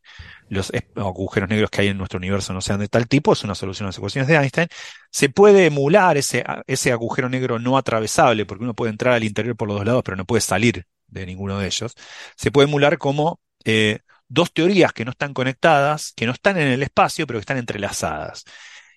[0.49, 3.57] los agujeros negros que hay en nuestro universo no sean de tal tipo, es una
[3.57, 4.69] solución a las ecuaciones de Einstein.
[5.11, 9.57] Se puede emular ese, ese agujero negro no atravesable, porque uno puede entrar al interior
[9.57, 11.95] por los dos lados, pero no puede salir de ninguno de ellos.
[12.37, 16.69] Se puede emular como eh, dos teorías que no están conectadas, que no están en
[16.69, 18.45] el espacio, pero que están entrelazadas.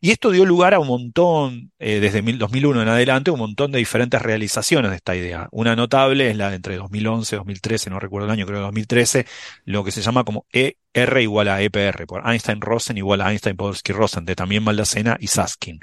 [0.02, 3.72] Y esto dio lugar a un montón, eh, desde mil- 2001 en adelante, un montón
[3.72, 5.48] de diferentes realizaciones de esta idea.
[5.52, 8.64] Una notable es la de entre 2011 y 2013, no recuerdo el año, creo que
[8.64, 9.26] 2013,
[9.66, 14.36] lo que se llama como ER igual a EPR, por Einstein-Rosen igual a Einstein-Podolsky-Rosen, de
[14.36, 15.80] también Maldacena y Saskin,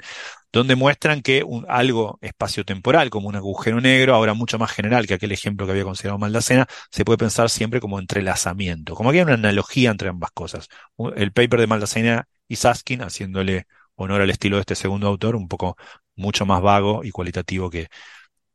[0.51, 5.13] donde muestran que un- algo espaciotemporal, como un agujero negro, ahora mucho más general que
[5.15, 9.23] aquel ejemplo que había considerado Maldacena, se puede pensar siempre como entrelazamiento, como que hay
[9.23, 10.67] una analogía entre ambas cosas.
[11.15, 13.67] El paper de Maldacena y Saskin, haciéndole
[13.97, 15.77] honor al estilo de este segundo autor, un poco
[16.17, 17.89] mucho más vago y cualitativo que,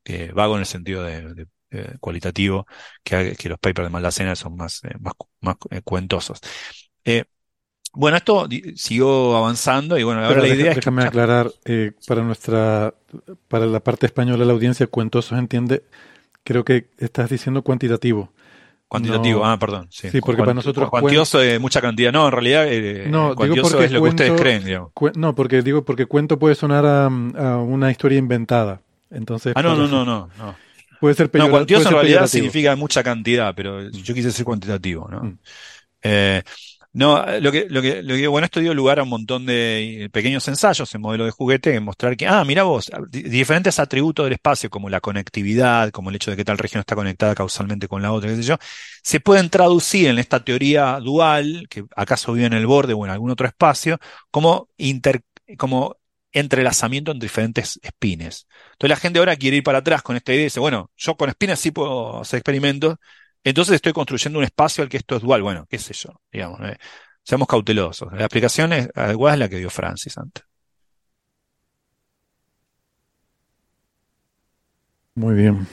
[0.05, 1.47] que- vago en el sentido de,
[2.01, 2.67] cualitativo
[3.05, 6.41] que, que los papers de Maldacena son más, eh, más, más eh, cuentosos.
[7.05, 7.25] Eh,
[7.95, 11.53] bueno, esto siguió avanzando y bueno, ahora Pero la deja- idea es que déjame aclarar,
[11.65, 12.95] eh, para nuestra,
[13.49, 15.83] para la parte española de la audiencia, cuentosos entiende,
[16.45, 18.33] creo que estás diciendo cuantitativo.
[18.93, 19.51] Cuantitativo, No.
[19.51, 19.87] ah, perdón.
[19.91, 22.13] Sí, Sí, porque para nosotros Cuantioso de mucha cantidad.
[22.13, 24.93] No, en realidad, eh, No, digo cuantioso porque es lo que ustedes creen, digamos.
[25.17, 28.83] No, porque digo, porque cuento puede sonar a, a una historia inventada.
[29.11, 30.55] Entonces, Ah, no, no, no, no, no.
[31.01, 31.57] Puede ser No, peyorativo.
[31.57, 32.29] cuantioso en realidad peyorativo.
[32.29, 35.23] significa mucha cantidad, pero yo quise ser cuantitativo, ¿no?
[35.23, 35.39] Mm.
[36.03, 36.43] Eh,
[36.95, 40.11] no, lo que, lo que, lo que, bueno, esto dio lugar a un montón de
[40.13, 44.25] pequeños ensayos en modelo de juguete en mostrar que, ah, mira vos, di- diferentes atributos
[44.27, 47.89] del espacio, como la conectividad, como el hecho de que tal región está conectada causalmente
[47.89, 48.59] con la otra, qué sé yo,
[49.03, 53.11] se pueden traducir en esta teoría dual, que acaso vive en el borde o en
[53.11, 53.99] algún otro espacio,
[54.31, 55.23] como inter,
[55.57, 55.97] como
[56.33, 58.47] entrelazamiento entre diferentes espines.
[58.73, 61.17] Entonces la gente ahora quiere ir para atrás con esta idea y dice, bueno, yo
[61.17, 62.97] con espines sí puedo hacer experimentos,
[63.45, 65.43] entonces estoy construyendo un espacio al que esto es dual.
[65.43, 66.79] Bueno, qué sé yo, digamos, eh,
[67.23, 68.13] seamos cautelosos.
[68.13, 70.45] La explicación es adecuada es la que dio Francis antes.
[75.15, 75.67] Muy bien.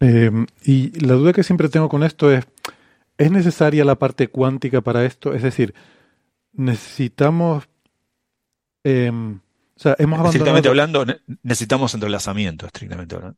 [0.00, 0.30] Eh,
[0.64, 2.46] y la duda que siempre tengo con esto es,
[3.16, 5.34] ¿es necesaria la parte cuántica para esto?
[5.34, 5.74] Es decir,
[6.52, 7.68] necesitamos...
[8.84, 11.02] eh, o sea, hemos Estrictamente abandonado...
[11.02, 13.36] hablando, ne- necesitamos entrelazamiento, estrictamente hablando.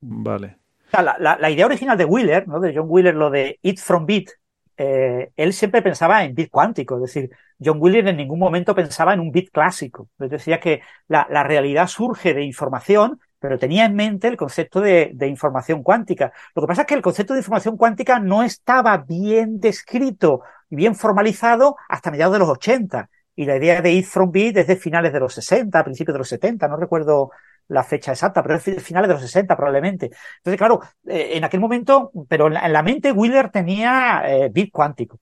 [0.00, 0.58] Vale.
[0.92, 2.60] La, idea original de Wheeler, ¿no?
[2.60, 4.30] de John Wheeler, lo de it from bit,
[4.76, 6.96] eh, él siempre pensaba en bit cuántico.
[6.96, 7.30] Es decir,
[7.62, 10.08] John Wheeler en ningún momento pensaba en un bit clásico.
[10.18, 15.28] Decía que la, realidad surge de información, pero tenía en mente el concepto de, de
[15.28, 16.32] información cuántica.
[16.54, 20.76] Lo que pasa es que el concepto de información cuántica no estaba bien descrito y
[20.76, 23.10] bien formalizado hasta mediados de los 80.
[23.36, 26.18] Y la idea de it from bit es de finales de los 60, principios de
[26.18, 27.30] los 70, no recuerdo
[27.70, 30.10] la fecha exacta, pero es fi- finales de los 60 probablemente.
[30.38, 34.50] Entonces, claro, eh, en aquel momento, pero en la, en la mente Wheeler tenía eh,
[34.52, 35.18] bit cuántico.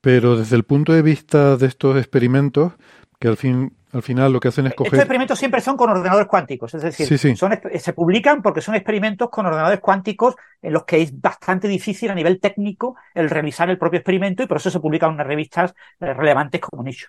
[0.00, 2.72] Pero desde el punto de vista de estos experimentos,
[3.18, 5.00] que al fin, al final lo que hacen es Estos coger...
[5.00, 7.36] experimentos siempre son con ordenadores cuánticos, es decir, Sí, sí.
[7.36, 12.10] son se publican porque son experimentos con ordenadores cuánticos en los que es bastante difícil
[12.10, 15.26] a nivel técnico el realizar el propio experimento y por eso se publican en unas
[15.26, 17.08] revistas eh, relevantes como Nicho.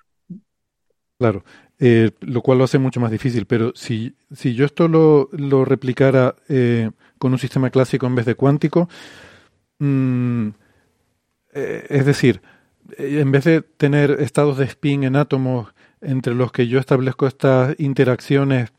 [1.18, 1.44] Claro,
[1.80, 5.64] eh, lo cual lo hace mucho más difícil, pero si, si yo esto lo, lo
[5.64, 8.90] replicara eh, con un sistema clásico en vez de cuántico,
[9.80, 10.50] mm,
[11.54, 12.42] eh, es decir,
[12.98, 17.28] eh, en vez de tener estados de spin en átomos entre los que yo establezco
[17.28, 18.72] estas interacciones,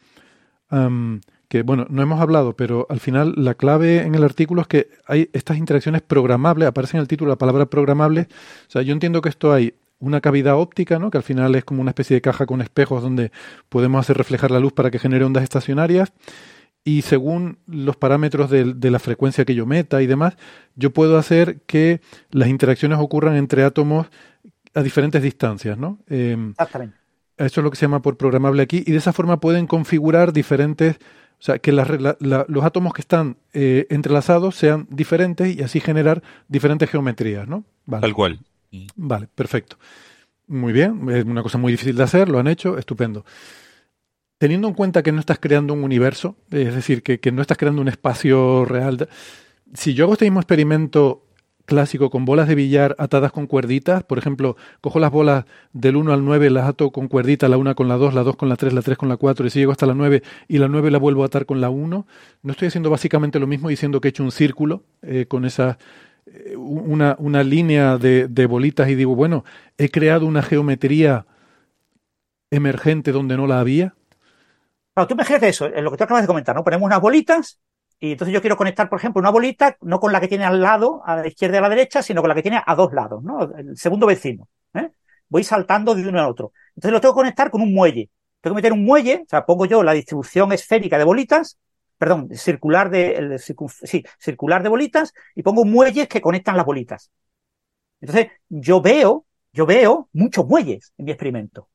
[1.48, 4.88] que bueno, no hemos hablado, pero al final la clave en el artículo es que
[5.06, 8.28] hay estas interacciones programables, aparece en el título la palabra programable,
[8.68, 11.10] o sea, yo entiendo que esto hay una cavidad óptica, ¿no?
[11.10, 13.30] que al final es como una especie de caja con espejos donde
[13.68, 16.12] podemos hacer reflejar la luz para que genere ondas estacionarias.
[16.82, 20.36] Y según los parámetros de, de la frecuencia que yo meta y demás,
[20.74, 22.00] yo puedo hacer que
[22.30, 24.06] las interacciones ocurran entre átomos
[24.74, 25.98] a diferentes distancias, ¿no?
[26.08, 26.96] Eh, Exactamente.
[27.36, 30.32] eso es lo que se llama por programable aquí, y de esa forma pueden configurar
[30.32, 30.96] diferentes,
[31.38, 35.62] o sea, que las regla- la- los átomos que están eh, entrelazados sean diferentes y
[35.62, 37.64] así generar diferentes geometrías, ¿no?
[37.84, 38.00] Vale.
[38.00, 38.40] Tal cual.
[38.96, 39.76] Vale, perfecto.
[40.46, 43.24] Muy bien, es una cosa muy difícil de hacer, lo han hecho, estupendo.
[44.38, 47.82] Teniendo en cuenta que no estás creando un universo, es decir, que, no estás creando
[47.82, 49.08] un espacio real,
[49.74, 51.26] si yo hago este mismo experimento
[51.66, 56.12] clásico con bolas de billar atadas con cuerditas, por ejemplo, cojo las bolas del 1
[56.12, 58.56] al 9, las ato con cuerdita, la 1 con la 2, la 2 con la
[58.56, 60.90] 3, la 3 con la 4, y si llego hasta la 9 y la 9
[60.90, 62.06] la vuelvo a atar con la 1,
[62.42, 65.70] no estoy haciendo básicamente lo mismo diciendo que he hecho un círculo eh, con esa
[65.70, 66.09] eh,
[66.56, 69.44] una, una línea de, de bolitas y digo, bueno,
[69.78, 71.26] he creado una geometría
[72.50, 73.94] emergente donde no la había.
[74.94, 76.64] Claro, tú imagínate eso, en lo que tú acabas de comentar, ¿no?
[76.64, 77.60] Ponemos unas bolitas
[77.98, 80.60] y entonces yo quiero conectar, por ejemplo, una bolita no con la que tiene al
[80.60, 82.92] lado, a la izquierda y a la derecha, sino con la que tiene a dos
[82.92, 83.42] lados, ¿no?
[83.56, 84.48] El segundo vecino.
[84.74, 84.90] ¿eh?
[85.28, 86.52] Voy saltando de uno a otro.
[86.74, 88.08] Entonces lo tengo que conectar con un muelle.
[88.40, 91.58] Tengo que meter un muelle, o sea, pongo yo la distribución esférica de bolitas,
[92.00, 97.10] perdón, circular de, sí, circular de bolitas y pongo muelles que conectan las bolitas.
[98.00, 101.68] Entonces yo veo, yo veo muchos muelles en mi experimento.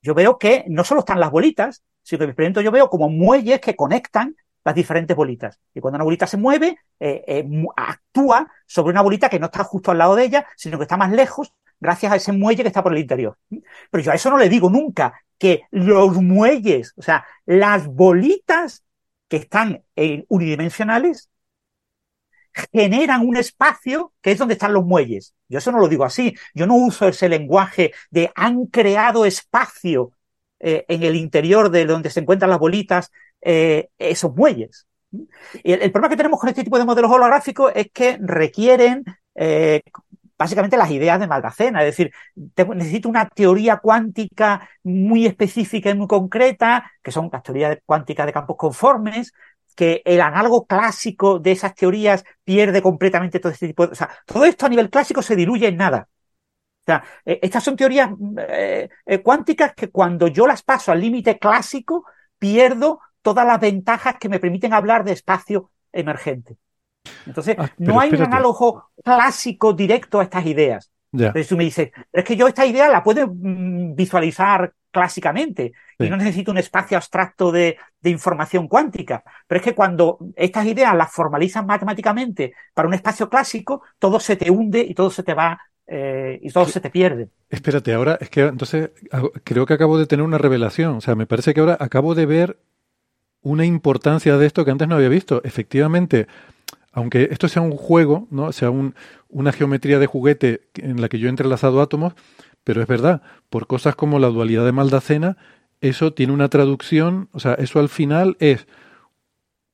[0.00, 2.88] Yo veo que no solo están las bolitas, sino que en mi experimento yo veo
[2.88, 4.34] como muelles que conectan
[4.64, 5.60] las diferentes bolitas.
[5.74, 7.46] Y cuando una bolita se mueve, eh, eh,
[7.76, 10.96] actúa sobre una bolita que no está justo al lado de ella, sino que está
[10.96, 13.36] más lejos gracias a ese muelle que está por el interior.
[13.90, 18.84] Pero yo a eso no le digo nunca que los muelles, o sea, las bolitas
[19.30, 21.30] que están en unidimensionales,
[22.72, 25.34] generan un espacio que es donde están los muelles.
[25.48, 26.34] Yo eso no lo digo así.
[26.52, 30.12] Yo no uso ese lenguaje de han creado espacio
[30.58, 34.88] eh, en el interior de donde se encuentran las bolitas, eh, esos muelles.
[35.62, 39.04] El problema que tenemos con este tipo de modelos holográficos es que requieren
[39.36, 39.82] eh,
[40.40, 42.14] básicamente las ideas de Malgacena, es decir,
[42.74, 48.32] necesito una teoría cuántica muy específica y muy concreta, que son las teorías cuánticas de
[48.32, 49.34] campos conformes,
[49.76, 53.92] que el análogo clásico de esas teorías pierde completamente todo este tipo de...
[53.92, 56.08] O sea, todo esto a nivel clásico se diluye en nada.
[56.08, 58.08] O sea, eh, estas son teorías
[58.48, 62.06] eh, eh, cuánticas que cuando yo las paso al límite clásico,
[62.38, 66.56] pierdo todas las ventajas que me permiten hablar de espacio emergente.
[67.26, 70.90] Entonces, Ah, pero no hay un análogo clásico directo a estas ideas.
[71.12, 71.28] Ya.
[71.28, 76.06] Entonces tú me dices, es que yo esta idea la puedo mm, visualizar clásicamente Sí.
[76.06, 79.22] y no necesito un espacio abstracto de, de información cuántica.
[79.46, 84.36] Pero es que cuando estas ideas las formalizan matemáticamente para un espacio clásico, todo se
[84.36, 87.28] te hunde y todo se te va eh, y todo se te pierde.
[87.50, 88.90] Espérate, ahora es que entonces
[89.44, 90.96] creo que acabo de tener una revelación.
[90.96, 92.58] O sea, me parece que ahora acabo de ver
[93.42, 95.40] una importancia de esto que antes no había visto.
[95.44, 96.26] Efectivamente,
[96.92, 98.52] aunque esto sea un juego, ¿no?
[98.52, 98.94] sea un-
[99.28, 102.14] una geometría de juguete en la que yo he entrelazado átomos,
[102.64, 105.36] pero es verdad, por cosas como la dualidad de Maldacena,
[105.80, 108.66] eso tiene una traducción, o sea, eso al final es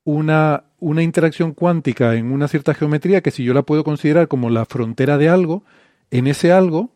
[0.04, 4.50] una, una interacción cuántica en una cierta geometría que si yo la puedo considerar como
[4.50, 5.64] la frontera de algo,
[6.10, 6.90] en ese algo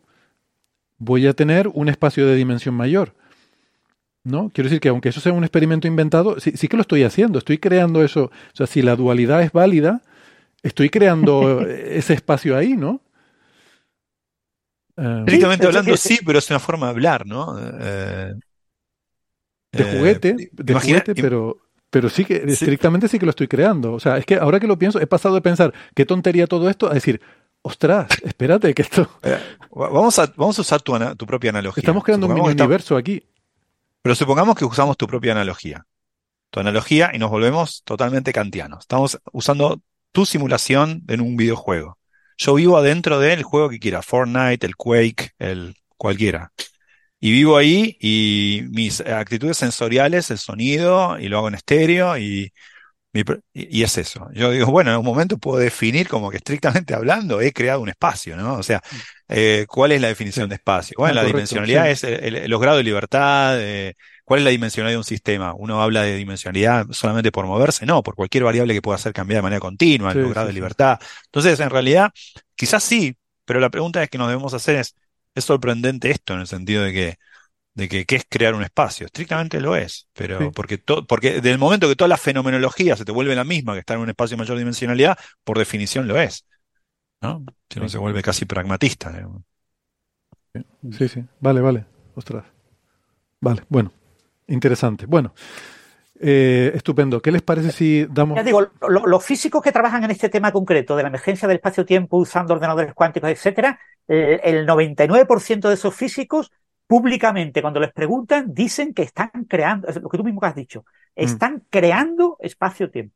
[0.97, 3.13] voy a tener un espacio de dimensión mayor.
[4.23, 4.51] ¿No?
[4.53, 7.39] Quiero decir que aunque eso sea un experimento inventado, sí, sí que lo estoy haciendo,
[7.39, 8.25] estoy creando eso.
[8.25, 10.03] O sea, si la dualidad es válida,
[10.63, 13.01] estoy creando ese espacio ahí, ¿no?
[14.97, 17.57] Eh, Estrictamente Sí, hablando, sí, pero es una forma de hablar, ¿no?
[17.59, 18.33] Eh,
[19.71, 21.57] de eh, juguete, de imagina- juguete, pero,
[21.89, 23.93] pero sí que estrictamente sí que lo estoy creando.
[23.93, 26.69] O sea, es que ahora que lo pienso, he pasado de pensar qué tontería todo
[26.69, 27.21] esto a decir,
[27.61, 29.37] ostras, espérate, que esto eh,
[29.71, 31.81] vamos a, vamos a usar tu, ana- tu propia analogía.
[31.81, 33.23] estamos creando un mini universo aquí.
[34.01, 35.85] Pero supongamos que usamos tu propia analogía.
[36.49, 38.79] Tu analogía y nos volvemos totalmente kantianos.
[38.81, 39.79] Estamos usando
[40.11, 41.97] tu simulación en un videojuego.
[42.37, 46.51] Yo vivo adentro del juego que quiera, Fortnite, el Quake, el cualquiera.
[47.19, 52.51] Y vivo ahí y mis actitudes sensoriales, el sonido, y lo hago en estéreo y,
[53.13, 53.23] y
[53.53, 54.29] y es eso.
[54.33, 57.89] Yo digo, bueno, en un momento puedo definir como que estrictamente hablando he creado un
[57.89, 58.55] espacio, ¿no?
[58.55, 58.81] O sea,
[59.29, 60.95] eh, ¿cuál es la definición de espacio?
[60.97, 61.91] Bueno, Ah, la correcto, dimensionalidad sí.
[61.91, 63.95] es el- el- los grados de libertad, eh,
[64.31, 65.53] ¿cuál es la dimensionalidad de un sistema?
[65.53, 69.39] Uno habla de dimensionalidad solamente por moverse, no, por cualquier variable que pueda ser cambiada
[69.39, 70.99] de manera continua, Sí, sí, grados de libertad.
[71.25, 72.11] Entonces, en realidad,
[72.55, 74.95] quizás sí, pero la pregunta es que nos debemos hacer es,
[75.35, 77.17] ¿es sorprendente esto en el sentido de que
[77.73, 79.05] de que qué es crear un espacio.
[79.07, 80.49] Estrictamente lo es, pero Sí.
[80.55, 83.79] porque to- porque del momento que toda la fenomenología se te vuelve la misma que
[83.79, 86.45] estar en un espacio de mayor dimensionalidad, por definición lo es.
[87.21, 87.43] ¿No?
[87.69, 89.11] Si no se vuelve casi pragmatista.
[89.11, 89.43] digamos.
[90.97, 91.23] Sí, sí.
[91.39, 91.85] Vale, vale.
[92.15, 92.45] Ostras.
[93.41, 93.91] Vale, bueno.
[94.53, 95.05] Interesante.
[95.05, 95.33] Bueno.
[96.23, 97.19] Eh, estupendo.
[97.19, 98.35] ¿Qué les parece si damos...
[98.37, 101.57] Ya digo, lo- los físicos que trabajan en este tema concreto de la emergencia del
[101.57, 106.51] espacio-tiempo usando ordenadores cuánticos, etcétera, eh, el 99% de esos físicos
[106.85, 110.85] públicamente cuando les preguntan dicen que están creando, es lo que tú mismo has dicho,
[111.15, 113.15] están creando espacio-tiempo.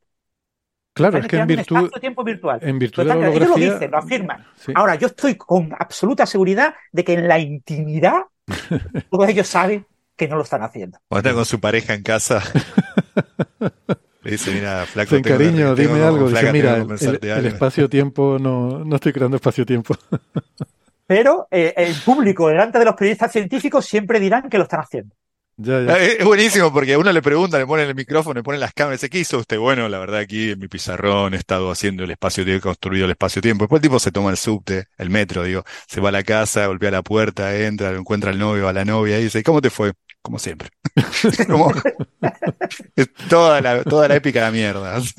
[0.92, 2.58] Claro, Están es que en virtud, espacio-tiempo virtual.
[2.62, 3.36] en virtud de la creando.
[3.36, 3.74] Ellos lo holografía...
[3.74, 4.44] dicen, lo afirman.
[4.56, 4.72] Sí.
[4.74, 8.22] Ahora, yo estoy con absoluta seguridad de que en la intimidad
[9.10, 9.86] todos ellos saben
[10.16, 10.98] que no lo están haciendo.
[11.08, 12.42] Cuando está con su pareja en casa,
[14.22, 15.38] le dice, mira, flaco, Se tengo
[15.74, 16.26] dime algo.
[16.28, 17.48] flaca, Dice, mira, el, conversarte el- el algo".
[17.48, 19.94] espacio-tiempo no, no estoy creando espacio-tiempo.
[21.06, 25.14] Pero eh, el público, delante de los periodistas científicos, siempre dirán que lo están haciendo.
[25.56, 25.98] ya, Ah, ya.
[25.98, 28.72] Es es buenísimo porque a uno le pregunta, le ponen el micrófono, le ponen las
[28.74, 29.58] cámaras, dice, ¿qué hizo usted?
[29.58, 33.12] Bueno, la verdad aquí en mi pizarrón he estado haciendo el espacio-tiempo, he construido el
[33.12, 33.64] espacio-tiempo.
[33.64, 36.66] Después el tipo se toma el subte, el metro, digo, se va a la casa,
[36.66, 39.70] golpea la puerta, entra, lo encuentra al novio, a la novia y dice, ¿cómo te
[39.70, 39.92] fue?
[40.26, 40.70] Como siempre.
[42.96, 45.00] Es toda la, toda la épica de mierda.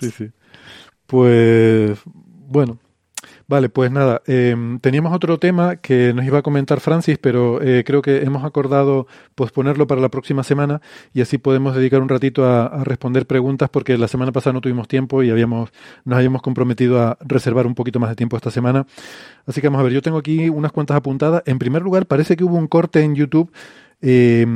[0.00, 0.30] Sí, sí.
[1.06, 2.78] Pues bueno,
[3.50, 4.22] vale, pues nada.
[4.26, 8.44] eh, teníamos otro tema que nos iba a comentar Francis, pero eh, creo que hemos
[8.44, 10.80] acordado posponerlo para la próxima semana
[11.12, 14.60] y así podemos dedicar un ratito a, a responder preguntas porque la semana pasada no
[14.60, 15.70] tuvimos tiempo y habíamos,
[16.04, 18.86] nos habíamos comprometido a reservar un poquito más de tiempo esta semana.
[19.46, 21.42] Así que vamos a ver, yo tengo aquí unas cuantas apuntadas.
[21.46, 23.50] En primer lugar, parece que hubo un corte en YouTube
[24.02, 24.46] eh,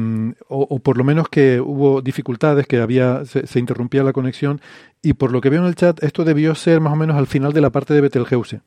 [0.49, 4.61] o, por lo menos que hubo dificultades, que había se, interrumpía la conexión.
[5.03, 7.27] Y por lo que veo en el chat esto debió ser más o menos al
[7.27, 8.61] final de la parte de Betelgeuse.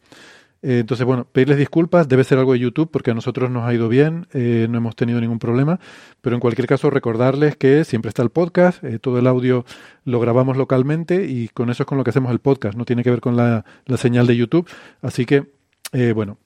[0.63, 3.73] Eh, entonces, bueno, pedirles disculpas, debe ser algo de YouTube porque a nosotros nos ha
[3.73, 5.79] ido bien, eh, no hemos tenido ningún problema,
[6.21, 9.65] pero en cualquier caso recordarles que siempre está el podcast, eh, todo el audio
[10.03, 13.03] lo grabamos localmente y con eso es con lo que hacemos el podcast, no tiene
[13.03, 14.67] que ver con la, la señal de YouTube,
[15.01, 15.45] así que,
[15.93, 16.39] eh, bueno,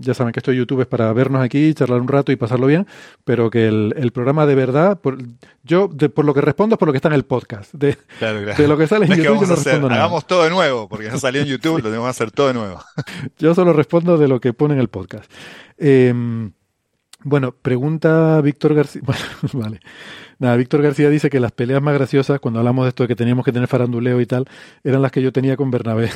[0.00, 2.66] ya saben que esto de YouTube es para vernos aquí, charlar un rato y pasarlo
[2.66, 2.86] bien,
[3.24, 5.18] pero que el, el programa de verdad, por,
[5.62, 7.96] yo de- por lo que respondo es por lo que está en el podcast, de,
[8.18, 8.60] Claro, claro.
[8.62, 10.02] de lo que sale en No YouTube yo no a hacer, respondo nada.
[10.04, 12.54] hagamos todo de nuevo, porque no salió en YouTube, lo tenemos que hacer todo de
[12.54, 12.80] nuevo.
[13.38, 15.30] Yo solo respondo de lo que pone en el podcast.
[15.78, 16.12] Eh,
[17.22, 19.02] bueno, pregunta Víctor García.
[19.06, 19.22] Bueno,
[19.54, 19.80] vale.
[20.38, 23.14] Nada, Víctor García dice que las peleas más graciosas, cuando hablamos de esto de que
[23.16, 24.46] teníamos que tener faranduleo y tal,
[24.82, 26.10] eran las que yo tenía con Bernabé.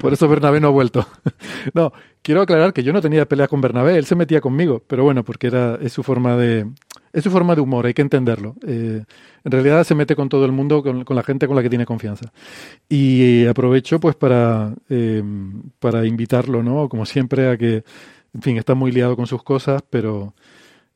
[0.00, 1.06] Por eso Bernabé no ha vuelto.
[1.74, 1.92] No,
[2.22, 5.24] quiero aclarar que yo no tenía pelea con Bernabé, él se metía conmigo, pero bueno,
[5.24, 6.66] porque era es su forma de
[7.12, 8.54] es su forma de humor, hay que entenderlo.
[8.66, 9.02] Eh,
[9.44, 11.84] en realidad se mete con todo el mundo, con, la gente con la que tiene
[11.84, 12.32] confianza.
[12.88, 15.22] Y aprovecho pues para eh,
[15.78, 16.88] para invitarlo, ¿no?
[16.88, 17.84] Como siempre a que,
[18.34, 20.34] en fin, está muy liado con sus cosas, pero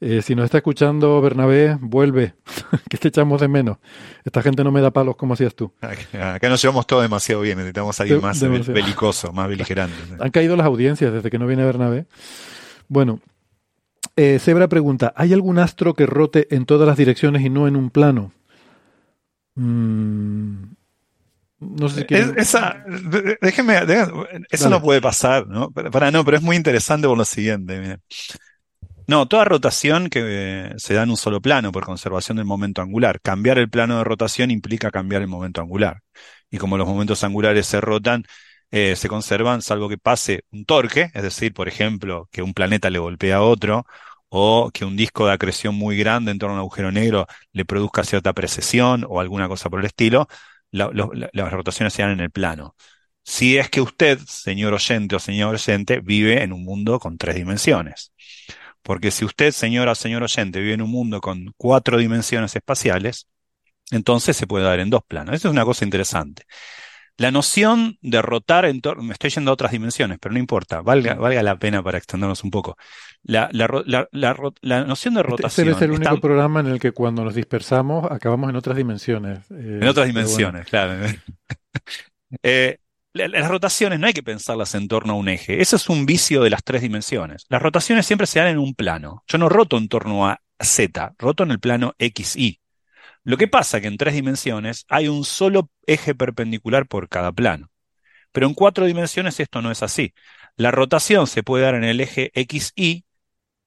[0.00, 2.34] eh, si nos está escuchando Bernabé, vuelve,
[2.88, 3.78] que te echamos de menos.
[4.24, 5.72] Esta gente no me da palos como hacías tú.
[5.80, 9.94] Acá nos llevamos todo demasiado bien, necesitamos alguien más belicoso, más beligerante.
[10.18, 12.06] Han caído las audiencias desde que no viene Bernabé.
[12.88, 13.20] Bueno,
[14.16, 17.76] eh, Zebra pregunta, ¿hay algún astro que rote en todas las direcciones y no en
[17.76, 18.32] un plano?
[19.54, 20.62] Mm,
[21.60, 22.84] no sé si Esa,
[23.42, 23.78] déjeme,
[24.50, 25.70] eso no puede pasar, ¿no?
[25.70, 27.98] Para, no, pero es muy interesante por lo siguiente.
[29.10, 30.20] No, toda rotación que
[30.70, 33.20] eh, se da en un solo plano por conservación del momento angular.
[33.20, 36.02] Cambiar el plano de rotación implica cambiar el momento angular.
[36.48, 38.22] Y como los momentos angulares se rotan,
[38.70, 42.88] eh, se conservan salvo que pase un torque, es decir, por ejemplo, que un planeta
[42.88, 43.84] le golpea a otro,
[44.28, 47.64] o que un disco de acreción muy grande en torno a un agujero negro le
[47.64, 50.28] produzca cierta precesión o alguna cosa por el estilo,
[50.70, 52.76] las rotaciones se dan en el plano.
[53.24, 57.34] Si es que usted, señor oyente o señor oyente, vive en un mundo con tres
[57.34, 58.12] dimensiones.
[58.82, 63.26] Porque si usted, señora o señor oyente, vive en un mundo con cuatro dimensiones espaciales,
[63.90, 65.34] entonces se puede dar en dos planos.
[65.34, 66.44] Eso es una cosa interesante.
[67.20, 70.80] La noción de rotar en torno, me estoy yendo a otras dimensiones, pero no importa,
[70.80, 72.78] valga, valga la pena para extendernos un poco.
[73.22, 74.08] La, la,
[74.62, 75.68] la, noción de rotación.
[75.68, 79.50] Este es el único programa en el que cuando nos dispersamos acabamos en otras dimensiones.
[79.50, 81.06] Eh, en otras dimensiones, claro.
[82.42, 82.78] eh,
[83.12, 85.60] las rotaciones no hay que pensarlas en torno a un eje.
[85.60, 87.46] Eso es un vicio de las tres dimensiones.
[87.48, 89.24] Las rotaciones siempre se dan en un plano.
[89.26, 92.60] Yo no roto en torno a Z, roto en el plano XY.
[93.24, 97.32] Lo que pasa es que en tres dimensiones hay un solo eje perpendicular por cada
[97.32, 97.70] plano.
[98.32, 100.14] Pero en cuatro dimensiones esto no es así.
[100.56, 103.04] La rotación se puede dar en el eje XY,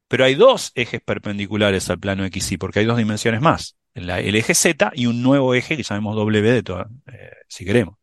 [0.08, 4.56] pero hay dos ejes perpendiculares al plano XY, porque hay dos dimensiones más el eje
[4.56, 7.98] Z y un nuevo eje que llamemos W de toda, eh, si queremos.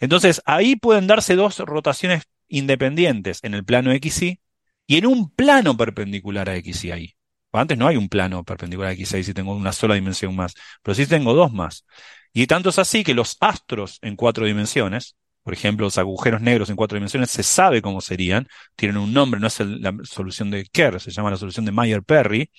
[0.00, 4.40] Entonces, ahí pueden darse dos rotaciones independientes en el plano XY
[4.86, 7.14] y en un plano perpendicular a XY ahí.
[7.52, 10.94] Antes no hay un plano perpendicular a XY si tengo una sola dimensión más, pero
[10.94, 11.86] sí tengo dos más.
[12.32, 16.70] Y tanto es así que los astros en cuatro dimensiones, por ejemplo, los agujeros negros
[16.70, 20.64] en cuatro dimensiones, se sabe cómo serían, tienen un nombre, no es la solución de
[20.64, 22.50] Kerr, se llama la solución de Mayer-Perry,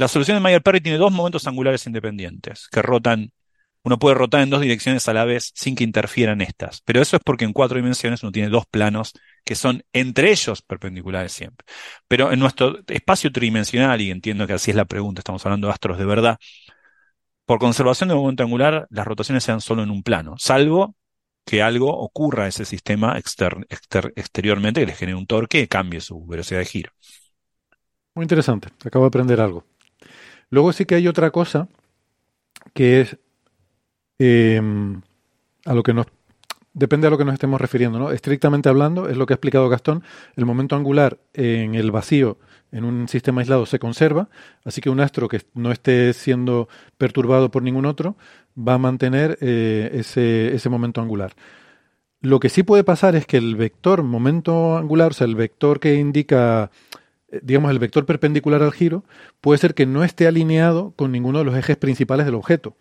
[0.00, 3.32] la solución de Mayer-Perry tiene dos momentos angulares independientes que rotan.
[3.82, 6.80] Uno puede rotar en dos direcciones a la vez sin que interfieran estas.
[6.86, 9.12] Pero eso es porque en cuatro dimensiones uno tiene dos planos
[9.44, 11.66] que son entre ellos perpendiculares siempre.
[12.08, 15.74] Pero en nuestro espacio tridimensional, y entiendo que así es la pregunta, estamos hablando de
[15.74, 16.38] astros de verdad,
[17.44, 20.96] por conservación de momento angular, las rotaciones sean solo en un plano, salvo
[21.44, 26.24] que algo ocurra a ese sistema exteriormente que le genere un torque y cambie su
[26.26, 26.92] velocidad de giro.
[28.14, 29.69] Muy interesante, acabo de aprender algo.
[30.50, 31.68] Luego sí que hay otra cosa
[32.74, 33.16] que es
[34.18, 35.00] em,
[35.64, 36.06] a lo que nos
[36.72, 38.10] depende a lo que nos estemos refiriendo, ¿no?
[38.12, 40.04] Estrictamente hablando, es lo que ha explicado Gastón,
[40.36, 42.38] el momento angular en el vacío
[42.72, 44.28] en un sistema aislado se conserva,
[44.64, 46.68] así que un astro que no esté siendo
[46.98, 48.16] perturbado por ningún otro
[48.56, 51.34] va a mantener eh, ese, ese momento angular.
[52.20, 55.80] Lo que sí puede pasar es que el vector momento angular, o sea, el vector
[55.80, 56.70] que indica
[57.42, 59.04] digamos, el vector perpendicular al giro
[59.40, 62.76] puede ser que no esté alineado con ninguno de los ejes principales del objeto.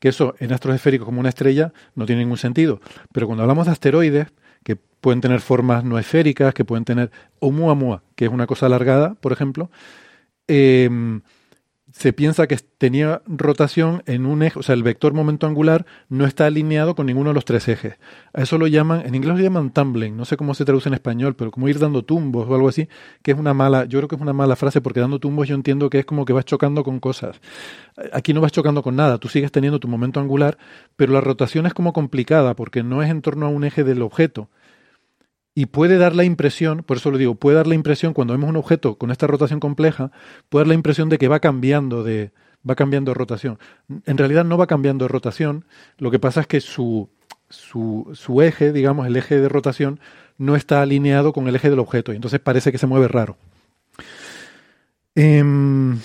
[0.00, 2.80] Que eso en astros esféricos como una estrella no tiene ningún sentido.
[3.12, 4.28] Pero cuando hablamos de asteroides,
[4.64, 7.10] que pueden tener formas no esféricas, que pueden tener
[7.40, 9.70] Oumuamua, que es una cosa alargada, por ejemplo,
[10.46, 10.88] eh,
[11.92, 16.26] se piensa que tenía rotación en un eje, o sea, el vector momento angular no
[16.26, 17.94] está alineado con ninguno de los tres ejes.
[18.34, 20.94] A eso lo llaman, en inglés lo llaman tumbling, no sé cómo se traduce en
[20.94, 22.88] español, pero como ir dando tumbos o algo así,
[23.22, 25.54] que es una mala, yo creo que es una mala frase porque dando tumbos yo
[25.54, 27.40] entiendo que es como que vas chocando con cosas.
[28.12, 30.58] Aquí no vas chocando con nada, tú sigues teniendo tu momento angular,
[30.96, 34.02] pero la rotación es como complicada porque no es en torno a un eje del
[34.02, 34.50] objeto,
[35.58, 38.48] y puede dar la impresión, por eso lo digo, puede dar la impresión cuando vemos
[38.48, 40.12] un objeto con esta rotación compleja,
[40.48, 42.30] puede dar la impresión de que va cambiando de
[42.68, 43.58] va cambiando de rotación.
[44.06, 45.64] En realidad no va cambiando de rotación,
[45.98, 47.08] lo que pasa es que su,
[47.48, 49.98] su, su eje, digamos, el eje de rotación,
[50.36, 53.36] no está alineado con el eje del objeto y entonces parece que se mueve raro.
[55.16, 55.98] Em,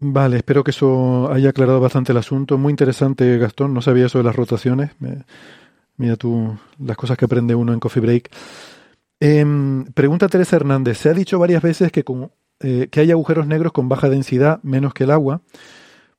[0.00, 2.58] vale, espero que eso haya aclarado bastante el asunto.
[2.58, 3.74] Muy interesante, Gastón.
[3.74, 4.90] No sabía eso de las rotaciones.
[4.98, 5.18] Me,
[6.00, 8.30] Mira tú las cosas que aprende uno en Coffee Break.
[9.20, 10.96] Em, pregunta Teresa Hernández.
[10.96, 12.02] Se ha dicho varias veces que,
[12.60, 15.42] eh, que hay agujeros negros con baja densidad, menos que el agua,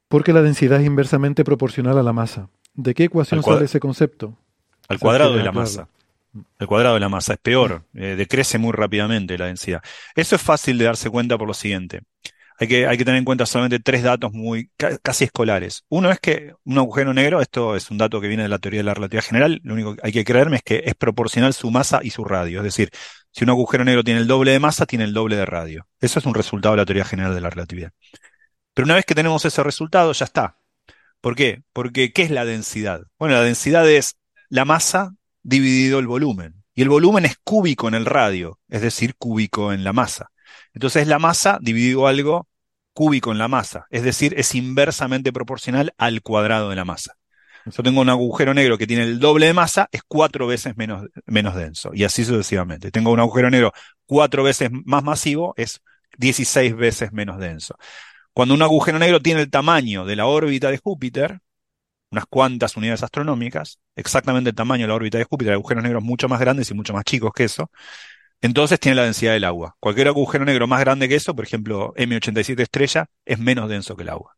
[0.08, 2.48] porque la densidad es inversamente proporcional a la masa.
[2.76, 4.38] ¿De qué ecuación sale ese concepto?
[4.88, 5.88] Al cuadrado de la masa.
[6.60, 9.82] El cuadrado de la masa es peor, eh, decrece muy rápidamente la densidad.
[10.14, 12.02] Eso es fácil de darse cuenta por lo siguiente.
[12.62, 14.70] Hay que, tener en cuenta solamente tres datos muy
[15.02, 15.84] casi escolares.
[15.90, 18.82] Uno es que un agujero negro, esto es un dato que viene de la teoría
[18.82, 21.72] de la relatividad general, lo único que hay que creerme es que es proporcional su
[21.72, 22.60] masa y su radio.
[22.60, 22.92] Es decir,
[23.32, 25.88] si un agujero negro tiene el doble de masa, tiene el doble de radio.
[26.00, 27.94] Eso es un resultado de la teoría general de la relatividad.
[28.76, 30.58] Pero una vez que tenemos ese resultado, ya está.
[31.20, 31.64] ¿Por qué?
[31.74, 33.02] Porque ¿qué es la densidad?
[33.18, 34.18] Bueno, la densidad es
[34.50, 36.64] la masa dividido el volumen.
[36.76, 40.30] Y el volumen es cúbico en el radio, es decir, cúbico en la masa.
[40.74, 42.48] Entonces la masa dividido algo
[42.94, 47.16] cúbico en la masa, es decir, es inversamente proporcional al cuadrado de la masa.
[47.66, 51.08] Yo tengo un agujero negro que tiene el doble de masa, es cuatro veces menos,
[51.26, 52.92] menos denso, y así sucesivamente.
[52.92, 53.72] Tengo un agujero negro
[54.06, 55.82] cuatro veces más masivo, es
[56.18, 57.76] 16 veces menos denso.
[58.34, 61.40] Cuando un agujero negro tiene el tamaño de la órbita de Júpiter,
[62.12, 66.28] unas cuantas unidades astronómicas, exactamente el tamaño de la órbita de Júpiter, agujeros negros mucho
[66.28, 67.72] más grandes y mucho más chicos que eso,
[68.42, 69.76] entonces tiene la densidad del agua.
[69.80, 74.04] Cualquier agujero negro más grande que eso, por ejemplo, M87 estrella, es menos denso que
[74.04, 74.36] el agua.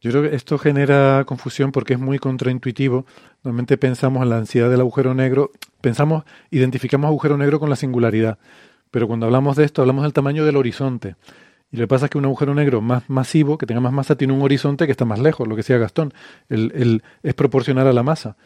[0.00, 3.06] Yo creo que esto genera confusión porque es muy contraintuitivo.
[3.44, 8.38] Normalmente pensamos en la densidad del agujero negro, pensamos, identificamos agujero negro con la singularidad.
[8.90, 11.14] Pero cuando hablamos de esto, hablamos del tamaño del horizonte.
[11.70, 14.16] Y lo que pasa es que un agujero negro más masivo, que tenga más masa,
[14.16, 16.12] tiene un horizonte que está más lejos, lo que decía Gastón.
[16.50, 18.36] Es proporcional a la masa.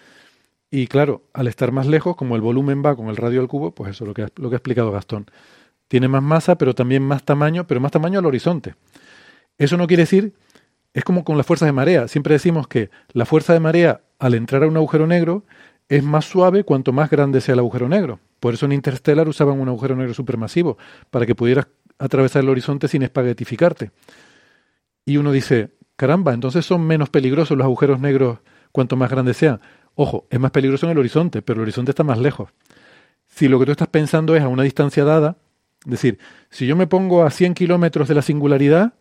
[0.71, 3.73] Y claro, al estar más lejos, como el volumen va con el radio al cubo,
[3.73, 5.27] pues eso es lo que, lo que ha explicado Gastón.
[5.89, 8.75] Tiene más masa, pero también más tamaño, pero más tamaño al horizonte.
[9.59, 10.35] Eso no quiere decir,
[10.93, 12.09] es como con las fuerzas de marea.
[12.09, 15.45] Siempre decimos que la fuerza de marea al entrar a un agujero negro
[15.89, 18.19] es más suave cuanto más grande sea el agujero negro.
[18.41, 20.79] Por eso en Interstellar usaban un agujero negro supermasivo,
[21.11, 21.69] para que pudieras
[21.99, 23.93] atravesar el horizonte sin espaguetificarte.
[25.05, 28.41] Y uno dice, caramba, entonces son menos peligrosos los agujeros negros
[28.73, 29.61] cuanto más grandes sean.
[29.97, 32.51] Ojo, es más peligroso en el horizonte, pero el horizonte está más lejos.
[33.27, 35.39] Si lo que tú estás pensando es a una distancia dada,
[35.85, 36.19] es decir,
[36.51, 38.93] si yo me pongo a 100 kilómetros de la singularidad,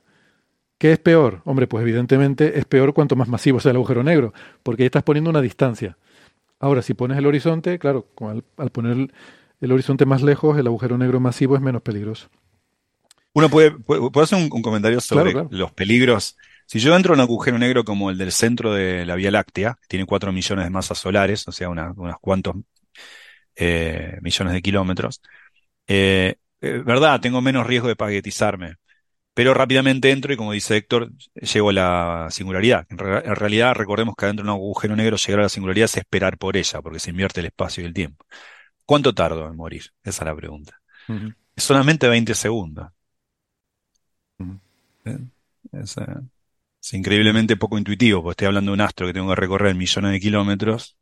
[0.77, 1.41] ¿qué es peor?
[1.43, 5.03] Hombre, pues evidentemente es peor cuanto más masivo sea el agujero negro, porque ahí estás
[5.03, 5.97] poniendo una distancia.
[6.59, 8.07] Ahora, si pones el horizonte, claro,
[8.57, 9.13] al, poner
[9.59, 12.29] el horizonte más lejos, el agujero negro masivo es menos peligroso.
[13.33, 16.37] Uno puede, puede, hacer un, comentario sobre los peligros.
[16.65, 19.77] Si yo entro en un agujero negro como el del centro de la Vía Láctea,
[19.81, 22.55] que tiene 4 millones de masas solares, o sea, unos cuantos
[23.55, 25.21] eh, millones de kilómetros,
[25.87, 28.75] eh, eh, verdad, tengo menos riesgo de paquetizarme.
[29.33, 32.87] Pero rápidamente entro y como dice Héctor, llego a la singularidad.
[32.89, 36.37] En, realidad, recordemos que adentro de un agujero negro llegar a la singularidad es esperar
[36.37, 38.25] por ella, porque se invierte el espacio y el tiempo.
[38.85, 39.83] ¿Cuánto tardo en morir?
[40.03, 40.79] Esa es la pregunta.
[41.55, 42.87] Es solamente 20 segundos.
[45.05, 45.17] Eh,
[46.85, 50.11] es, increíblemente poco intuitivo, porque estoy hablando de un astro que tengo que recorrer millones
[50.11, 50.97] de kilómetros.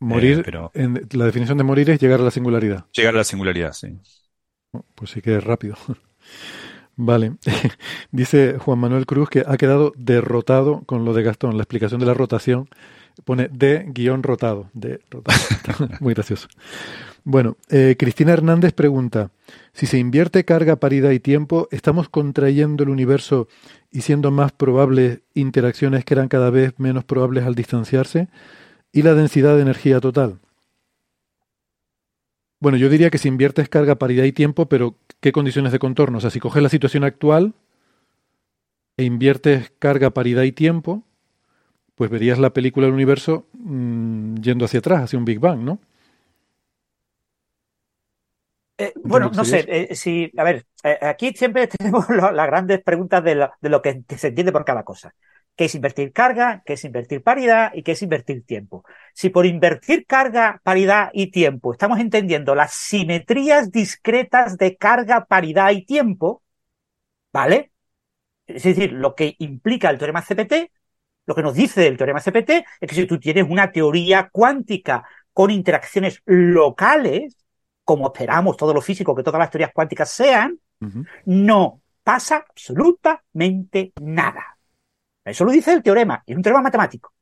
[0.00, 2.86] Morir, eh, pero en, la definición de morir es llegar a la singularidad.
[2.92, 3.98] Llegar a la singularidad, sí.
[4.72, 5.76] Oh, pues sí que es rápido.
[6.96, 7.34] Vale.
[8.10, 11.56] Dice Juan Manuel Cruz que ha quedado derrotado con lo de Gastón.
[11.56, 12.68] La explicación de la rotación
[13.24, 14.70] pone de guion rotado.
[14.72, 15.38] De rotado.
[16.00, 16.48] Muy gracioso.
[17.24, 19.30] Bueno, eh, Cristina Hernández pregunta,
[19.72, 23.48] si se invierte carga, paridad y tiempo, ¿estamos contrayendo el universo
[23.90, 28.28] y siendo más probables interacciones que eran cada vez menos probables al distanciarse?
[28.92, 30.40] ¿Y la densidad de energía total?
[32.60, 36.18] Bueno, yo diría que si inviertes carga, paridad y tiempo, pero ¿qué condiciones de contorno?
[36.18, 37.54] O sea, si coges la situación actual
[38.98, 41.02] e inviertes carga, paridad y tiempo,
[41.94, 45.80] pues verías la película del universo mm, yendo hacia atrás, hacia un Big Bang, ¿no?
[48.82, 53.22] Eh, bueno, no sé, eh, si, a ver, eh, aquí siempre tenemos las grandes preguntas
[53.22, 55.14] de lo, que se entiende por cada cosa.
[55.54, 56.62] ¿Qué es invertir carga?
[56.66, 57.70] ¿Qué es invertir paridad?
[57.74, 58.84] ¿Y qué es invertir tiempo?
[59.14, 65.70] Si por invertir carga, paridad y tiempo estamos entendiendo las simetrías discretas de carga, paridad
[65.70, 66.42] y tiempo,
[67.32, 67.72] ¿vale?
[68.46, 70.72] Es decir, lo que implica el teorema CPT,
[71.26, 72.50] lo que nos dice el teorema CPT
[72.80, 77.36] es que si tú tienes una teoría cuántica con interacciones locales,
[77.84, 80.58] como esperamos todos los físicos que todas las teorías cuánticas sean,
[81.26, 84.58] no pasa absolutamente nada.
[85.24, 87.12] Eso lo dice el teorema, es un teorema matemático.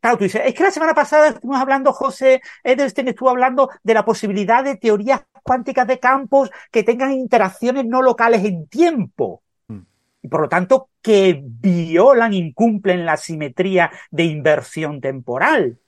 [0.00, 3.94] Claro, tú dices, es que la semana pasada estuvimos hablando, José Edelstein estuvo hablando de
[3.94, 9.42] la posibilidad de teorías cuánticas de campos que tengan interacciones no locales en tiempo.
[9.66, 9.80] Mm.
[10.22, 15.80] Y por lo tanto, que violan, incumplen la simetría de inversión temporal.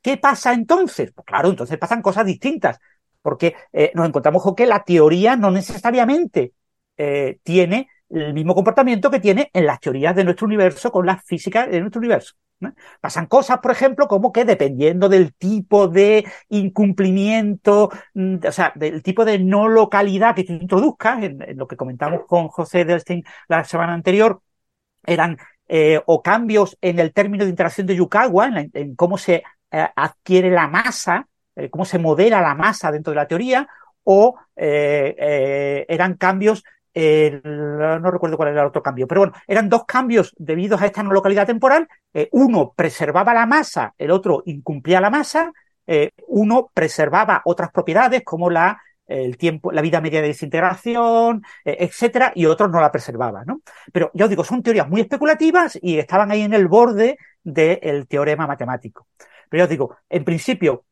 [0.00, 1.12] ¿Qué pasa entonces?
[1.12, 2.78] Pues claro, entonces pasan cosas distintas
[3.22, 6.52] porque eh, nos encontramos con que la teoría no necesariamente
[6.96, 11.18] eh, tiene el mismo comportamiento que tiene en las teorías de nuestro universo con la
[11.18, 12.34] física de nuestro universo.
[13.00, 19.02] Pasan cosas, por ejemplo, como que dependiendo del tipo de incumplimiento, mm, o sea, del
[19.02, 23.64] tipo de no localidad que tú introduzcas, en, lo que comentamos con José Delstein la
[23.64, 24.42] semana anterior,
[25.06, 25.38] eran
[25.68, 30.50] eh, o cambios en el término de interacción de Yukawa, en, cómo se eh, adquiere
[30.50, 31.28] la masa,
[31.60, 33.68] eh, cómo se modela la masa dentro de la teoría,
[34.04, 36.64] o eran cambios
[36.94, 41.02] no recuerdo cuál era el otro cambio, pero bueno, eran dos cambios debidos a esta
[41.02, 41.86] no localidad temporal.
[42.32, 45.52] uno preservaba la masa, el otro incumplía la masa.
[46.26, 48.80] uno preservaba otras propiedades como la
[49.10, 53.60] el tiempo, la vida media de desintegración, eh, etcétera, y otros no la preservaban, ¿no?
[53.92, 58.06] Pero ya os digo, son teorías muy especulativas y estaban ahí en el borde del
[58.06, 59.08] teorema matemático.
[59.48, 60.84] Pero ya os digo, en principio,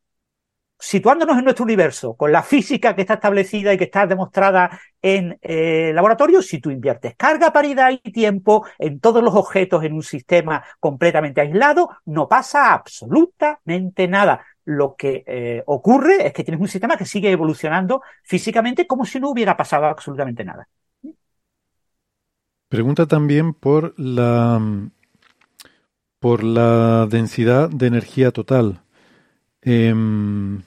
[0.79, 5.39] situándonos en nuestro universo, con la física que está establecida y que está demostrada en
[5.43, 10.03] eh, laboratorio, si tú inviertes carga, paridad y tiempo en todos los objetos en un
[10.03, 16.69] sistema completamente aislado, no pasa absolutamente nada lo que eh, ocurre es que tienes un
[16.69, 20.69] sistema que sigue evolucionando físicamente como si no hubiera pasado absolutamente nada.
[22.69, 24.61] Pregunta también por la
[26.19, 28.83] por la densidad de energía total.
[29.63, 30.63] Em,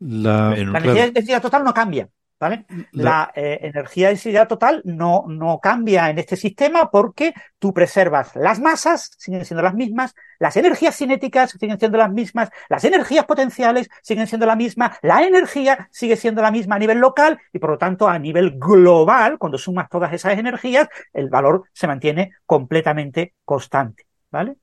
[0.00, 2.08] la, la densidad total no cambia.
[2.40, 2.64] ¿Vale?
[2.92, 8.34] La, eh, energía de densidad total no, no cambia en este sistema porque tú preservas
[8.34, 13.26] las masas, siguen siendo las mismas, las energías cinéticas siguen siendo las mismas, las energías
[13.26, 17.58] potenciales siguen siendo las mismas, la energía sigue siendo la misma a nivel local y
[17.58, 22.32] por lo tanto a nivel global, cuando sumas todas esas energías, el valor se mantiene
[22.46, 24.06] completamente constante.
[24.30, 24.56] ¿Vale?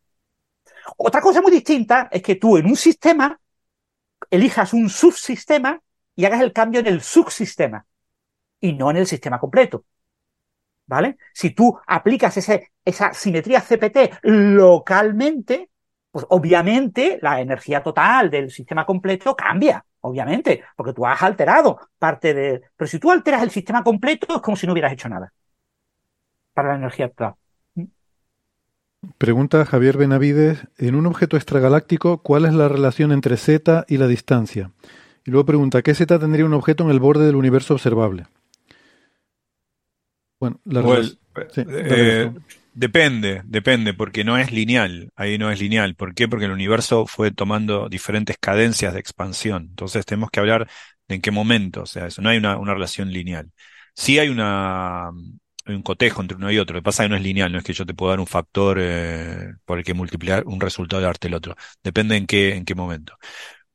[0.98, 3.40] Otra cosa muy distinta es que tú en un sistema
[4.30, 5.82] elijas un subsistema
[6.16, 7.86] y hagas el cambio en el subsistema
[8.60, 9.86] y no en el sistema completo.
[10.86, 11.18] ¿Vale?
[11.34, 15.70] Si tú aplicas ese, esa simetría CPT localmente,
[16.12, 22.34] pues obviamente la energía total del sistema completo cambia, obviamente, porque tú has alterado parte
[22.34, 22.62] de...
[22.76, 25.34] Pero si tú alteras el sistema completo es como si no hubieras hecho nada
[26.54, 27.36] para la energía total.
[29.18, 34.08] Pregunta Javier Benavides, en un objeto extragaláctico, ¿cuál es la relación entre Z y la
[34.08, 34.72] distancia?
[35.26, 38.26] Y luego pregunta, ¿qué Z tendría un objeto en el borde del universo observable?
[40.40, 40.82] Bueno, la
[41.68, 42.32] eh,
[42.74, 45.96] depende, depende, porque no es lineal, ahí no es lineal.
[45.96, 46.28] ¿Por qué?
[46.28, 49.68] Porque el universo fue tomando diferentes cadencias de expansión.
[49.70, 50.70] Entonces tenemos que hablar
[51.08, 53.52] de en qué momento, o sea, eso no hay una, relación lineal.
[53.96, 55.10] Sí hay una,
[55.76, 56.76] un cotejo entre uno y otro.
[56.76, 58.20] Lo que pasa es que no es lineal, no es que yo te puedo dar
[58.20, 61.56] un factor eh, por el que multiplicar un resultado y darte el otro.
[61.84, 63.18] Depende en qué, en qué momento.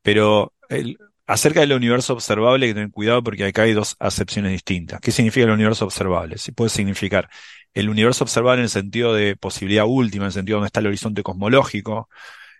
[0.02, 4.52] Pero el, Acerca del universo observable, hay que tener cuidado porque acá hay dos acepciones
[4.52, 5.00] distintas.
[5.00, 6.36] ¿Qué significa el universo observable?
[6.36, 7.30] Si puede significar
[7.74, 10.88] el universo observable en el sentido de posibilidad última, en el sentido donde está el
[10.88, 12.08] horizonte cosmológico.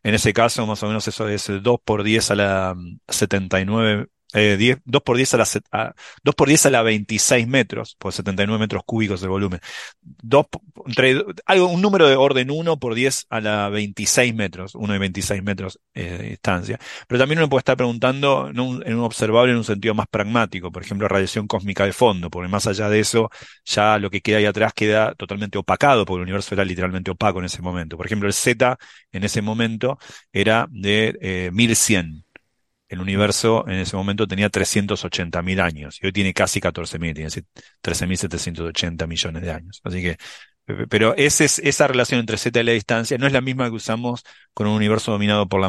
[0.03, 2.77] En ese caso, más o menos eso es 2 por 10 a la
[3.09, 8.13] 79 eh, 2 por 10 a la, 2 por 10 a la 26 metros, por
[8.13, 9.61] 79 metros cúbicos de volumen.
[10.01, 10.47] 2,
[10.87, 14.99] entre, algo, un número de orden 1 por 10 a la 26 metros, 1 de
[14.99, 16.79] 26 metros eh, de distancia.
[17.07, 20.07] Pero también uno puede estar preguntando en un, en un, observable en un sentido más
[20.09, 23.31] pragmático, por ejemplo, radiación cósmica de fondo, porque más allá de eso,
[23.65, 27.39] ya lo que queda ahí atrás queda totalmente opacado, porque el universo era literalmente opaco
[27.39, 27.97] en ese momento.
[27.97, 28.79] Por ejemplo, el Z
[29.13, 29.99] en ese momento
[30.33, 32.25] era de eh, 1100
[32.93, 37.31] el universo en ese momento tenía 380.000 años y hoy tiene casi 14.000, tiene
[37.83, 39.81] 13.780 millones de años.
[39.85, 40.19] Así que,
[40.89, 44.25] pero esa relación entre Z y la distancia no es la misma que usamos
[44.55, 45.61] con un universo dominado por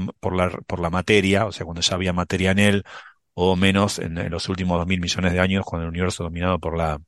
[0.79, 2.83] la materia, o sea, cuando ya había materia en él,
[3.33, 6.99] o menos en, los últimos 2.000 millones de años, cuando el universo dominado por la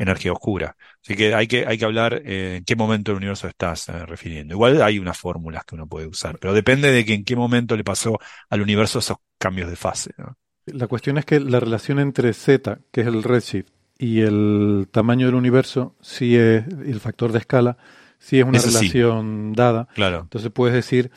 [0.00, 0.76] energía oscura.
[1.02, 4.06] Así que hay que, hay que hablar eh, en qué momento del universo estás eh,
[4.06, 4.54] refiriendo.
[4.54, 7.76] Igual hay unas fórmulas que uno puede usar, pero depende de que en qué momento
[7.76, 8.18] le pasó
[8.48, 10.12] al universo esos cambios de fase.
[10.66, 13.68] La cuestión es que la relación entre z, que es el redshift,
[13.98, 17.76] y el tamaño del universo, sí es, el factor de escala,
[18.18, 19.88] sí es una relación dada.
[19.94, 20.20] Claro.
[20.20, 21.10] Entonces puedes decir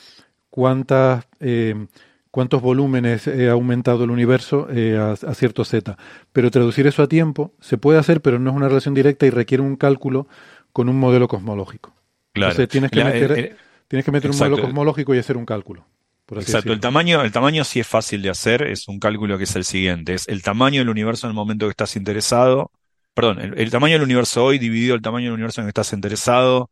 [0.50, 1.88] cuántas, eh,
[2.34, 5.96] cuántos volúmenes ha aumentado el universo eh, a, cierto z.
[6.32, 9.30] Pero traducir eso a tiempo se puede hacer, pero no es una relación directa y
[9.30, 10.28] requiere un cálculo
[10.72, 11.94] con un modelo cosmológico.
[12.34, 12.54] Claro.
[12.54, 13.56] Entonces tienes que meter, eh,
[13.88, 15.86] tienes que meter un modelo cosmológico y hacer un cálculo.
[16.32, 19.56] Exacto, el tamaño, el tamaño sí es fácil de hacer, es un cálculo que es
[19.56, 22.72] el siguiente, es el tamaño del universo en el momento que estás interesado,
[23.14, 25.94] perdón, el, tamaño del universo hoy dividido el tamaño del universo en el que estás
[25.94, 26.72] interesado,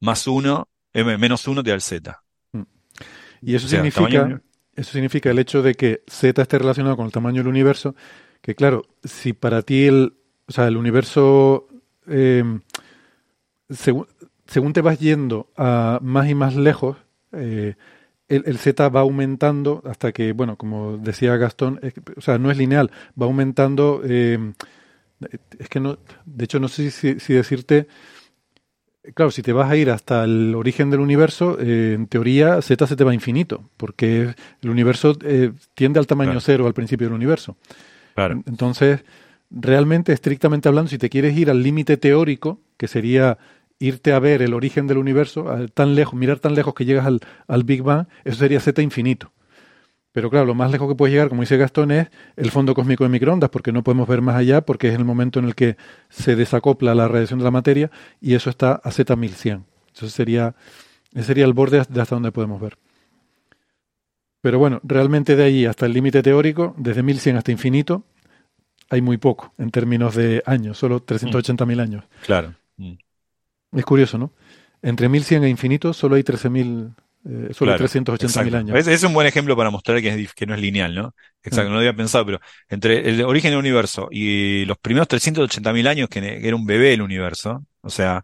[0.00, 2.22] más uno, eh, menos uno te da el z.
[2.52, 2.62] Mm.
[3.42, 4.40] Y eso significa,
[4.74, 7.94] eso significa el hecho de que z esté relacionado con el tamaño del universo,
[8.40, 10.14] que claro, si para ti el,
[10.46, 11.68] o sea, el universo,
[12.08, 12.44] eh,
[13.70, 14.06] según,
[14.46, 16.96] según te vas yendo a más y más lejos,
[17.32, 17.74] eh,
[18.28, 21.80] el, Z va aumentando hasta que, bueno, como decía Gastón,
[22.16, 22.90] o sea, no es lineal,
[23.20, 24.00] va aumentando.
[24.04, 24.52] Eh,
[25.58, 27.86] es que no, de hecho, no sé si, decirte.
[29.14, 32.86] Claro, si te vas a ir hasta el origen del universo, eh, en teoría Z
[32.86, 37.14] se te va infinito, porque el universo eh, tiende al tamaño cero al principio del
[37.14, 37.56] universo.
[38.14, 38.42] Claro.
[38.46, 39.04] Entonces,
[39.50, 43.38] realmente, estrictamente hablando, si te quieres ir al límite teórico, que sería
[43.80, 47.06] irte a ver el origen del universo, tan lejos, mirar tan lejos que llegas
[47.48, 49.32] al, Big Bang, eso sería Z infinito.
[50.12, 53.04] Pero claro, lo más lejos que puedes llegar, como dice Gastón, es el fondo cósmico
[53.04, 55.76] de microondas, porque no podemos ver más allá, porque es el momento en el que
[56.10, 57.90] se desacopla la radiación de la materia
[58.20, 59.64] y eso está a Z1100.
[59.94, 60.54] Eso sería,
[61.14, 62.76] ese sería el borde de hasta donde podemos ver.
[64.42, 68.04] Pero bueno, realmente de ahí hasta el límite teórico, desde 1100 hasta infinito,
[68.90, 72.04] hay muy poco en términos de años, solo 380.000 años.
[72.26, 72.54] Claro.
[72.76, 72.94] Mm.
[73.72, 74.32] Es curioso, ¿no?
[74.82, 76.92] Entre 1100 e infinito solo hay 13.000,
[77.24, 78.86] eh, solo 380.000 años.
[78.86, 81.14] Es, un buen ejemplo para mostrar que, que no es lineal, ¿no?
[81.42, 85.88] Exacto, no lo había pensado, pero entre el origen del universo y los primeros 380.000
[85.88, 88.22] años, que era un bebé el universo, o sea,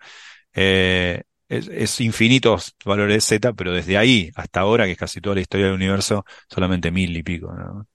[0.52, 5.36] eh, es, es, infinitos valores Z, pero desde ahí hasta ahora, que es casi toda
[5.36, 7.86] la historia del universo, solamente mil y pico, ¿no?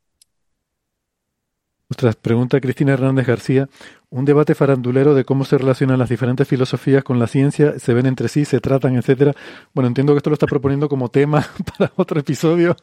[1.89, 3.69] Ostras, pregunta Cristina Hernández García,
[4.13, 8.05] un debate farandulero de cómo se relacionan las diferentes filosofías con la ciencia, se ven
[8.05, 9.33] entre sí, se tratan, etcétera.
[9.73, 11.43] Bueno, entiendo que esto lo está proponiendo como tema
[11.77, 12.75] para otro episodio,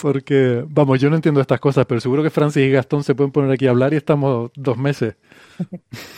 [0.00, 3.32] porque, vamos, yo no entiendo estas cosas, pero seguro que Francis y Gastón se pueden
[3.32, 5.16] poner aquí a hablar y estamos dos meses.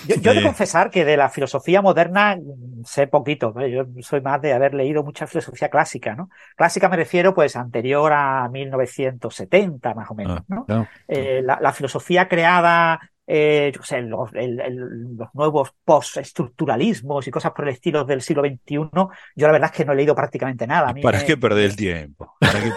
[0.06, 2.38] Yo, yo he de confesar que de la filosofía moderna
[2.84, 6.30] sé poquito, yo soy más de haber leído mucha filosofía clásica, ¿no?
[6.56, 10.88] Clásica me refiero pues anterior a 1970 más o menos, ah, ¿no?
[11.08, 17.74] Eh, la, filosofía creada eh, yo sé, los, los nuevos post-estructuralismos y cosas por el
[17.74, 20.94] estilo del siglo XXI, yo la verdad es que no he leído prácticamente nada.
[21.02, 22.34] ¿Para qué perder el tiempo?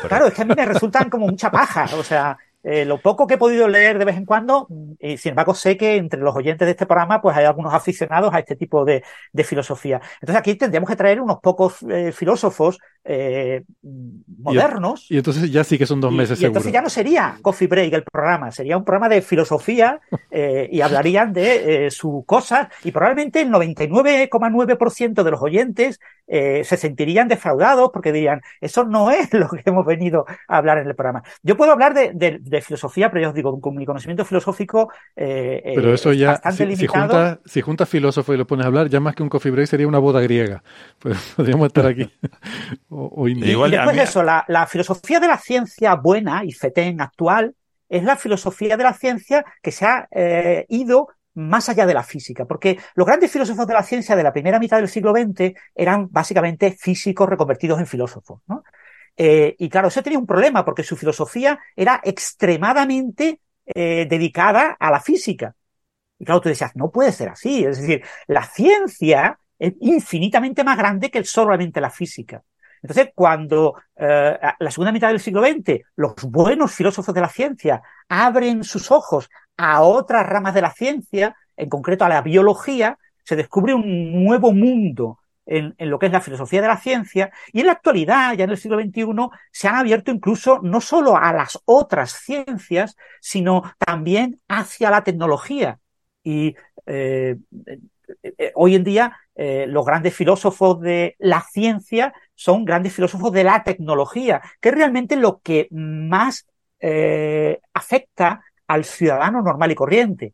[0.08, 2.38] claro, es que a mí me resultan como mucha paja, o sea,
[2.70, 4.68] eh, lo poco que he podido leer de vez en cuando,
[5.00, 8.34] y sin embargo sé que entre los oyentes de este programa pues hay algunos aficionados
[8.34, 9.04] a este tipo de,
[9.46, 10.02] filosofía.
[10.16, 13.64] Entonces aquí tendríamos que traer unos pocos eh, filósofos eh,
[14.40, 15.10] modernos.
[15.10, 16.42] Y, entonces ya sí que son dos meses.
[16.42, 20.00] Y, entonces ya no sería Coffee Break el programa, sería un programa de filosofía
[20.72, 27.90] y hablarían de sus cosas y probablemente el 99,9% de los oyentes se sentirían defraudados
[27.94, 31.24] porque dirían, eso no es lo que hemos venido a hablar en el programa.
[31.42, 34.58] Yo puedo hablar de filosofía, pero ya os digo, con mi conocimiento filosófico
[35.16, 37.40] eh, eh pero eso ya, bastante si, limitado.
[37.46, 39.88] Si juntas filósofo y lo pones a hablar, ya más que un coffee break sería
[39.88, 40.64] una boda griega.
[41.00, 42.12] Pues podríamos estar aquí.
[42.98, 47.56] O, y, después de eso, la, filosofía de la ciencia buena y FETEN actual
[47.88, 52.02] es la filosofía de la ciencia que se ha eh, ido más allá de la
[52.02, 55.54] física, porque los grandes filósofos de la ciencia de la primera mitad del siglo XX
[55.76, 58.64] eran básicamente físicos reconvertidos en filósofos, ¿no?
[59.16, 64.92] Eh, y claro, eso tenía un problema porque su filosofía era extremadamente eh, dedicada a
[64.92, 65.56] la física.
[66.20, 67.64] Y claro, tú decías, no puede ser así.
[67.64, 72.44] Es decir, la ciencia es infinitamente más grande que solamente la física.
[72.82, 77.82] Entonces, cuando eh, la segunda mitad del siglo XX los buenos filósofos de la ciencia
[78.08, 83.36] abren sus ojos a otras ramas de la ciencia, en concreto a la biología, se
[83.36, 87.68] descubre un nuevo mundo en, lo que es la filosofía de la ciencia y en
[87.68, 89.06] la actualidad, ya en el siglo XXI,
[89.52, 95.80] se han abierto incluso no solo a las otras ciencias, sino también hacia la tecnología.
[96.24, 96.56] Y
[96.86, 97.38] eh,
[98.24, 103.44] eh, hoy en día eh, los grandes filósofos de la ciencia son grandes filósofos de
[103.44, 106.46] la tecnología, que es realmente lo que más
[107.74, 110.34] afecta al ciudadano normal y corriente.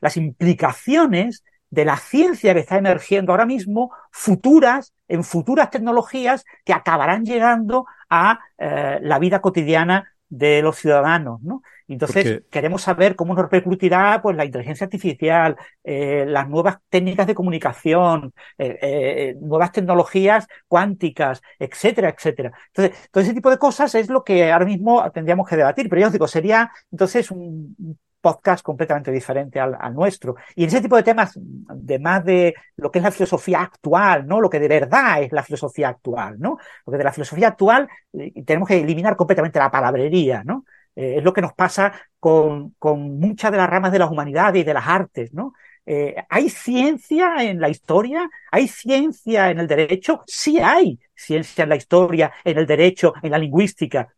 [0.00, 6.74] Las implicaciones de la ciencia que está emergiendo ahora mismo, futuras, en futuras tecnologías que
[6.74, 11.62] acabarán llegando a eh, la vida cotidiana de los ciudadanos, ¿no?
[11.86, 17.34] Entonces queremos saber cómo nos repercutirá pues la inteligencia artificial, eh, las nuevas técnicas de
[17.34, 22.52] comunicación, eh, nuevas tecnologías cuánticas, etcétera, etcétera.
[22.68, 25.90] Entonces, todo ese tipo de cosas es lo que ahora mismo tendríamos que debatir.
[25.90, 27.76] Pero yo os digo, sería entonces un
[28.22, 30.36] podcast completamente diferente al, nuestro.
[30.54, 34.26] Y en ese tipo de temas, de más de lo que es la filosofía actual,
[34.26, 34.40] ¿no?
[34.40, 36.56] Lo que de verdad es la filosofía actual, ¿no?
[36.84, 40.64] Porque de la filosofía actual eh, tenemos que eliminar completamente la palabrería, ¿no?
[40.96, 44.62] Eh, es lo que nos pasa con, con muchas de las ramas de las humanidades
[44.62, 45.52] y de las artes, ¿no?
[45.84, 48.30] Eh, ¿Hay ciencia en la historia?
[48.50, 50.22] ¿Hay ciencia en el derecho?
[50.26, 54.08] Sí hay ciencia en la historia, en el derecho, en la lingüística,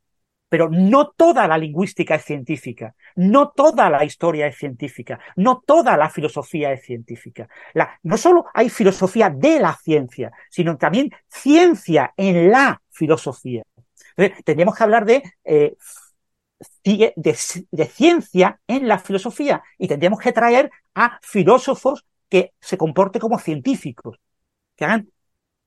[0.54, 5.96] Pero no toda la lingüística es científica, no toda la historia es científica, no toda
[5.96, 7.48] la filosofía es científica.
[7.72, 13.64] La, no solo hay filosofía de la ciencia, sino también ciencia en la filosofía.
[14.16, 15.76] Entonces, tendríamos que hablar de, eh,
[16.84, 17.12] de,
[17.70, 23.38] de ciencia en la filosofía y tendríamos que traer a filósofos que se comporten como
[23.38, 24.18] científicos,
[24.76, 25.10] que hagan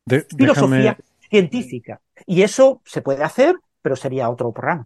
[0.05, 0.97] De- filosofía déjame,
[1.29, 2.01] científica.
[2.25, 3.55] Y eso se puede hacer,
[3.87, 4.85] pero sería otro programa.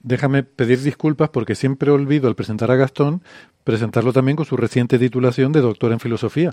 [0.00, 3.22] déjame pedir disculpas porque siempre olvido al presentar a Gastón
[3.64, 6.50] presentarlo también con su reciente titulación de doctor en filosofía.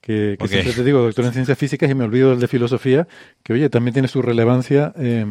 [0.00, 3.06] Que, que siempre te digo doctor en ciencias físicas y me olvido del de filosofía,
[3.44, 5.24] que oye, también tiene su relevancia eh,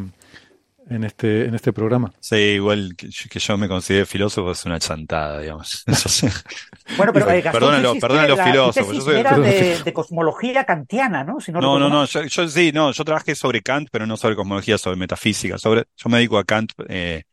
[0.96, 2.12] en, este, en este programa.
[2.20, 5.84] Sí, igual que, yo- que yo me considere filósofo es una chantada, digamos.
[6.98, 11.24] Bueno, pero eh, Gastón, perdónalo, perdónalo la- tu filósofos, yo soy- era de, cosmología kantiana,
[11.24, 11.40] ¿no?
[11.40, 14.36] Si no, No, no, yo, yo sí, no, yo trabajé sobre Kant, pero no sobre
[14.36, 15.58] cosmología, sobre metafísica.
[15.58, 17.24] Sobre, yo me dedico a Kant, eh,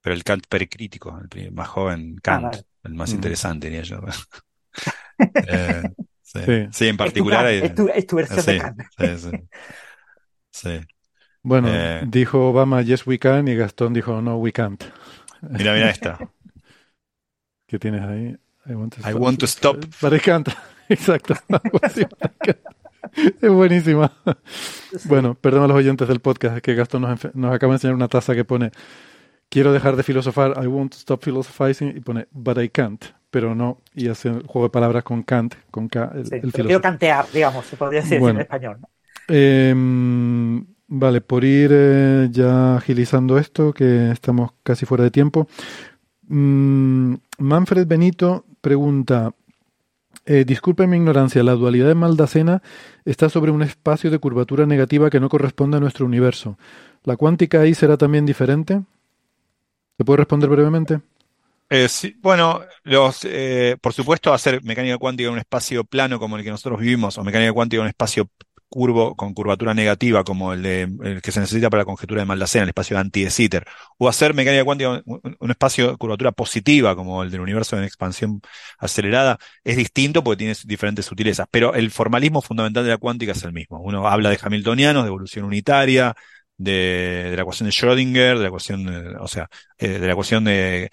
[0.00, 2.62] pero el Kant pericrítico, el más joven Kant, Ah, vale.
[2.84, 3.14] el más Mm.
[3.14, 4.00] interesante, diría yo.
[5.48, 5.82] Eh,
[6.22, 6.66] sí, Sí.
[6.72, 7.44] sí, en Es tu particular.
[7.44, 8.80] Kant, hay- es tu, es tu versión sí, de Kant.
[8.98, 9.30] sí,
[10.50, 10.80] sí.
[11.48, 12.02] Bueno, Eh.
[12.08, 14.82] dijo Obama, yes we can, y Gastón dijo, no we can't.
[15.48, 16.18] Mira, mira esta.
[17.68, 18.36] ¿Qué tienes ahí?
[18.68, 19.76] I want to I want to stop.
[20.02, 20.48] But I can't.
[20.88, 21.34] Exacto.
[21.48, 22.04] But I
[22.44, 22.58] can't.
[23.40, 24.12] Es buenísima.
[25.04, 28.08] Bueno, perdón a los oyentes del podcast, es que Gastón nos, acaba de enseñar una
[28.08, 28.72] taza que pone
[29.48, 33.54] quiero dejar de filosofar, I want to stop philosophizing, y pone but I can't, pero
[33.54, 36.50] no, y hace el juego de palabras con Kant, con K, el, Sí, el pero
[36.50, 36.64] filósofo.
[36.66, 38.40] quiero cantear, digamos, se podría decir Bueno.
[38.40, 38.78] en español.
[38.80, 38.88] ¿no?
[39.28, 39.74] Eh,
[40.88, 45.48] vale, por ir eh, ya agilizando esto, que estamos casi fuera de tiempo.
[46.28, 49.32] Mm, Manfred Benito pregunta,
[50.24, 52.62] eh, disculpe mi ignorancia, la dualidad de Maldacena
[53.04, 56.58] está sobre un espacio de curvatura negativa que no corresponde a nuestro universo.
[57.04, 58.82] ¿La cuántica ahí será también diferente?
[59.96, 61.00] ¿Se puede responder brevemente?
[61.68, 66.36] Eh, sí, bueno, los, eh, por supuesto, hacer mecánica cuántica en un espacio plano como
[66.36, 68.28] el que nosotros vivimos, o mecánica cuántica en un espacio
[68.76, 72.26] curvo con curvatura negativa como el, de, el que se necesita para la conjetura de
[72.26, 73.64] Maldacena, el espacio anti de Sitter,
[73.98, 77.84] o hacer mecánica cuántica un, un espacio de curvatura positiva como el del universo en
[77.84, 78.40] expansión
[78.78, 83.42] acelerada, es distinto porque tiene diferentes sutilezas, pero el formalismo fundamental de la cuántica es
[83.44, 83.80] el mismo.
[83.80, 86.14] Uno habla de hamiltonianos, de evolución unitaria,
[86.58, 89.48] de, de la ecuación de Schrödinger, de la ecuación, de- o sea,
[89.78, 90.90] eh, de la ecuación de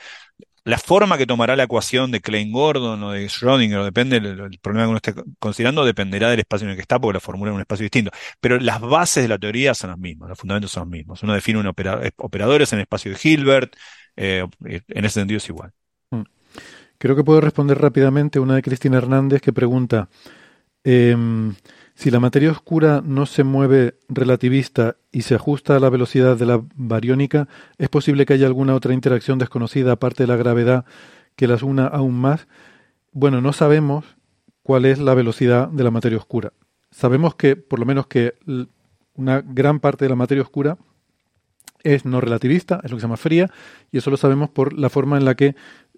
[0.66, 4.86] la forma que tomará la ecuación de Klein-Gordon o de Schrödinger, depende del el problema
[4.86, 7.56] que uno esté considerando, dependerá del espacio en el que está, porque la formula en
[7.56, 8.12] un espacio distinto.
[8.40, 11.22] Pero las bases de la teoría son las mismas, los fundamentos son los mismos.
[11.24, 13.76] Uno define un eh, operadores en el espacio de Hilbert,
[14.16, 15.74] eh, en ese sentido es igual.
[16.98, 20.08] Creo que puedo responder rápidamente una de Cristina Hernández que pregunta
[20.86, 21.54] em,
[21.96, 26.46] si la materia oscura no se mueve relativista y se ajusta a la velocidad de
[26.46, 27.48] la bariónica,
[27.78, 30.86] ¿es posible que haya alguna otra interacción desconocida aparte de la gravedad
[31.36, 32.48] que las una aún más?
[33.12, 34.06] Bueno, no sabemos
[34.64, 36.54] cuál es la velocidad de la materia oscura.
[36.90, 38.34] Sabemos que, por lo menos, que
[39.16, 40.78] una gran parte de la materia oscura
[41.84, 43.52] es no relativista, es lo que se llama fría,
[43.92, 45.56] y eso lo sabemos por la forma en la que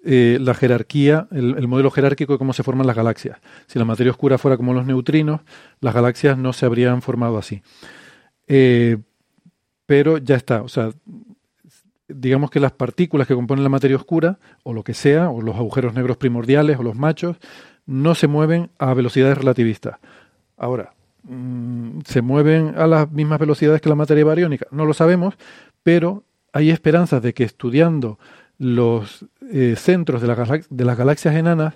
[0.07, 3.39] eh, la jerarquía, el, el modelo jerárquico de cómo se forman las galaxias.
[3.65, 5.41] Si la materia oscura fuera como los neutrinos,
[5.81, 7.63] las galaxias no se habrían formado así.
[8.47, 8.97] Eh,
[9.87, 10.91] pero ya está, o sea,
[12.07, 15.55] digamos que las partículas que componen la materia oscura, o lo que sea, o los
[15.55, 17.37] agujeros negros primordiales, o los machos,
[17.87, 19.97] no se mueven a velocidades relativistas.
[20.55, 24.67] Ahora, mm, ¿se mueven a las mismas velocidades que la materia bariónica?
[24.69, 25.35] No lo sabemos,
[25.83, 26.23] pero
[26.53, 28.19] hay esperanzas de que estudiando
[28.57, 31.75] los eh, centros de, la de las galaxias enanas,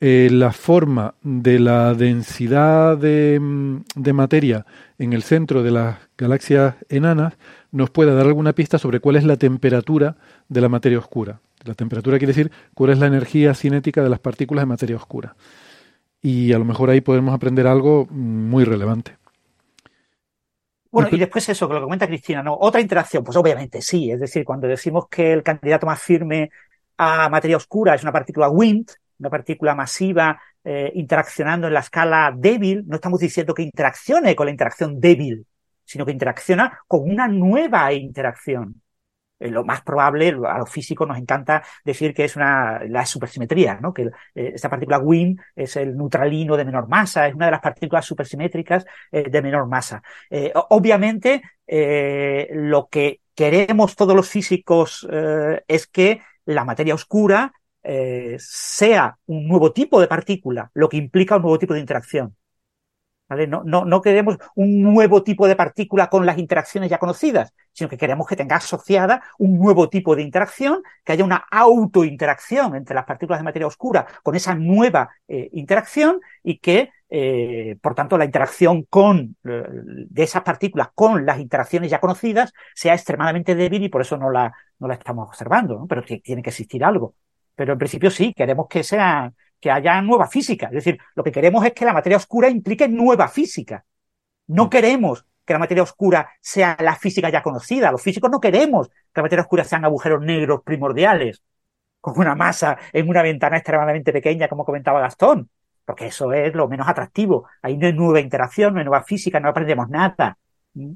[0.00, 4.66] eh, la forma de la densidad de, mm, de materia
[4.98, 7.34] en el centro de las galaxias enanas
[7.70, 10.16] nos pueda dar alguna pista sobre cuál es la temperatura
[10.48, 11.40] de la materia oscura.
[11.64, 15.36] La temperatura quiere decir cuál es la energía cinética de las partículas de materia oscura.
[16.22, 19.18] Y a lo mejor ahí podemos aprender algo mm, muy relevante.
[20.90, 22.56] Bueno, y después eso, que lo que comenta Cristina, ¿no?
[22.58, 26.50] Otra interacción, pues obviamente sí, es decir, cuando decimos que el candidato más firme
[27.02, 28.90] a materia oscura es una partícula WIMP,
[29.20, 34.44] una partícula masiva eh, interaccionando en la escala débil, no estamos diciendo que interaccione con
[34.44, 35.46] la interacción débil,
[35.82, 38.82] sino que interacciona con una nueva interacción.
[39.38, 43.78] Eh, lo más probable, a los físicos nos encanta decir que es una, la supersimetría,
[43.80, 43.94] ¿no?
[43.94, 47.62] Que eh, esta partícula WIM es el neutralino de menor masa, es una de las
[47.62, 50.02] partículas supersimétricas de menor masa.
[50.68, 55.08] Obviamente, lo que queremos todos los físicos
[55.66, 56.20] es que
[56.54, 57.52] la materia oscura
[57.82, 62.36] eh, sea un nuevo tipo de partícula, lo que implica un nuevo tipo de interacción.
[63.30, 68.26] No, queremos un nuevo tipo de partícula con las interacciones ya conocidas, sino que queremos
[68.26, 73.38] que tenga asociada un nuevo tipo de interacción, que haya una autointeracción entre las partículas
[73.38, 78.82] de materia oscura con esa nueva eh, interacción y que, eh, por tanto, la interacción
[78.90, 84.00] con, eh, de esas partículas con las interacciones ya conocidas sea extremadamente débil y por
[84.00, 85.86] eso no la, no la estamos observando, ¿no?
[85.86, 87.14] pero tiene que existir algo.
[87.54, 90.66] Pero en principio sí, queremos que sea, que haya nueva física.
[90.66, 93.84] Es decir, lo que queremos es que la materia oscura implique nueva física.
[94.46, 94.70] No mm.
[94.70, 97.92] queremos que la materia oscura sea la física ya conocida.
[97.92, 101.42] Los físicos no queremos que la materia oscura sean agujeros negros primordiales,
[102.00, 105.50] con una masa en una ventana extremadamente pequeña, como comentaba Gastón,
[105.84, 107.46] porque eso es lo menos atractivo.
[107.62, 110.38] Ahí no hay nueva interacción, no hay nueva física, no aprendemos nada.
[110.74, 110.92] ¿Mm?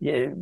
[0.00, 0.34] Eh,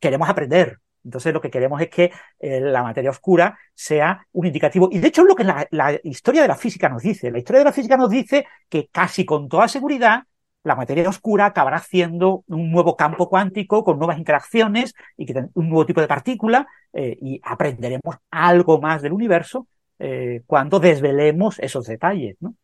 [0.00, 2.10] queremos aprender, entonces lo que queremos es que
[2.40, 4.88] eh, la materia oscura sea un indicativo.
[4.90, 7.30] Y de hecho es lo que la, historia de la física nos dice.
[7.30, 10.24] La historia de la física nos dice que casi con toda seguridad
[10.62, 15.68] la materia oscura acabará siendo un nuevo campo cuántico con nuevas interacciones y que un
[15.68, 19.66] nuevo tipo de partícula eh, y aprenderemos algo más del universo
[19.98, 22.36] eh, cuando desvelemos esos detalles.
[22.40, 22.54] ¿no?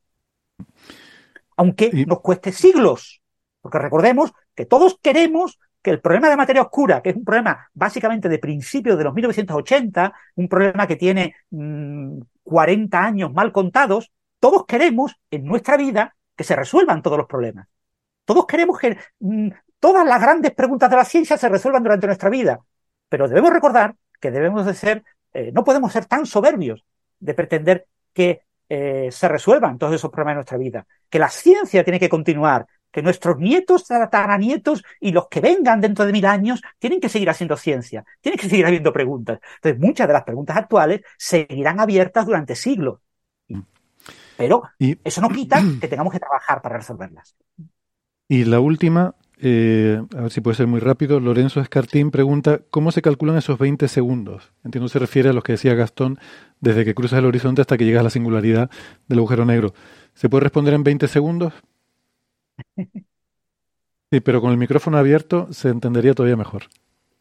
[1.56, 3.20] Aunque nos cueste siglos,
[3.60, 7.68] porque recordemos que todos queremos que el problema de materia oscura, que es un problema
[7.72, 14.12] básicamente de principios de los 1980, un problema que tiene 40 mm, años mal contados,
[14.38, 17.68] todos queremos en nuestra vida que se resuelvan todos los problemas.
[18.24, 19.48] Todos queremos que mm,
[19.78, 22.60] todas las grandes preguntas de la ciencia se resuelvan durante nuestra vida.
[23.08, 26.84] Pero debemos recordar que debemos de ser, eh, no podemos ser tan soberbios
[27.18, 31.82] de pretender que eh, se resuelvan todos esos problemas de nuestra vida, que la ciencia
[31.82, 36.60] tiene que continuar, que nuestros nietos, tataranietos y los que vengan dentro de mil años
[36.78, 39.40] tienen que seguir haciendo ciencia, tienen que seguir habiendo preguntas.
[39.56, 43.00] Entonces, muchas de las preguntas actuales seguirán abiertas durante siglos.
[44.36, 44.62] Pero
[45.04, 47.36] eso no quita que tengamos que trabajar para resolverlas.
[48.26, 52.90] Y la última, eh, a ver si puede ser muy rápido, Lorenzo Escartín pregunta, ¿cómo
[52.90, 54.52] se calculan esos 20 segundos?
[54.64, 56.18] Entiendo se refiere a los que decía Gastón,
[56.60, 58.70] desde que cruzas el horizonte hasta que llegas a la singularidad
[59.08, 59.74] del agujero negro.
[60.14, 61.52] ¿Se puede responder en 20 segundos?
[64.12, 66.64] Sí, pero con el micrófono abierto se entendería todavía mejor.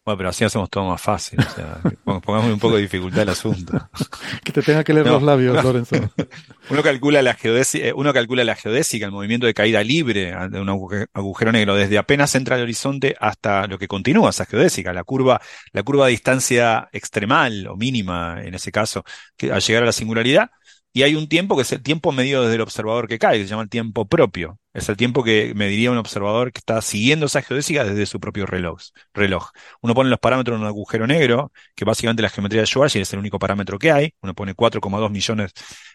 [0.10, 1.40] Bueno, pero así hacemos todo más fácil.
[1.40, 3.90] O sea, pongamos un poco de dificultad al asunto.
[4.44, 5.98] que te tenga que leer los labios, Lorenzo.
[6.72, 10.62] Uno calcula la geodésica, eh, uno calcula la geodésica, el movimiento de caída libre de
[10.62, 15.04] un agujero negro, desde apenas entra al horizonte hasta lo que continúa esa geodésica, la
[15.04, 15.42] curva,
[15.74, 19.04] la curva de distancia extremal o mínima, en ese caso,
[19.36, 20.52] que al llegar a la singularidad,
[20.94, 23.44] y hay un tiempo que es el tiempo medido desde el observador que cae, que
[23.44, 24.60] se llama el tiempo propio.
[24.74, 28.46] Es el tiempo que mediría un observador que está siguiendo esa geodésica desde su propio
[28.46, 28.80] reloj.
[29.14, 29.50] reloj.
[29.82, 33.14] Uno pone los parámetros en un agujero negro, que básicamente la geometría de Schwarzschild es
[33.14, 34.14] el único parámetro que hay.
[34.22, 35.54] Uno pone 4,2 millones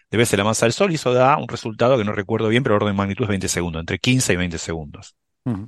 [0.09, 2.63] de veces la masa del Sol y eso da un resultado que no recuerdo bien,
[2.63, 5.15] pero orden de magnitud es 20 segundos, entre 15 y 20 segundos.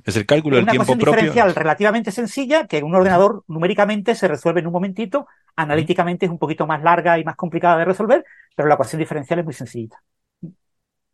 [0.04, 1.02] Es el cálculo del tiempo propio.
[1.04, 6.26] Una diferencial relativamente sencilla que en un ordenador numéricamente se resuelve en un momentito, analíticamente
[6.26, 8.24] es un poquito más larga y más complicada de resolver,
[8.56, 10.02] pero la ecuación diferencial es muy sencillita.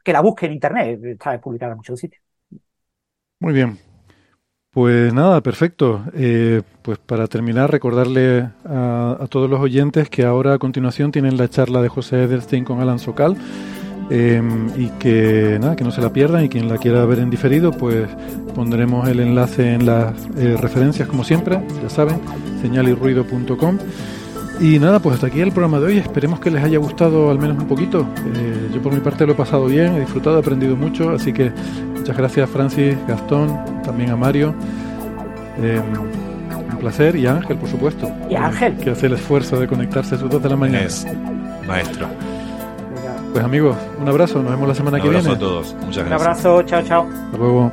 [0.03, 2.23] Que la busque en internet, está publicada en muchos sitios.
[3.41, 3.79] Muy bien.
[4.71, 6.05] Pues nada, perfecto.
[6.15, 11.49] Eh, pues para terminar, recordarle a, todos los oyentes que ahora a continuación tienen la
[11.49, 13.37] charla de José Edelstein con Alan Socal.
[14.11, 17.31] Em, y que nada, que no se la pierdan y quien la quiera ver en
[17.31, 18.09] diferido, pues
[18.55, 22.21] pondremos el enlace en las eh, referencias como siempre, ya saben,
[22.61, 23.79] señalirruido.com.
[24.61, 25.99] Y nada, pues hasta aquí el programa de hoy.
[25.99, 28.07] Esperemos que les haya gustado al menos un poquito.
[28.37, 31.11] Eh, yo por mi parte lo he pasado bien, he disfrutado, he aprendido mucho.
[31.11, 31.51] Así que
[31.97, 34.55] muchas gracias Francis, Gastón, también a Mario.
[35.59, 35.83] Em,
[36.73, 37.17] un placer.
[37.17, 38.09] Y a Ángel, por supuesto.
[38.31, 38.77] Y Ángel.
[38.77, 40.85] Que hace el esfuerzo de conectarse a sus dos de la mañana.
[40.85, 41.05] Es
[41.67, 42.07] maestro.
[43.35, 45.19] Pues amigos, un abrazo, nos vemos la semana que viene.
[45.19, 46.07] Un abrazo a todos, muchas gracias.
[46.07, 47.09] Un abrazo, chao, chao.
[47.11, 47.73] Hasta luego.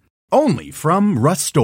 [0.31, 1.57] Only from Rust